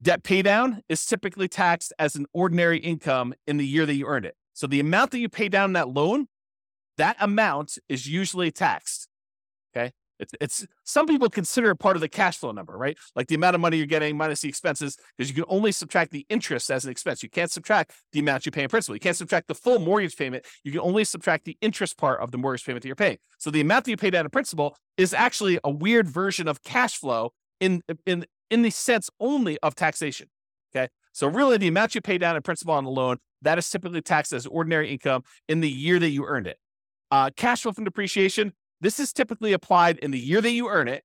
Debt 0.00 0.22
paydown 0.22 0.80
is 0.88 1.04
typically 1.04 1.48
taxed 1.48 1.92
as 1.98 2.16
an 2.16 2.26
ordinary 2.32 2.78
income 2.78 3.34
in 3.46 3.58
the 3.58 3.66
year 3.66 3.84
that 3.84 3.94
you 3.94 4.06
earned 4.06 4.24
it. 4.24 4.36
So 4.54 4.66
the 4.66 4.80
amount 4.80 5.10
that 5.10 5.18
you 5.18 5.28
pay 5.28 5.48
down 5.48 5.74
that 5.74 5.88
loan, 5.88 6.28
that 6.96 7.16
amount 7.20 7.76
is 7.88 8.06
usually 8.06 8.50
taxed. 8.50 9.08
It's, 10.18 10.32
it's 10.40 10.66
some 10.84 11.06
people 11.06 11.28
consider 11.28 11.70
it 11.70 11.76
part 11.76 11.96
of 11.96 12.00
the 12.00 12.08
cash 12.08 12.38
flow 12.38 12.52
number, 12.52 12.76
right? 12.76 12.96
Like 13.14 13.26
the 13.28 13.34
amount 13.34 13.54
of 13.54 13.60
money 13.60 13.76
you're 13.76 13.86
getting 13.86 14.16
minus 14.16 14.40
the 14.40 14.48
expenses, 14.48 14.96
because 15.16 15.28
you 15.28 15.34
can 15.34 15.44
only 15.48 15.72
subtract 15.72 16.10
the 16.10 16.24
interest 16.28 16.70
as 16.70 16.84
an 16.84 16.90
expense. 16.90 17.22
You 17.22 17.28
can't 17.28 17.50
subtract 17.50 17.92
the 18.12 18.20
amount 18.20 18.46
you 18.46 18.52
pay 18.52 18.62
in 18.62 18.68
principal. 18.68 18.96
You 18.96 19.00
can't 19.00 19.16
subtract 19.16 19.48
the 19.48 19.54
full 19.54 19.78
mortgage 19.78 20.16
payment. 20.16 20.44
You 20.64 20.72
can 20.72 20.80
only 20.80 21.04
subtract 21.04 21.44
the 21.44 21.56
interest 21.60 21.98
part 21.98 22.20
of 22.20 22.30
the 22.30 22.38
mortgage 22.38 22.64
payment 22.64 22.82
that 22.82 22.88
you're 22.88 22.96
paying. 22.96 23.18
So 23.38 23.50
the 23.50 23.60
amount 23.60 23.84
that 23.84 23.90
you 23.90 23.96
pay 23.96 24.10
down 24.10 24.24
in 24.24 24.30
principal 24.30 24.76
is 24.96 25.12
actually 25.12 25.58
a 25.64 25.70
weird 25.70 26.08
version 26.08 26.48
of 26.48 26.62
cash 26.62 26.96
flow 26.96 27.32
in 27.60 27.82
in 28.04 28.24
in 28.50 28.62
the 28.62 28.70
sense 28.70 29.10
only 29.20 29.58
of 29.62 29.74
taxation. 29.74 30.28
Okay. 30.74 30.88
So 31.12 31.26
really 31.26 31.56
the 31.56 31.68
amount 31.68 31.94
you 31.94 32.00
pay 32.00 32.18
down 32.18 32.36
in 32.36 32.42
principal 32.42 32.74
on 32.74 32.84
the 32.84 32.90
loan, 32.90 33.16
that 33.42 33.58
is 33.58 33.68
typically 33.68 34.02
taxed 34.02 34.32
as 34.32 34.46
ordinary 34.46 34.90
income 34.90 35.22
in 35.48 35.60
the 35.60 35.70
year 35.70 35.98
that 35.98 36.10
you 36.10 36.24
earned 36.26 36.46
it. 36.46 36.58
Uh, 37.10 37.30
cash 37.36 37.62
flow 37.62 37.72
from 37.72 37.84
depreciation, 37.84 38.52
this 38.80 39.00
is 39.00 39.12
typically 39.12 39.52
applied 39.52 39.98
in 39.98 40.10
the 40.10 40.18
year 40.18 40.40
that 40.40 40.50
you 40.50 40.68
earn 40.68 40.88
it, 40.88 41.04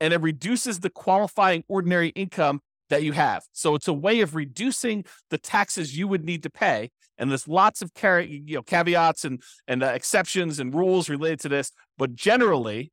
and 0.00 0.12
it 0.12 0.20
reduces 0.20 0.80
the 0.80 0.90
qualifying 0.90 1.64
ordinary 1.68 2.08
income 2.10 2.60
that 2.90 3.02
you 3.02 3.12
have. 3.12 3.44
So 3.52 3.74
it's 3.74 3.88
a 3.88 3.92
way 3.92 4.20
of 4.20 4.34
reducing 4.34 5.04
the 5.30 5.38
taxes 5.38 5.96
you 5.96 6.06
would 6.08 6.24
need 6.24 6.42
to 6.42 6.50
pay. 6.50 6.90
And 7.16 7.30
there's 7.30 7.48
lots 7.48 7.82
of 7.82 7.90
you 8.02 8.56
know, 8.56 8.62
caveats 8.62 9.24
and, 9.24 9.42
and 9.66 9.82
uh, 9.82 9.86
exceptions 9.86 10.60
and 10.60 10.74
rules 10.74 11.08
related 11.08 11.40
to 11.40 11.48
this. 11.48 11.72
But 11.96 12.14
generally, 12.14 12.92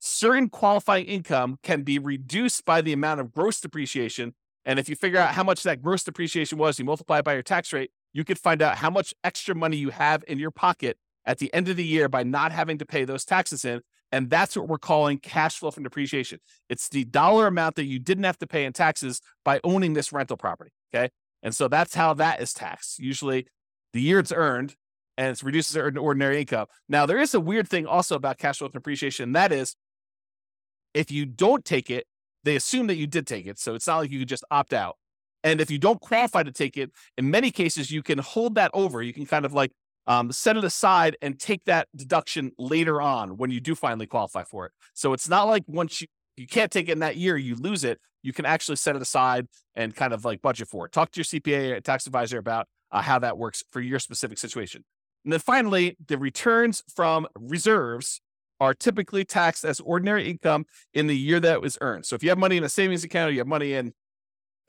certain 0.00 0.48
qualifying 0.48 1.06
income 1.06 1.58
can 1.62 1.82
be 1.82 1.98
reduced 1.98 2.64
by 2.64 2.80
the 2.80 2.92
amount 2.92 3.20
of 3.20 3.32
gross 3.32 3.60
depreciation. 3.60 4.34
And 4.64 4.78
if 4.78 4.88
you 4.88 4.96
figure 4.96 5.20
out 5.20 5.34
how 5.34 5.44
much 5.44 5.62
that 5.62 5.82
gross 5.82 6.02
depreciation 6.02 6.58
was, 6.58 6.78
you 6.78 6.84
multiply 6.84 7.18
it 7.18 7.24
by 7.24 7.34
your 7.34 7.42
tax 7.42 7.72
rate, 7.72 7.90
you 8.12 8.24
could 8.24 8.38
find 8.38 8.60
out 8.60 8.78
how 8.78 8.90
much 8.90 9.14
extra 9.22 9.54
money 9.54 9.76
you 9.76 9.90
have 9.90 10.24
in 10.26 10.38
your 10.38 10.50
pocket 10.50 10.98
at 11.26 11.38
the 11.38 11.52
end 11.54 11.68
of 11.68 11.76
the 11.76 11.84
year 11.84 12.08
by 12.08 12.22
not 12.22 12.52
having 12.52 12.78
to 12.78 12.86
pay 12.86 13.04
those 13.04 13.24
taxes 13.24 13.64
in. 13.64 13.80
And 14.12 14.28
that's 14.28 14.56
what 14.56 14.68
we're 14.68 14.78
calling 14.78 15.18
cash 15.18 15.58
flow 15.58 15.70
from 15.70 15.84
depreciation. 15.84 16.40
It's 16.68 16.88
the 16.88 17.04
dollar 17.04 17.46
amount 17.46 17.76
that 17.76 17.84
you 17.84 17.98
didn't 17.98 18.24
have 18.24 18.38
to 18.38 18.46
pay 18.46 18.64
in 18.64 18.72
taxes 18.72 19.20
by 19.44 19.60
owning 19.62 19.92
this 19.92 20.12
rental 20.12 20.36
property. 20.36 20.72
Okay. 20.92 21.10
And 21.42 21.54
so 21.54 21.68
that's 21.68 21.94
how 21.94 22.14
that 22.14 22.42
is 22.42 22.52
taxed. 22.52 22.98
Usually 22.98 23.46
the 23.92 24.00
year 24.00 24.18
it's 24.18 24.32
earned 24.32 24.74
and 25.16 25.30
it's 25.30 25.42
reduces 25.42 25.76
ordinary 25.76 26.40
income. 26.40 26.66
Now, 26.88 27.06
there 27.06 27.18
is 27.18 27.34
a 27.34 27.40
weird 27.40 27.68
thing 27.68 27.86
also 27.86 28.16
about 28.16 28.38
cash 28.38 28.58
flow 28.58 28.68
from 28.68 28.80
depreciation. 28.80 29.24
And 29.24 29.36
that 29.36 29.52
is 29.52 29.76
if 30.92 31.10
you 31.10 31.26
don't 31.26 31.64
take 31.64 31.90
it, 31.90 32.06
they 32.42 32.56
assume 32.56 32.86
that 32.88 32.96
you 32.96 33.06
did 33.06 33.26
take 33.26 33.46
it. 33.46 33.58
So 33.58 33.74
it's 33.74 33.86
not 33.86 33.98
like 33.98 34.10
you 34.10 34.20
could 34.20 34.28
just 34.28 34.44
opt 34.50 34.72
out. 34.72 34.96
And 35.42 35.60
if 35.60 35.70
you 35.70 35.78
don't 35.78 36.00
qualify 36.00 36.42
to 36.42 36.52
take 36.52 36.76
it, 36.76 36.90
in 37.16 37.30
many 37.30 37.50
cases, 37.50 37.90
you 37.90 38.02
can 38.02 38.18
hold 38.18 38.56
that 38.56 38.70
over. 38.74 39.02
You 39.02 39.12
can 39.12 39.26
kind 39.26 39.44
of 39.44 39.52
like 39.52 39.72
um, 40.10 40.32
set 40.32 40.56
it 40.56 40.64
aside 40.64 41.16
and 41.22 41.38
take 41.38 41.64
that 41.66 41.86
deduction 41.94 42.50
later 42.58 43.00
on 43.00 43.36
when 43.36 43.52
you 43.52 43.60
do 43.60 43.76
finally 43.76 44.06
qualify 44.06 44.42
for 44.42 44.66
it. 44.66 44.72
So 44.92 45.12
it's 45.12 45.28
not 45.28 45.44
like 45.44 45.62
once 45.68 46.00
you 46.00 46.08
you 46.36 46.48
can't 46.48 46.72
take 46.72 46.88
it 46.88 46.92
in 46.92 46.98
that 47.00 47.16
year, 47.16 47.36
you 47.36 47.54
lose 47.54 47.84
it. 47.84 48.00
You 48.22 48.32
can 48.32 48.44
actually 48.44 48.76
set 48.76 48.96
it 48.96 49.02
aside 49.02 49.46
and 49.74 49.94
kind 49.94 50.12
of 50.12 50.24
like 50.24 50.42
budget 50.42 50.68
for 50.68 50.86
it. 50.86 50.92
Talk 50.92 51.12
to 51.12 51.18
your 51.18 51.24
CPA 51.24 51.76
or 51.76 51.80
tax 51.80 52.06
advisor 52.06 52.38
about 52.38 52.66
uh, 52.90 53.02
how 53.02 53.18
that 53.20 53.38
works 53.38 53.62
for 53.70 53.80
your 53.80 53.98
specific 53.98 54.38
situation. 54.38 54.84
And 55.24 55.32
then 55.32 55.40
finally, 55.40 55.96
the 56.08 56.18
returns 56.18 56.82
from 56.92 57.28
reserves 57.38 58.20
are 58.58 58.74
typically 58.74 59.24
taxed 59.24 59.64
as 59.64 59.80
ordinary 59.80 60.30
income 60.30 60.64
in 60.92 61.06
the 61.06 61.16
year 61.16 61.40
that 61.40 61.54
it 61.54 61.60
was 61.60 61.78
earned. 61.80 62.06
So 62.06 62.16
if 62.16 62.22
you 62.22 62.30
have 62.30 62.38
money 62.38 62.56
in 62.56 62.64
a 62.64 62.68
savings 62.68 63.04
account 63.04 63.28
or 63.30 63.32
you 63.32 63.38
have 63.38 63.46
money 63.46 63.74
in 63.74 63.92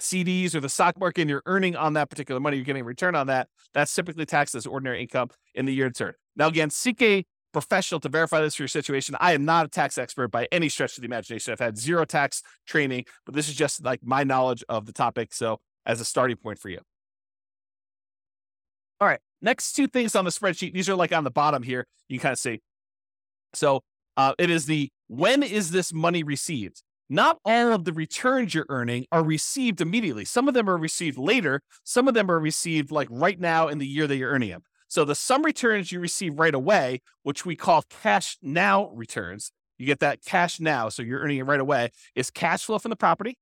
CDs 0.02 0.54
or 0.56 0.60
the 0.60 0.70
stock 0.70 1.00
market 1.00 1.22
and 1.22 1.30
you're 1.30 1.44
earning 1.46 1.76
on 1.76 1.94
that 1.94 2.10
particular 2.10 2.40
money, 2.42 2.58
you're 2.58 2.66
getting 2.66 2.82
a 2.82 2.86
return 2.86 3.16
on 3.16 3.28
that, 3.28 3.48
that's 3.74 3.94
typically 3.94 4.26
taxed 4.26 4.56
as 4.56 4.66
ordinary 4.66 5.02
income 5.02 5.30
in 5.56 5.66
the 5.66 5.74
year 5.74 5.88
it's 5.88 6.02
earned. 6.02 6.16
Now, 6.36 6.48
again, 6.48 6.70
seek 6.70 7.02
a 7.02 7.24
professional 7.54 8.00
to 8.02 8.10
verify 8.10 8.42
this 8.42 8.56
for 8.56 8.64
your 8.64 8.68
situation. 8.68 9.16
I 9.20 9.34
am 9.34 9.46
not 9.46 9.66
a 9.66 9.70
tax 9.70 9.98
expert 9.98 10.30
by 10.30 10.48
any 10.52 10.70
stretch 10.70 10.98
of 10.98 11.02
the 11.02 11.06
imagination. 11.06 11.52
I've 11.52 11.60
had 11.60 11.78
zero 11.78 12.06
tax 12.06 12.42
training, 12.66 13.06
but 13.26 13.36
this 13.36 13.48
is 13.50 13.56
just 13.56 13.84
like 13.84 14.00
my 14.04 14.24
knowledge 14.24 14.64
of 14.70 14.86
the 14.86 14.94
topic. 14.94 15.34
So, 15.34 15.60
as 15.86 16.00
a 16.00 16.06
starting 16.06 16.38
point 16.38 16.60
for 16.60 16.70
you. 16.70 16.80
All 19.00 19.08
right. 19.08 19.20
Next 19.42 19.74
two 19.74 19.88
things 19.88 20.16
on 20.16 20.26
the 20.26 20.32
spreadsheet. 20.32 20.74
These 20.74 20.88
are 20.90 20.96
like 20.96 21.12
on 21.12 21.24
the 21.24 21.32
bottom 21.32 21.64
here. 21.64 21.88
You 22.08 22.20
kind 22.20 22.34
of 22.34 22.40
see 22.40 22.62
so 23.54 23.84
Uh, 24.18 24.34
it 24.38 24.50
is 24.50 24.66
the 24.66 24.90
when 25.08 25.42
is 25.42 25.72
this 25.72 25.94
money 25.94 26.22
received? 26.22 26.84
Not 27.14 27.40
all 27.44 27.74
of 27.74 27.84
the 27.84 27.92
returns 27.92 28.54
you're 28.54 28.66
earning 28.70 29.06
are 29.12 29.22
received 29.22 29.82
immediately. 29.82 30.24
Some 30.24 30.48
of 30.48 30.54
them 30.54 30.70
are 30.70 30.78
received 30.78 31.18
later. 31.18 31.60
Some 31.84 32.08
of 32.08 32.14
them 32.14 32.32
are 32.32 32.40
received 32.40 32.90
like 32.90 33.10
right 33.12 33.38
now 33.38 33.68
in 33.68 33.80
the 33.80 33.86
year 33.86 34.08
that 34.08 34.16
you're 34.16 34.32
earning 34.32 34.52
them. 34.52 34.62
So 34.88 35.04
the 35.04 35.14
some 35.14 35.44
returns 35.44 35.92
you 35.92 36.00
receive 36.00 36.40
right 36.40 36.56
away, 36.56 37.02
which 37.24 37.46
we 37.46 37.58
call 37.58 37.84
cash 37.90 38.38
now 38.42 38.92
returns, 38.92 39.52
you 39.78 39.86
get 39.86 40.00
that 40.00 40.24
cash 40.24 40.62
now, 40.62 40.88
so 40.88 41.04
you're 41.04 41.20
earning 41.20 41.40
it 41.40 41.44
right 41.44 41.60
away, 41.60 41.90
is 42.16 42.32
cash 42.32 42.64
flow 42.64 42.80
from 42.80 42.92
the 42.92 42.96
property. 42.96 43.38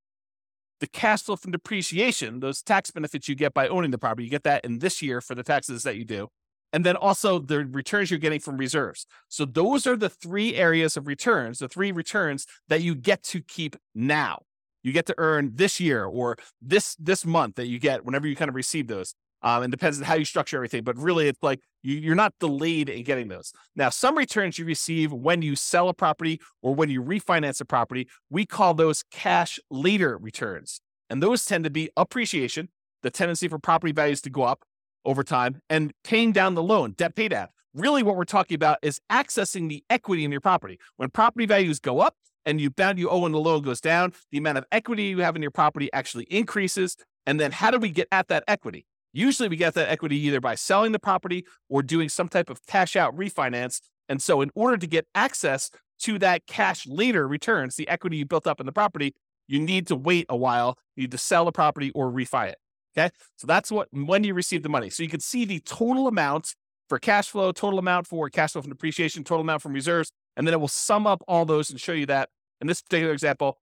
The 0.80 0.88
cash 0.88 1.22
flow 1.22 1.36
from 1.36 1.52
depreciation, 1.52 2.40
those 2.40 2.64
tax 2.64 2.90
benefits 2.90 3.30
you 3.30 3.36
get 3.36 3.54
by 3.54 3.68
owning 3.68 3.92
the 3.92 4.00
property, 4.00 4.24
you 4.24 4.32
get 4.32 4.46
that 4.46 4.66
in 4.66 4.80
this 4.80 5.04
year 5.04 5.22
for 5.22 5.36
the 5.36 5.44
taxes 5.44 5.84
that 5.84 5.96
you 5.96 6.06
do 6.06 6.30
and 6.72 6.86
then 6.86 6.96
also 6.96 7.40
the 7.40 7.66
returns 7.66 8.12
you're 8.12 8.20
getting 8.20 8.40
from 8.40 8.58
reserves. 8.58 9.06
So 9.28 9.46
those 9.46 9.88
are 9.88 9.96
the 9.96 10.10
three 10.10 10.56
areas 10.56 10.98
of 10.98 11.08
returns, 11.08 11.60
the 11.60 11.68
three 11.68 11.92
returns 11.92 12.46
that 12.68 12.82
you 12.82 12.96
get 12.96 13.24
to 13.24 13.42
keep 13.42 13.76
now. 13.96 14.44
You 14.84 14.94
get 14.94 15.06
to 15.08 15.16
earn 15.18 15.52
this 15.56 15.80
year 15.80 16.06
or 16.06 16.38
this 16.62 16.96
this 16.96 17.26
month 17.26 17.56
that 17.56 17.68
you 17.68 17.80
get 17.80 18.06
whenever 18.06 18.28
you 18.28 18.36
kind 18.36 18.50
of 18.50 18.56
receive 18.56 18.88
those. 18.88 19.14
Um, 19.42 19.64
and 19.64 19.72
depends 19.72 19.98
on 19.98 20.04
how 20.04 20.16
you 20.16 20.26
structure 20.26 20.58
everything, 20.58 20.84
but 20.84 20.98
really 20.98 21.30
it's 21.30 21.42
like 21.42 21.62
you, 21.82 21.96
you're 21.96 22.14
not 22.14 22.34
delayed 22.42 22.90
in 22.90 23.04
getting 23.06 23.30
those. 23.30 23.54
Now, 23.74 23.88
some 23.88 24.18
returns 24.18 24.60
you 24.60 24.66
receive 24.66 25.14
when 25.14 25.42
you 25.42 25.56
sell 25.56 25.88
a 25.88 25.94
property 25.94 26.42
or 26.62 26.76
when 26.76 26.90
you 26.90 27.02
refinance 27.02 27.62
a 27.62 27.66
property, 27.66 28.10
we 28.30 28.46
call 28.46 28.74
those 28.74 29.02
cash 29.12 29.58
later 29.72 30.18
returns. 30.18 30.82
And 31.10 31.24
those 31.24 31.46
tend 31.46 31.64
to 31.64 31.70
be 31.70 31.90
appreciation, 31.96 32.68
the 33.02 33.10
tendency 33.10 33.48
for 33.48 33.60
property 33.60 33.94
values 33.94 34.20
to 34.24 34.30
go 34.30 34.44
up, 34.44 34.64
over 35.06 35.24
time 35.24 35.62
and 35.70 35.94
paying 36.04 36.32
down 36.32 36.56
the 36.56 36.64
loan, 36.64 36.92
debt 36.92 37.16
pay 37.16 37.28
down. 37.28 37.48
Really, 37.74 38.04
what 38.04 38.16
we're 38.16 38.26
talking 38.26 38.56
about 38.56 38.80
is 38.82 39.00
accessing 39.12 39.70
the 39.70 39.84
equity 39.90 40.26
in 40.26 40.32
your 40.32 40.42
property. 40.42 40.80
When 40.98 41.10
property 41.10 41.46
values 41.46 41.80
go 41.80 42.00
up 42.00 42.16
and 42.46 42.60
you 42.60 42.70
bound 42.70 42.98
you 42.98 43.10
owe 43.10 43.26
and 43.26 43.34
the 43.34 43.40
loan 43.40 43.62
goes 43.62 43.80
down, 43.80 44.14
the 44.32 44.40
amount 44.40 44.58
of 44.58 44.66
equity 44.72 45.04
you 45.04 45.20
have 45.20 45.36
in 45.36 45.42
your 45.42 45.52
property 45.52 45.90
actually 45.94 46.26
increases. 46.26 46.98
And 47.26 47.40
then 47.40 47.52
how 47.52 47.70
do 47.70 47.78
we 47.78 47.92
get 47.92 48.08
at 48.12 48.28
that 48.30 48.44
equity? 48.48 48.86
Usually 49.14 49.50
we 49.50 49.56
get 49.56 49.74
that 49.76 49.90
equity 49.90 50.18
either 50.18 50.40
by 50.40 50.56
selling 50.56 50.92
the 50.92 51.00
property 51.00 51.46
or 51.68 51.82
doing 51.82 52.10
some 52.10 52.28
type 52.28 52.50
of 52.50 52.66
cash 52.66 52.96
out 52.96 53.16
refinance. 53.16 53.82
And 54.08 54.22
so 54.22 54.42
in 54.42 54.50
order 54.56 54.78
to 54.78 54.88
get 54.88 55.08
access 55.14 55.70
to 56.00 56.18
that 56.20 56.48
cash 56.48 56.88
later 56.88 57.28
returns, 57.28 57.76
the 57.76 57.88
equity 57.88 58.18
you 58.18 58.26
built 58.26 58.48
up 58.48 58.60
in 58.60 58.66
the 58.66 58.72
property, 58.72 59.14
you 59.48 59.60
need 59.60 59.88
to 59.88 59.96
wait 59.96 60.26
a 60.30 60.38
while. 60.38 60.78
You 60.96 61.04
need 61.04 61.12
to 61.12 61.18
sell 61.18 61.46
the 61.46 61.52
property 61.52 61.92
or 61.92 62.12
refi 62.12 62.50
it. 62.50 62.58
Okay. 62.98 63.14
So 63.36 63.48
that's 63.48 63.72
what 63.72 63.88
when 63.92 64.24
you 64.24 64.34
receive 64.34 64.64
the 64.64 64.70
money. 64.70 64.90
So 64.90 65.04
you 65.04 65.10
can 65.10 65.20
see 65.20 65.46
the 65.46 65.60
total 65.60 66.08
amount 66.08 66.56
for 66.88 66.98
cash 67.00 67.30
flow, 67.30 67.52
total 67.52 67.80
amount 67.80 68.08
for 68.08 68.30
cash 68.30 68.54
flow 68.54 68.62
from 68.62 68.72
depreciation, 68.72 69.24
total 69.24 69.42
amount 69.42 69.62
from 69.62 69.74
reserves, 69.74 70.12
and 70.36 70.48
then 70.48 70.54
it 70.54 70.60
will 70.60 70.68
sum 70.68 71.06
up 71.06 71.24
all 71.28 71.46
those 71.46 71.70
and 71.70 71.80
show 71.80 71.94
you 71.94 72.08
that 72.08 72.30
in 72.62 72.68
this 72.68 72.82
particular 72.82 73.14
example, 73.14 73.58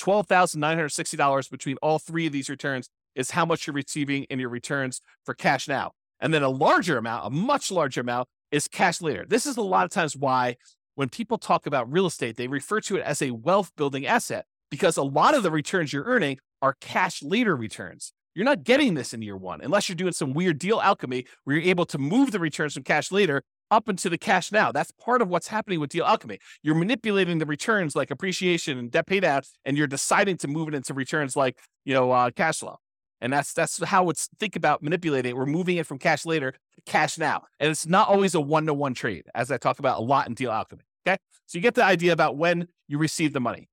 $12,960 0.00 1.50
between 1.50 1.76
all 1.82 1.98
three 1.98 2.26
of 2.26 2.32
these 2.32 2.48
returns 2.48 2.88
is 3.14 3.32
how 3.32 3.44
much 3.44 3.66
you're 3.66 3.74
receiving 3.74 4.24
in 4.24 4.38
your 4.38 4.48
returns 4.48 5.00
for 5.24 5.34
cash 5.34 5.68
now. 5.68 5.92
And 6.20 6.32
then 6.32 6.42
a 6.42 6.48
larger 6.48 6.96
amount, 6.96 7.26
a 7.26 7.30
much 7.30 7.70
larger 7.70 8.00
amount, 8.00 8.28
is 8.50 8.66
cash 8.68 9.00
later. 9.00 9.24
This 9.28 9.46
is 9.46 9.56
a 9.56 9.62
lot 9.62 9.84
of 9.84 9.90
times 9.90 10.16
why 10.16 10.56
when 10.94 11.08
people 11.08 11.38
talk 11.38 11.66
about 11.66 11.90
real 11.90 12.06
estate, 12.06 12.36
they 12.36 12.48
refer 12.48 12.80
to 12.82 12.96
it 12.96 13.02
as 13.02 13.22
a 13.22 13.30
wealth 13.30 13.72
building 13.76 14.06
asset 14.06 14.46
because 14.70 14.96
a 14.96 15.02
lot 15.02 15.34
of 15.34 15.42
the 15.42 15.50
returns 15.50 15.92
you're 15.92 16.04
earning 16.04 16.38
are 16.62 16.76
cash 16.80 17.22
later 17.22 17.56
returns. 17.56 18.12
You're 18.34 18.44
not 18.44 18.64
getting 18.64 18.94
this 18.94 19.12
in 19.12 19.22
year 19.22 19.36
one 19.36 19.60
unless 19.60 19.88
you're 19.88 19.96
doing 19.96 20.12
some 20.12 20.32
weird 20.32 20.58
deal 20.58 20.80
alchemy 20.80 21.26
where 21.44 21.56
you're 21.56 21.68
able 21.68 21.86
to 21.86 21.98
move 21.98 22.30
the 22.30 22.38
returns 22.38 22.74
from 22.74 22.84
cash 22.84 23.10
later 23.10 23.42
up 23.70 23.88
into 23.88 24.08
the 24.08 24.18
cash 24.18 24.52
now. 24.52 24.72
That's 24.72 24.90
part 24.92 25.22
of 25.22 25.28
what's 25.28 25.48
happening 25.48 25.80
with 25.80 25.90
deal 25.90 26.04
alchemy. 26.04 26.38
You're 26.62 26.74
manipulating 26.74 27.38
the 27.38 27.46
returns 27.46 27.94
like 27.94 28.10
appreciation 28.10 28.78
and 28.78 28.90
debt 28.90 29.06
paydown, 29.06 29.42
and 29.64 29.76
you're 29.76 29.86
deciding 29.86 30.36
to 30.38 30.48
move 30.48 30.68
it 30.68 30.74
into 30.74 30.94
returns 30.94 31.36
like 31.36 31.58
you 31.84 31.94
know 31.94 32.10
uh, 32.10 32.30
cash 32.30 32.58
flow. 32.58 32.76
And 33.20 33.32
that's 33.32 33.52
that's 33.52 33.82
how 33.84 34.08
it's 34.10 34.28
think 34.38 34.56
about 34.56 34.82
manipulating. 34.82 35.36
We're 35.36 35.46
moving 35.46 35.76
it 35.76 35.86
from 35.86 35.98
cash 35.98 36.24
later 36.24 36.52
to 36.52 36.82
cash 36.86 37.18
now, 37.18 37.42
and 37.58 37.70
it's 37.70 37.86
not 37.86 38.08
always 38.08 38.34
a 38.34 38.40
one 38.40 38.66
to 38.66 38.74
one 38.74 38.94
trade, 38.94 39.26
as 39.34 39.50
I 39.50 39.58
talk 39.58 39.78
about 39.78 39.98
a 39.98 40.02
lot 40.02 40.26
in 40.26 40.34
deal 40.34 40.50
alchemy. 40.50 40.82
Okay, 41.06 41.18
so 41.46 41.58
you 41.58 41.62
get 41.62 41.74
the 41.74 41.84
idea 41.84 42.12
about 42.12 42.36
when 42.36 42.68
you 42.88 42.98
receive 42.98 43.32
the 43.32 43.40
money. 43.40 43.68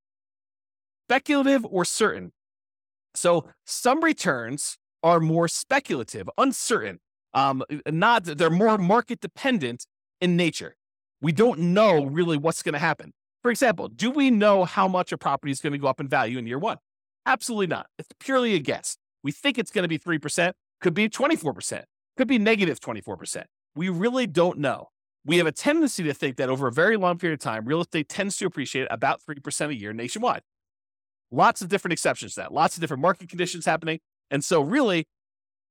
Speculative 1.08 1.66
or 1.66 1.86
certain 1.86 2.34
so 3.18 3.46
some 3.66 4.04
returns 4.04 4.78
are 5.04 5.20
more 5.20 5.48
speculative, 5.48 6.30
uncertain. 6.38 7.00
Um, 7.34 7.64
not 7.88 8.24
they're 8.26 8.50
more 8.50 8.78
market 8.78 9.20
dependent 9.20 9.86
in 10.22 10.36
nature. 10.36 10.76
We 11.22 11.32
don't 11.32 11.60
know 11.60 12.06
really 12.06 12.38
what's 12.38 12.64
going 12.64 12.74
to 12.74 12.80
happen. 12.80 13.14
For 13.42 13.52
example, 13.52 13.88
do 13.88 14.12
we 14.12 14.32
know 14.32 14.66
how 14.66 14.88
much 14.88 15.12
a 15.12 15.18
property 15.18 15.52
is 15.52 15.60
going 15.60 15.74
to 15.74 15.80
go 15.80 15.88
up 15.88 16.00
in 16.00 16.08
value 16.08 16.38
in 16.38 16.48
year 16.48 16.60
one? 16.60 16.78
Absolutely 17.26 17.68
not. 17.68 17.88
It's 17.98 18.10
purely 18.20 18.56
a 18.56 18.60
guess. 18.60 18.98
We 19.24 19.32
think 19.32 19.58
it's 19.58 19.72
going 19.72 19.84
to 19.84 19.88
be 19.88 20.00
3%, 20.00 20.54
could 20.80 20.94
be 20.94 21.10
24%, 21.10 21.84
could 22.16 22.28
be 22.28 22.40
negative 22.40 22.80
24%. 22.80 23.44
We 23.76 23.90
really 23.90 24.28
don't 24.28 24.58
know. 24.60 24.90
We 25.26 25.38
have 25.38 25.48
a 25.48 25.52
tendency 25.52 26.04
to 26.04 26.14
think 26.14 26.38
that 26.38 26.50
over 26.50 26.68
a 26.68 26.72
very 26.72 26.98
long 26.98 27.18
period 27.18 27.40
of 27.40 27.44
time, 27.44 27.66
real 27.66 27.82
estate 27.82 28.08
tends 28.08 28.38
to 28.38 28.46
appreciate 28.46 28.88
about 28.90 29.22
3% 29.22 29.70
a 29.70 29.76
year 29.76 29.92
nationwide. 29.92 30.42
Lots 31.32 31.62
of 31.62 31.70
different 31.70 31.94
exceptions 31.94 32.36
to 32.36 32.42
that, 32.42 32.54
lots 32.54 32.76
of 32.76 32.82
different 32.82 33.02
market 33.02 33.30
conditions 33.30 33.66
happening. 33.66 34.00
And 34.32 34.44
so, 34.44 34.62
really, 34.62 35.06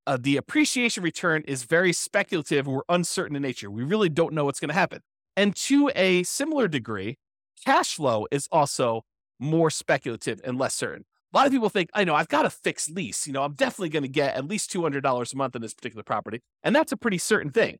uh, 0.06 0.18
the 0.20 0.36
appreciation 0.36 1.02
return 1.02 1.42
is 1.46 1.64
very 1.64 1.92
speculative 1.92 2.68
or 2.68 2.84
uncertain 2.88 3.36
in 3.36 3.42
nature. 3.42 3.70
We 3.70 3.82
really 3.82 4.08
don't 4.08 4.32
know 4.32 4.44
what's 4.44 4.60
going 4.60 4.68
to 4.68 4.74
happen. 4.74 5.00
And 5.36 5.54
to 5.56 5.90
a 5.94 6.22
similar 6.22 6.68
degree, 6.68 7.18
cash 7.64 7.94
flow 7.94 8.26
is 8.30 8.48
also 8.52 9.02
more 9.38 9.70
speculative 9.70 10.40
and 10.44 10.58
less 10.58 10.74
certain. 10.74 11.04
A 11.32 11.36
lot 11.36 11.46
of 11.46 11.52
people 11.52 11.68
think, 11.68 11.90
I 11.92 12.04
know, 12.04 12.14
I've 12.14 12.28
got 12.28 12.46
a 12.46 12.50
fixed 12.50 12.90
lease. 12.90 13.26
You 13.26 13.32
know, 13.32 13.42
I'm 13.42 13.54
definitely 13.54 13.90
going 13.90 14.04
to 14.04 14.08
get 14.08 14.34
at 14.36 14.46
least 14.46 14.72
$200 14.72 15.32
a 15.32 15.36
month 15.36 15.56
in 15.56 15.62
this 15.62 15.74
particular 15.74 16.02
property. 16.02 16.40
And 16.62 16.74
that's 16.74 16.92
a 16.92 16.96
pretty 16.96 17.18
certain 17.18 17.50
thing. 17.50 17.78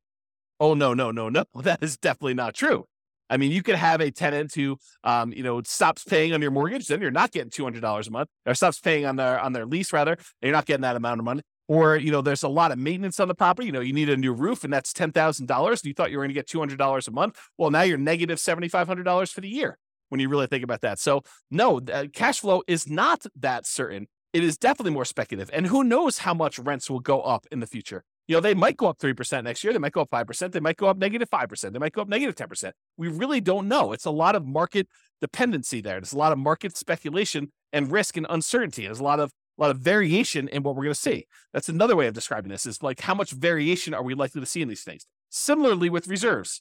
Oh, 0.58 0.74
no, 0.74 0.92
no, 0.94 1.10
no, 1.10 1.28
no. 1.28 1.44
That 1.54 1.82
is 1.82 1.96
definitely 1.96 2.34
not 2.34 2.54
true. 2.54 2.86
I 3.28 3.36
mean, 3.36 3.50
you 3.50 3.62
could 3.62 3.74
have 3.74 4.00
a 4.00 4.10
tenant 4.10 4.54
who, 4.54 4.78
um, 5.04 5.32
you 5.32 5.42
know, 5.42 5.60
stops 5.64 6.04
paying 6.04 6.32
on 6.32 6.42
your 6.42 6.50
mortgage, 6.50 6.86
then 6.88 7.00
you're 7.00 7.10
not 7.10 7.32
getting 7.32 7.50
two 7.50 7.64
hundred 7.64 7.80
dollars 7.80 8.08
a 8.08 8.10
month, 8.10 8.28
or 8.44 8.54
stops 8.54 8.78
paying 8.80 9.04
on 9.06 9.16
their 9.16 9.40
on 9.40 9.52
their 9.52 9.66
lease 9.66 9.92
rather, 9.92 10.16
you're 10.40 10.52
not 10.52 10.66
getting 10.66 10.82
that 10.82 10.96
amount 10.96 11.20
of 11.20 11.24
money. 11.24 11.42
Or 11.68 11.96
you 11.96 12.12
know, 12.12 12.22
there's 12.22 12.44
a 12.44 12.48
lot 12.48 12.70
of 12.70 12.78
maintenance 12.78 13.18
on 13.18 13.26
the 13.28 13.34
property. 13.34 13.66
You 13.66 13.72
know, 13.72 13.80
you 13.80 13.92
need 13.92 14.08
a 14.08 14.16
new 14.16 14.32
roof, 14.32 14.62
and 14.62 14.72
that's 14.72 14.92
ten 14.92 15.10
thousand 15.10 15.46
dollars. 15.46 15.84
You 15.84 15.94
thought 15.94 16.10
you 16.10 16.18
were 16.18 16.22
going 16.22 16.30
to 16.30 16.34
get 16.34 16.46
two 16.46 16.60
hundred 16.60 16.78
dollars 16.78 17.08
a 17.08 17.10
month. 17.10 17.38
Well, 17.58 17.70
now 17.70 17.82
you're 17.82 17.98
negative 17.98 18.38
seventy 18.38 18.68
five 18.68 18.86
hundred 18.86 19.04
dollars 19.04 19.32
for 19.32 19.40
the 19.40 19.48
year 19.48 19.78
when 20.08 20.20
you 20.20 20.28
really 20.28 20.46
think 20.46 20.62
about 20.62 20.82
that. 20.82 21.00
So, 21.00 21.22
no, 21.50 21.80
uh, 21.92 22.04
cash 22.12 22.40
flow 22.40 22.62
is 22.68 22.88
not 22.88 23.26
that 23.34 23.66
certain. 23.66 24.06
It 24.32 24.44
is 24.44 24.56
definitely 24.56 24.92
more 24.92 25.04
speculative, 25.04 25.50
and 25.52 25.66
who 25.66 25.82
knows 25.82 26.18
how 26.18 26.34
much 26.34 26.58
rents 26.58 26.88
will 26.88 27.00
go 27.00 27.22
up 27.22 27.46
in 27.50 27.58
the 27.58 27.66
future. 27.66 28.04
You 28.28 28.36
know, 28.36 28.40
they 28.40 28.54
might 28.54 28.76
go 28.76 28.88
up 28.88 28.98
3% 28.98 29.44
next 29.44 29.62
year. 29.62 29.72
They 29.72 29.78
might 29.78 29.92
go 29.92 30.00
up 30.00 30.10
5%. 30.10 30.52
They 30.52 30.60
might 30.60 30.76
go 30.76 30.86
up 30.88 30.98
negative 30.98 31.30
5%. 31.30 31.72
They 31.72 31.78
might 31.78 31.92
go 31.92 32.02
up 32.02 32.08
negative 32.08 32.34
10%. 32.34 32.72
We 32.96 33.08
really 33.08 33.40
don't 33.40 33.68
know. 33.68 33.92
It's 33.92 34.04
a 34.04 34.10
lot 34.10 34.34
of 34.34 34.44
market 34.44 34.88
dependency 35.20 35.80
there. 35.80 36.00
There's 36.00 36.12
a 36.12 36.18
lot 36.18 36.32
of 36.32 36.38
market 36.38 36.76
speculation 36.76 37.52
and 37.72 37.90
risk 37.90 38.16
and 38.16 38.26
uncertainty. 38.28 38.84
There's 38.84 39.00
a 39.00 39.04
lot 39.04 39.20
of 39.20 39.32
a 39.58 39.62
lot 39.62 39.70
of 39.70 39.78
variation 39.78 40.48
in 40.48 40.62
what 40.62 40.76
we're 40.76 40.84
going 40.84 40.94
to 40.94 41.00
see. 41.00 41.26
That's 41.54 41.68
another 41.68 41.96
way 41.96 42.06
of 42.06 42.14
describing 42.14 42.50
this 42.50 42.66
is 42.66 42.82
like 42.82 43.00
how 43.00 43.14
much 43.14 43.30
variation 43.30 43.94
are 43.94 44.02
we 44.02 44.14
likely 44.14 44.40
to 44.40 44.46
see 44.46 44.60
in 44.60 44.68
these 44.68 44.84
things? 44.84 45.06
Similarly 45.30 45.88
with 45.88 46.08
reserves. 46.08 46.60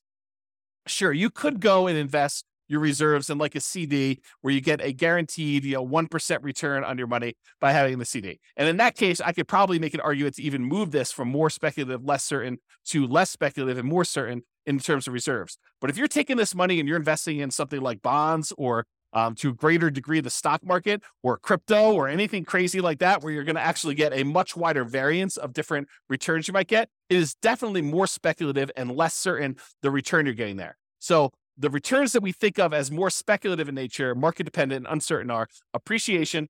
Sure, 0.88 1.12
you 1.12 1.30
could 1.30 1.60
go 1.60 1.88
and 1.88 1.98
invest 1.98 2.46
your 2.68 2.80
reserves 2.80 3.30
in 3.30 3.38
like 3.38 3.56
a 3.56 3.60
CD 3.60 4.20
where 4.42 4.54
you 4.54 4.62
get 4.62 4.82
a 4.82 4.92
guaranteed, 4.92 5.64
you 5.64 5.74
know, 5.74 5.86
1% 5.86 6.44
return 6.44 6.84
on 6.84 6.98
your 6.98 7.08
money 7.08 7.36
by 7.60 7.72
having 7.72 8.00
the 8.00 8.06
CD. 8.06 8.40
And 8.58 8.68
in 8.68 8.78
that 8.78 8.96
case, 8.96 9.22
I 9.22 9.32
could 9.32 9.48
probably 9.48 9.80
make 9.80 9.94
an 9.94 10.00
argument 10.00 10.36
to 10.36 10.44
even 10.44 10.64
move 10.64 10.92
this 10.92 11.12
from 11.12 11.28
more 11.30 11.50
speculative, 11.50 12.04
less 12.04 12.24
certain 12.24 12.58
to 12.86 13.08
less 13.08 13.30
speculative 13.30 13.78
and 13.78 13.88
more 13.88 14.06
certain 14.06 14.44
in 14.66 14.80
terms 14.80 15.08
of 15.08 15.14
reserves. 15.14 15.58
But 15.80 15.90
if 15.90 15.98
you're 15.98 16.08
taking 16.08 16.38
this 16.38 16.56
money 16.56 16.80
and 16.80 16.88
you're 16.88 16.98
investing 16.98 17.40
in 17.40 17.52
something 17.52 17.82
like 17.82 18.02
bonds 18.02 18.52
or 18.58 18.86
um, 19.14 19.34
to 19.36 19.50
a 19.50 19.54
greater 19.54 19.90
degree 19.90 20.20
the 20.20 20.30
stock 20.30 20.64
market 20.64 21.02
or 21.24 21.38
crypto 21.38 21.94
or 21.94 22.08
anything 22.08 22.44
crazy 22.44 22.82
like 22.82 23.00
that, 23.00 23.24
where 23.24 23.32
you're 23.32 23.46
going 23.46 23.56
to 23.56 23.62
actually 23.62 23.96
get 23.96 24.14
a 24.14 24.24
much 24.24 24.56
wider 24.58 24.84
variance 24.84 25.38
of 25.38 25.54
different 25.54 25.88
returns 26.10 26.48
you 26.48 26.54
might 26.54 26.68
get, 26.68 26.90
it 27.10 27.18
is 27.18 27.34
definitely 27.36 27.82
more 27.82 28.08
speculative 28.08 28.70
and 28.76 28.92
less 28.96 29.14
certain 29.14 29.56
the 29.82 29.90
return 29.90 30.26
you're 30.26 30.36
getting 30.36 30.58
there. 30.58 30.78
So 31.00 31.32
the 31.58 31.70
returns 31.70 32.12
that 32.12 32.22
we 32.22 32.32
think 32.32 32.60
of 32.60 32.74
as 32.74 32.92
more 32.92 33.10
speculative 33.10 33.70
in 33.70 33.76
nature, 33.76 34.14
market 34.16 34.44
dependent, 34.44 34.86
and 34.86 34.94
uncertain 34.94 35.32
are 35.32 35.48
appreciation, 35.74 36.50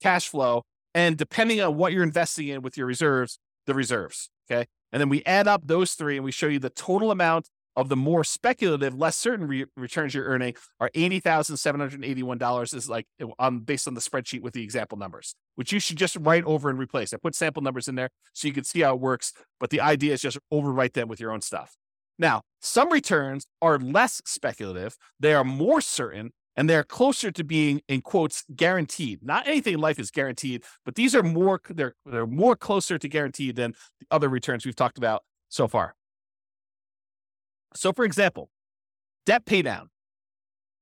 cash 0.00 0.28
flow, 0.28 0.62
and 0.94 1.16
depending 1.16 1.60
on 1.60 1.76
what 1.76 1.92
you're 1.92 2.02
investing 2.02 2.48
in 2.48 2.62
with 2.62 2.76
your 2.76 2.86
reserves, 2.86 3.38
the 3.66 3.74
reserves. 3.74 4.30
Okay. 4.50 4.66
And 4.92 5.00
then 5.00 5.08
we 5.08 5.22
add 5.24 5.46
up 5.46 5.66
those 5.66 5.92
three 5.92 6.16
and 6.16 6.24
we 6.24 6.32
show 6.32 6.46
you 6.46 6.58
the 6.58 6.70
total 6.70 7.10
amount 7.10 7.50
of 7.76 7.88
the 7.88 7.96
more 7.96 8.24
speculative, 8.24 8.98
less 8.98 9.16
certain 9.16 9.46
re- 9.46 9.66
returns 9.76 10.12
you're 10.12 10.24
earning 10.24 10.54
are 10.80 10.90
$80,781 10.96 12.74
is 12.74 12.88
like 12.88 13.06
um, 13.38 13.60
based 13.60 13.86
on 13.86 13.94
the 13.94 14.00
spreadsheet 14.00 14.40
with 14.42 14.52
the 14.54 14.64
example 14.64 14.98
numbers, 14.98 15.36
which 15.54 15.72
you 15.72 15.78
should 15.78 15.96
just 15.96 16.16
write 16.16 16.42
over 16.44 16.70
and 16.70 16.78
replace. 16.78 17.14
I 17.14 17.18
put 17.18 17.36
sample 17.36 17.62
numbers 17.62 17.86
in 17.86 17.94
there 17.94 18.08
so 18.32 18.48
you 18.48 18.54
can 18.54 18.64
see 18.64 18.80
how 18.80 18.94
it 18.94 19.00
works, 19.00 19.32
but 19.60 19.70
the 19.70 19.80
idea 19.80 20.14
is 20.14 20.22
just 20.22 20.38
overwrite 20.52 20.94
them 20.94 21.06
with 21.06 21.20
your 21.20 21.30
own 21.30 21.40
stuff. 21.40 21.76
Now, 22.18 22.42
some 22.60 22.90
returns 22.90 23.46
are 23.62 23.78
less 23.78 24.20
speculative, 24.24 24.96
they 25.20 25.34
are 25.34 25.44
more 25.44 25.80
certain, 25.80 26.32
and 26.56 26.68
they're 26.68 26.82
closer 26.82 27.30
to 27.30 27.44
being, 27.44 27.80
in 27.88 28.00
quotes, 28.00 28.44
guaranteed. 28.54 29.20
Not 29.22 29.46
anything 29.46 29.74
in 29.74 29.80
life 29.80 29.98
is 30.00 30.10
guaranteed, 30.10 30.64
but 30.84 30.96
these 30.96 31.14
are 31.14 31.22
more 31.22 31.60
they're 31.68 31.94
they're 32.04 32.26
more 32.26 32.56
closer 32.56 32.98
to 32.98 33.08
guaranteed 33.08 33.56
than 33.56 33.74
the 34.00 34.06
other 34.10 34.28
returns 34.28 34.66
we've 34.66 34.74
talked 34.74 34.98
about 34.98 35.22
so 35.48 35.68
far. 35.68 35.94
So, 37.76 37.92
for 37.92 38.04
example, 38.04 38.50
debt 39.24 39.44
paydown. 39.44 39.88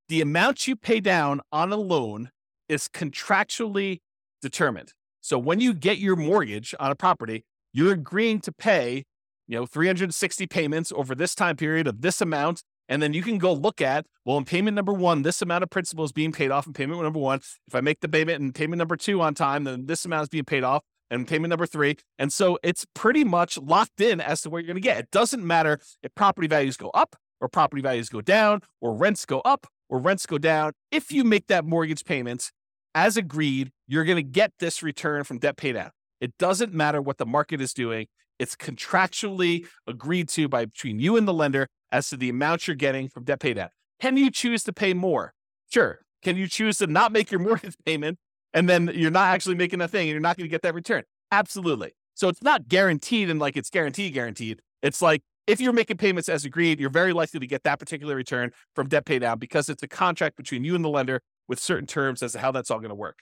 The 0.09 0.21
amount 0.21 0.69
you 0.69 0.77
pay 0.77 1.01
down 1.01 1.41
on 1.51 1.73
a 1.73 1.77
loan 1.77 2.31
is 2.69 2.89
contractually 2.89 4.01
determined. 4.41 4.93
So 5.21 5.39
when 5.39 5.59
you 5.59 5.75
get 5.75 5.99
your 5.99 6.15
mortgage 6.15 6.75
on 6.79 6.93
a 6.93 6.95
property, 6.95 7.45
you're 7.73 7.93
agreeing 7.93 8.41
to 8.43 8.53
pay, 8.53 9.05
you 9.49 9.59
know, 9.59 9.67
360 9.67 10.47
payments 10.47 10.93
over 10.95 11.15
this 11.15 11.35
time 11.35 11.57
period 11.57 11.87
of 11.87 12.03
this 12.03 12.21
amount. 12.21 12.63
And 12.89 13.03
then 13.03 13.13
you 13.13 13.23
can 13.23 13.39
go 13.39 13.53
look 13.53 13.81
at, 13.81 14.07
well, 14.25 14.39
in 14.39 14.45
payment 14.45 14.77
number 14.77 14.93
one, 14.93 15.23
this 15.23 15.43
amount 15.43 15.65
of 15.65 15.71
principal 15.71 16.05
is 16.05 16.13
being 16.13 16.33
paid 16.33 16.51
off 16.51 16.67
in 16.67 16.73
payment 16.73 17.03
number 17.03 17.19
one. 17.19 17.41
If 17.67 17.75
I 17.75 17.81
make 17.81 18.01
the 18.01 18.09
payment 18.09 18.41
in 18.41 18.53
payment 18.53 18.79
number 18.79 18.97
two 18.97 19.21
on 19.21 19.35
time, 19.35 19.65
then 19.65 19.87
this 19.87 20.05
amount 20.05 20.25
is 20.25 20.29
being 20.29 20.45
paid 20.45 20.63
off 20.63 20.85
and 21.11 21.27
payment 21.27 21.51
number 21.51 21.67
three. 21.67 21.97
And 22.19 22.33
so 22.33 22.59
it's 22.63 22.87
pretty 22.95 23.25
much 23.25 23.59
locked 23.59 24.01
in 24.01 24.21
as 24.21 24.43
to 24.43 24.51
what 24.51 24.59
you're 24.59 24.69
going 24.69 24.77
to 24.77 24.81
get. 24.81 24.99
It 24.99 25.11
doesn't 25.11 25.45
matter 25.45 25.81
if 26.03 26.15
property 26.15 26.47
values 26.47 26.77
go 26.77 26.91
up 26.91 27.17
or 27.41 27.49
property 27.49 27.83
values 27.83 28.09
go 28.09 28.21
down 28.21 28.61
or 28.81 28.95
rents 28.95 29.25
go 29.25 29.41
up 29.41 29.67
or 29.89 29.99
rents 29.99 30.27
go 30.27 30.39
down. 30.39 30.73
If 30.91 31.13
you 31.13 31.25
make 31.25 31.49
that 31.49 31.65
mortgage 31.65 32.05
payment 32.05 32.51
as 32.95 33.17
agreed, 33.17 33.73
you're 33.87 34.05
going 34.05 34.17
to 34.17 34.23
get 34.23 34.53
this 34.59 34.83
return 34.83 35.25
from 35.25 35.39
debt 35.39 35.57
paydown. 35.57 35.91
It 36.21 36.37
doesn't 36.39 36.73
matter 36.73 37.03
what 37.03 37.19
the 37.19 37.27
market 37.27 37.61
is 37.61 37.75
doing. 37.75 38.07
It's 38.39 38.55
contractually 38.55 39.67
agreed 39.87 40.29
to 40.31 40.49
by 40.49 40.67
between 40.67 40.99
you 40.99 41.17
and 41.17 41.27
the 41.27 41.33
lender 41.33 41.69
as 41.91 42.09
to 42.11 42.17
the 42.17 42.29
amount 42.29 42.67
you're 42.67 42.77
getting 42.77 43.09
from 43.09 43.25
debt 43.25 43.41
paydown. 43.41 43.69
Can 44.01 44.17
you 44.17 44.31
choose 44.31 44.63
to 44.65 44.73
pay 44.73 44.93
more? 44.95 45.33
Sure. 45.73 46.01
Can 46.23 46.37
you 46.37 46.47
choose 46.47 46.79
to 46.79 46.87
not 46.87 47.13
make 47.13 47.31
your 47.31 47.41
mortgage 47.41 47.77
payment 47.85 48.19
and 48.53 48.69
then 48.69 48.91
you're 48.95 49.11
not 49.11 49.33
actually 49.33 49.55
making 49.55 49.81
a 49.81 49.89
thing 49.89 50.03
and 50.03 50.11
you're 50.11 50.21
not 50.21 50.37
going 50.37 50.47
to 50.47 50.51
get 50.51 50.63
that 50.63 50.75
return? 50.75 51.03
Absolutely. 51.31 51.93
So 52.15 52.29
it's 52.29 52.43
not 52.43 52.69
guaranteed 52.69 53.31
and 53.31 53.39
like 53.39 53.57
it's 53.57 53.71
guaranteed, 53.71 54.15
guaranteed. 54.15 54.61
It's 54.83 55.03
like 55.03 55.23
if 55.47 55.61
you're 55.61 55.73
making 55.73 55.99
payments 55.99 56.29
as 56.29 56.45
agreed, 56.45 56.81
you're 56.81 56.91
very 56.91 57.13
likely 57.13 57.41
to 57.41 57.47
get 57.47 57.63
that 57.65 57.79
particular 57.79 58.17
return 58.17 58.51
from 58.75 58.89
debt 58.89 59.05
paydown 59.05 59.39
because 59.39 59.69
it's 59.69 59.83
a 59.83 59.89
contract 59.89 60.37
between 60.37 60.65
you 60.65 60.75
and 60.75 60.85
the 60.85 60.89
lender 60.89 61.21
with 61.49 61.61
certain 61.61 61.87
terms 61.87 62.23
as 62.23 62.33
to 62.33 62.39
how 62.39 62.51
that's 62.51 62.71
all 62.71 62.79
going 62.79 62.91
to 62.91 62.97
work. 62.97 63.19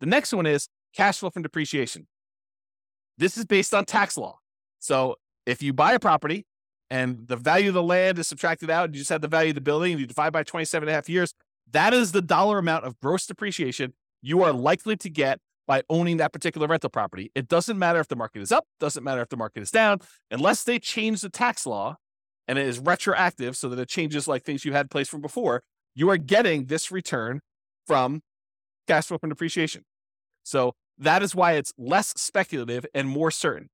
The 0.00 0.06
next 0.06 0.32
one 0.32 0.46
is 0.46 0.68
cash 0.94 1.18
flow 1.18 1.30
from 1.30 1.42
depreciation. 1.42 2.06
This 3.18 3.36
is 3.36 3.44
based 3.44 3.74
on 3.74 3.84
tax 3.84 4.16
law. 4.16 4.38
So 4.84 5.16
if 5.46 5.62
you 5.62 5.72
buy 5.72 5.94
a 5.94 5.98
property 5.98 6.44
and 6.90 7.26
the 7.26 7.36
value 7.36 7.68
of 7.68 7.74
the 7.74 7.82
land 7.82 8.18
is 8.18 8.28
subtracted 8.28 8.68
out, 8.68 8.84
and 8.84 8.94
you 8.94 9.00
just 9.00 9.08
have 9.08 9.22
the 9.22 9.28
value 9.28 9.48
of 9.48 9.54
the 9.54 9.62
building 9.62 9.92
and 9.92 10.00
you 10.00 10.06
divide 10.06 10.34
by 10.34 10.42
27 10.42 10.86
and 10.86 10.92
a 10.92 10.94
half 10.94 11.08
years, 11.08 11.32
that 11.72 11.94
is 11.94 12.12
the 12.12 12.20
dollar 12.20 12.58
amount 12.58 12.84
of 12.84 13.00
gross 13.00 13.24
depreciation 13.24 13.94
you 14.20 14.42
are 14.42 14.52
likely 14.52 14.94
to 14.96 15.08
get 15.08 15.38
by 15.66 15.82
owning 15.88 16.18
that 16.18 16.34
particular 16.34 16.66
rental 16.66 16.90
property. 16.90 17.32
It 17.34 17.48
doesn't 17.48 17.78
matter 17.78 17.98
if 17.98 18.08
the 18.08 18.16
market 18.16 18.42
is 18.42 18.52
up, 18.52 18.66
doesn't 18.78 19.02
matter 19.02 19.22
if 19.22 19.30
the 19.30 19.38
market 19.38 19.62
is 19.62 19.70
down, 19.70 20.00
unless 20.30 20.64
they 20.64 20.78
change 20.78 21.22
the 21.22 21.30
tax 21.30 21.64
law 21.64 21.96
and 22.46 22.58
it 22.58 22.66
is 22.66 22.78
retroactive 22.78 23.56
so 23.56 23.70
that 23.70 23.78
it 23.78 23.88
changes 23.88 24.28
like 24.28 24.44
things 24.44 24.66
you 24.66 24.74
had 24.74 24.90
placed 24.90 25.10
from 25.10 25.22
before, 25.22 25.62
you 25.94 26.10
are 26.10 26.18
getting 26.18 26.66
this 26.66 26.90
return 26.90 27.40
from 27.86 28.20
cash 28.86 29.06
flow 29.06 29.16
from 29.16 29.30
depreciation. 29.30 29.82
So 30.42 30.74
that 30.98 31.22
is 31.22 31.34
why 31.34 31.52
it's 31.52 31.72
less 31.78 32.12
speculative 32.18 32.84
and 32.92 33.08
more 33.08 33.30
certain. 33.30 33.70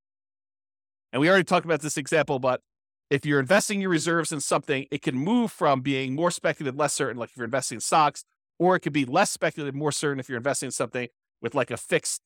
And 1.11 1.21
we 1.21 1.29
already 1.29 1.43
talked 1.43 1.65
about 1.65 1.81
this 1.81 1.97
example, 1.97 2.39
but 2.39 2.61
if 3.09 3.25
you're 3.25 3.39
investing 3.39 3.81
your 3.81 3.89
reserves 3.89 4.31
in 4.31 4.39
something, 4.39 4.85
it 4.89 5.01
can 5.01 5.15
move 5.15 5.51
from 5.51 5.81
being 5.81 6.15
more 6.15 6.31
speculative, 6.31 6.79
less 6.79 6.93
certain, 6.93 7.17
like 7.17 7.29
if 7.29 7.37
you're 7.37 7.45
investing 7.45 7.75
in 7.75 7.81
stocks, 7.81 8.23
or 8.57 8.75
it 8.75 8.79
could 8.79 8.93
be 8.93 9.05
less 9.05 9.29
speculative, 9.29 9.75
more 9.75 9.91
certain 9.91 10.19
if 10.19 10.29
you're 10.29 10.37
investing 10.37 10.67
in 10.67 10.71
something 10.71 11.09
with 11.41 11.53
like 11.53 11.71
a 11.71 11.77
fixed, 11.77 12.21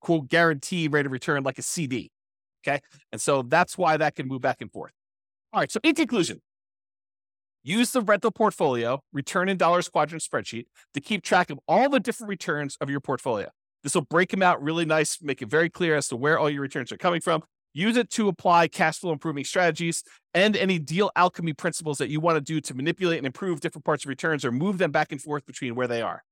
quote, 0.00 0.28
guaranteed 0.28 0.92
rate 0.92 1.06
of 1.06 1.12
return, 1.12 1.44
like 1.44 1.58
a 1.58 1.62
CD. 1.62 2.10
Okay. 2.66 2.80
And 3.12 3.20
so 3.20 3.42
that's 3.42 3.78
why 3.78 3.96
that 3.96 4.16
can 4.16 4.26
move 4.26 4.40
back 4.40 4.60
and 4.60 4.72
forth. 4.72 4.92
All 5.52 5.60
right. 5.60 5.70
So, 5.70 5.78
in 5.84 5.94
conclusion, 5.94 6.40
use 7.62 7.92
the 7.92 8.00
rental 8.00 8.30
portfolio 8.30 9.00
return 9.12 9.48
in 9.48 9.56
dollars 9.56 9.88
quadrant 9.88 10.22
spreadsheet 10.22 10.64
to 10.94 11.00
keep 11.00 11.22
track 11.22 11.50
of 11.50 11.60
all 11.68 11.88
the 11.88 12.00
different 12.00 12.28
returns 12.30 12.76
of 12.80 12.90
your 12.90 13.00
portfolio. 13.00 13.50
This 13.84 13.94
will 13.94 14.02
break 14.02 14.30
them 14.30 14.42
out 14.42 14.62
really 14.62 14.86
nice, 14.86 15.18
make 15.22 15.42
it 15.42 15.48
very 15.48 15.68
clear 15.68 15.94
as 15.94 16.08
to 16.08 16.16
where 16.16 16.38
all 16.38 16.48
your 16.48 16.62
returns 16.62 16.90
are 16.90 16.96
coming 16.96 17.20
from. 17.20 17.42
Use 17.74 17.96
it 17.96 18.08
to 18.10 18.28
apply 18.28 18.68
cash 18.68 19.00
flow 19.00 19.12
improving 19.12 19.44
strategies 19.44 20.04
and 20.32 20.56
any 20.56 20.78
deal 20.78 21.10
alchemy 21.16 21.52
principles 21.52 21.98
that 21.98 22.08
you 22.08 22.20
want 22.20 22.36
to 22.36 22.40
do 22.40 22.60
to 22.60 22.74
manipulate 22.74 23.18
and 23.18 23.26
improve 23.26 23.60
different 23.60 23.84
parts 23.84 24.04
of 24.04 24.08
returns 24.08 24.44
or 24.44 24.52
move 24.52 24.78
them 24.78 24.92
back 24.92 25.10
and 25.10 25.20
forth 25.20 25.44
between 25.44 25.74
where 25.74 25.88
they 25.88 26.00
are. 26.00 26.22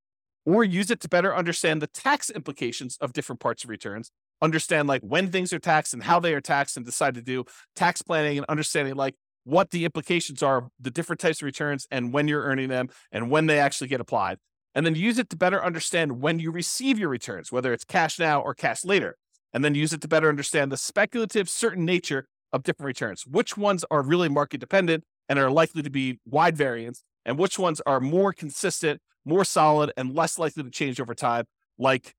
Or 0.46 0.62
use 0.62 0.90
it 0.90 1.00
to 1.00 1.08
better 1.08 1.34
understand 1.34 1.82
the 1.82 1.88
tax 1.88 2.30
implications 2.30 2.96
of 3.00 3.12
different 3.12 3.40
parts 3.40 3.64
of 3.64 3.70
returns 3.70 4.12
understand 4.40 4.88
like 4.88 5.02
when 5.02 5.30
things 5.30 5.52
are 5.52 5.58
taxed 5.58 5.94
and 5.94 6.02
how 6.02 6.20
they 6.20 6.32
are 6.32 6.40
taxed 6.40 6.76
and 6.76 6.86
decide 6.86 7.14
to 7.14 7.22
do 7.22 7.44
tax 7.74 8.02
planning 8.02 8.38
and 8.38 8.46
understanding 8.48 8.94
like 8.94 9.14
what 9.44 9.70
the 9.70 9.84
implications 9.84 10.42
are 10.42 10.68
the 10.80 10.90
different 10.90 11.20
types 11.20 11.42
of 11.42 11.46
returns 11.46 11.86
and 11.90 12.12
when 12.12 12.28
you're 12.28 12.42
earning 12.42 12.68
them 12.68 12.88
and 13.10 13.30
when 13.30 13.46
they 13.46 13.58
actually 13.58 13.88
get 13.88 14.00
applied. 14.00 14.38
And 14.74 14.86
then 14.86 14.94
use 14.94 15.18
it 15.18 15.28
to 15.30 15.36
better 15.36 15.62
understand 15.62 16.20
when 16.20 16.38
you 16.38 16.52
receive 16.52 16.98
your 16.98 17.08
returns 17.08 17.50
whether 17.50 17.72
it's 17.72 17.84
cash 17.84 18.18
now 18.20 18.40
or 18.40 18.54
cash 18.54 18.84
later 18.84 19.16
and 19.52 19.64
then 19.64 19.74
use 19.74 19.92
it 19.92 20.00
to 20.00 20.08
better 20.08 20.28
understand 20.28 20.72
the 20.72 20.76
speculative 20.76 21.48
certain 21.48 21.84
nature 21.84 22.26
of 22.52 22.62
different 22.62 22.86
returns 22.86 23.26
which 23.26 23.56
ones 23.56 23.84
are 23.90 24.02
really 24.02 24.28
market 24.28 24.58
dependent 24.58 25.04
and 25.28 25.38
are 25.38 25.50
likely 25.50 25.82
to 25.82 25.90
be 25.90 26.18
wide 26.26 26.56
variance 26.56 27.02
and 27.24 27.38
which 27.38 27.58
ones 27.58 27.80
are 27.86 28.00
more 28.00 28.32
consistent 28.32 29.00
more 29.24 29.44
solid 29.44 29.92
and 29.96 30.14
less 30.14 30.38
likely 30.38 30.62
to 30.62 30.70
change 30.70 31.00
over 31.00 31.14
time, 31.14 31.44
like 31.78 32.14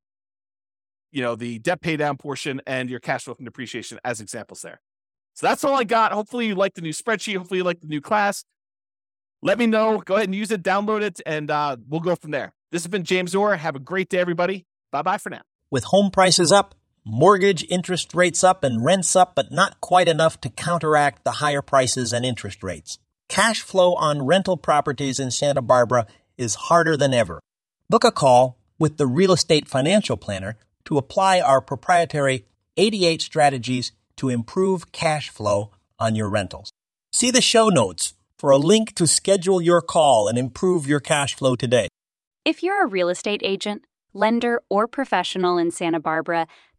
you 1.11 1.21
know 1.21 1.35
the 1.35 1.59
debt 1.59 1.81
pay 1.81 1.97
down 1.97 2.17
portion 2.17 2.61
and 2.65 2.89
your 2.89 2.99
cash 2.99 3.23
flow 3.23 3.33
from 3.33 3.45
depreciation 3.45 3.99
as 4.03 4.21
examples 4.21 4.61
there. 4.61 4.81
So 5.33 5.47
that's 5.47 5.63
all 5.63 5.75
I 5.75 5.83
got. 5.83 6.11
Hopefully 6.11 6.47
you 6.47 6.55
like 6.55 6.75
the 6.75 6.81
new 6.81 6.91
spreadsheet. 6.91 7.37
Hopefully 7.37 7.59
you 7.59 7.63
like 7.63 7.81
the 7.81 7.87
new 7.87 8.01
class. 8.01 8.45
Let 9.41 9.57
me 9.57 9.65
know. 9.65 9.97
Go 9.99 10.15
ahead 10.15 10.27
and 10.27 10.35
use 10.35 10.51
it, 10.51 10.63
download 10.63 11.01
it, 11.01 11.19
and 11.25 11.51
uh, 11.51 11.75
we'll 11.89 12.01
go 12.01 12.15
from 12.15 12.31
there. 12.31 12.53
This 12.71 12.83
has 12.83 12.89
been 12.89 13.03
James 13.03 13.35
Orr. 13.35 13.55
Have 13.57 13.75
a 13.75 13.79
great 13.79 14.09
day, 14.09 14.19
everybody. 14.19 14.65
Bye 14.91 15.01
bye 15.01 15.17
for 15.17 15.29
now. 15.29 15.41
With 15.69 15.85
home 15.85 16.11
prices 16.11 16.51
up, 16.51 16.75
mortgage 17.05 17.65
interest 17.69 18.13
rates 18.13 18.43
up, 18.43 18.63
and 18.63 18.83
rents 18.83 19.15
up, 19.15 19.35
but 19.35 19.51
not 19.51 19.81
quite 19.81 20.07
enough 20.07 20.39
to 20.41 20.49
counteract 20.49 21.23
the 21.23 21.33
higher 21.33 21.61
prices 21.61 22.13
and 22.13 22.25
interest 22.25 22.63
rates. 22.63 22.99
Cash 23.29 23.61
flow 23.61 23.95
on 23.95 24.25
rental 24.25 24.57
properties 24.57 25.19
in 25.19 25.31
Santa 25.31 25.61
Barbara 25.61 26.05
is 26.37 26.55
harder 26.55 26.95
than 26.97 27.13
ever. 27.13 27.39
Book 27.89 28.03
a 28.03 28.11
call 28.11 28.57
with 28.79 28.97
the 28.97 29.07
Real 29.07 29.33
Estate 29.33 29.67
Financial 29.67 30.17
Planner 30.17 30.57
to 30.85 30.97
apply 30.97 31.39
our 31.39 31.61
proprietary 31.61 32.45
88 32.77 33.21
strategies 33.21 33.91
to 34.17 34.29
improve 34.29 34.91
cash 34.91 35.29
flow 35.29 35.71
on 35.99 36.15
your 36.15 36.29
rentals. 36.29 36.71
See 37.11 37.31
the 37.31 37.41
show 37.41 37.69
notes 37.69 38.13
for 38.37 38.51
a 38.51 38.57
link 38.57 38.95
to 38.95 39.07
schedule 39.07 39.61
your 39.61 39.81
call 39.81 40.27
and 40.27 40.37
improve 40.37 40.87
your 40.87 40.99
cash 40.99 41.35
flow 41.35 41.55
today. 41.55 41.87
If 42.43 42.61
you're 42.61 42.83
a 42.83 42.87
real 42.87 43.09
estate 43.09 43.41
agent, 43.43 43.85
lender, 44.13 44.61
or 44.69 44.87
professional 44.87 45.57
in 45.57 45.71
Santa 45.71 45.99
Barbara 45.99 46.47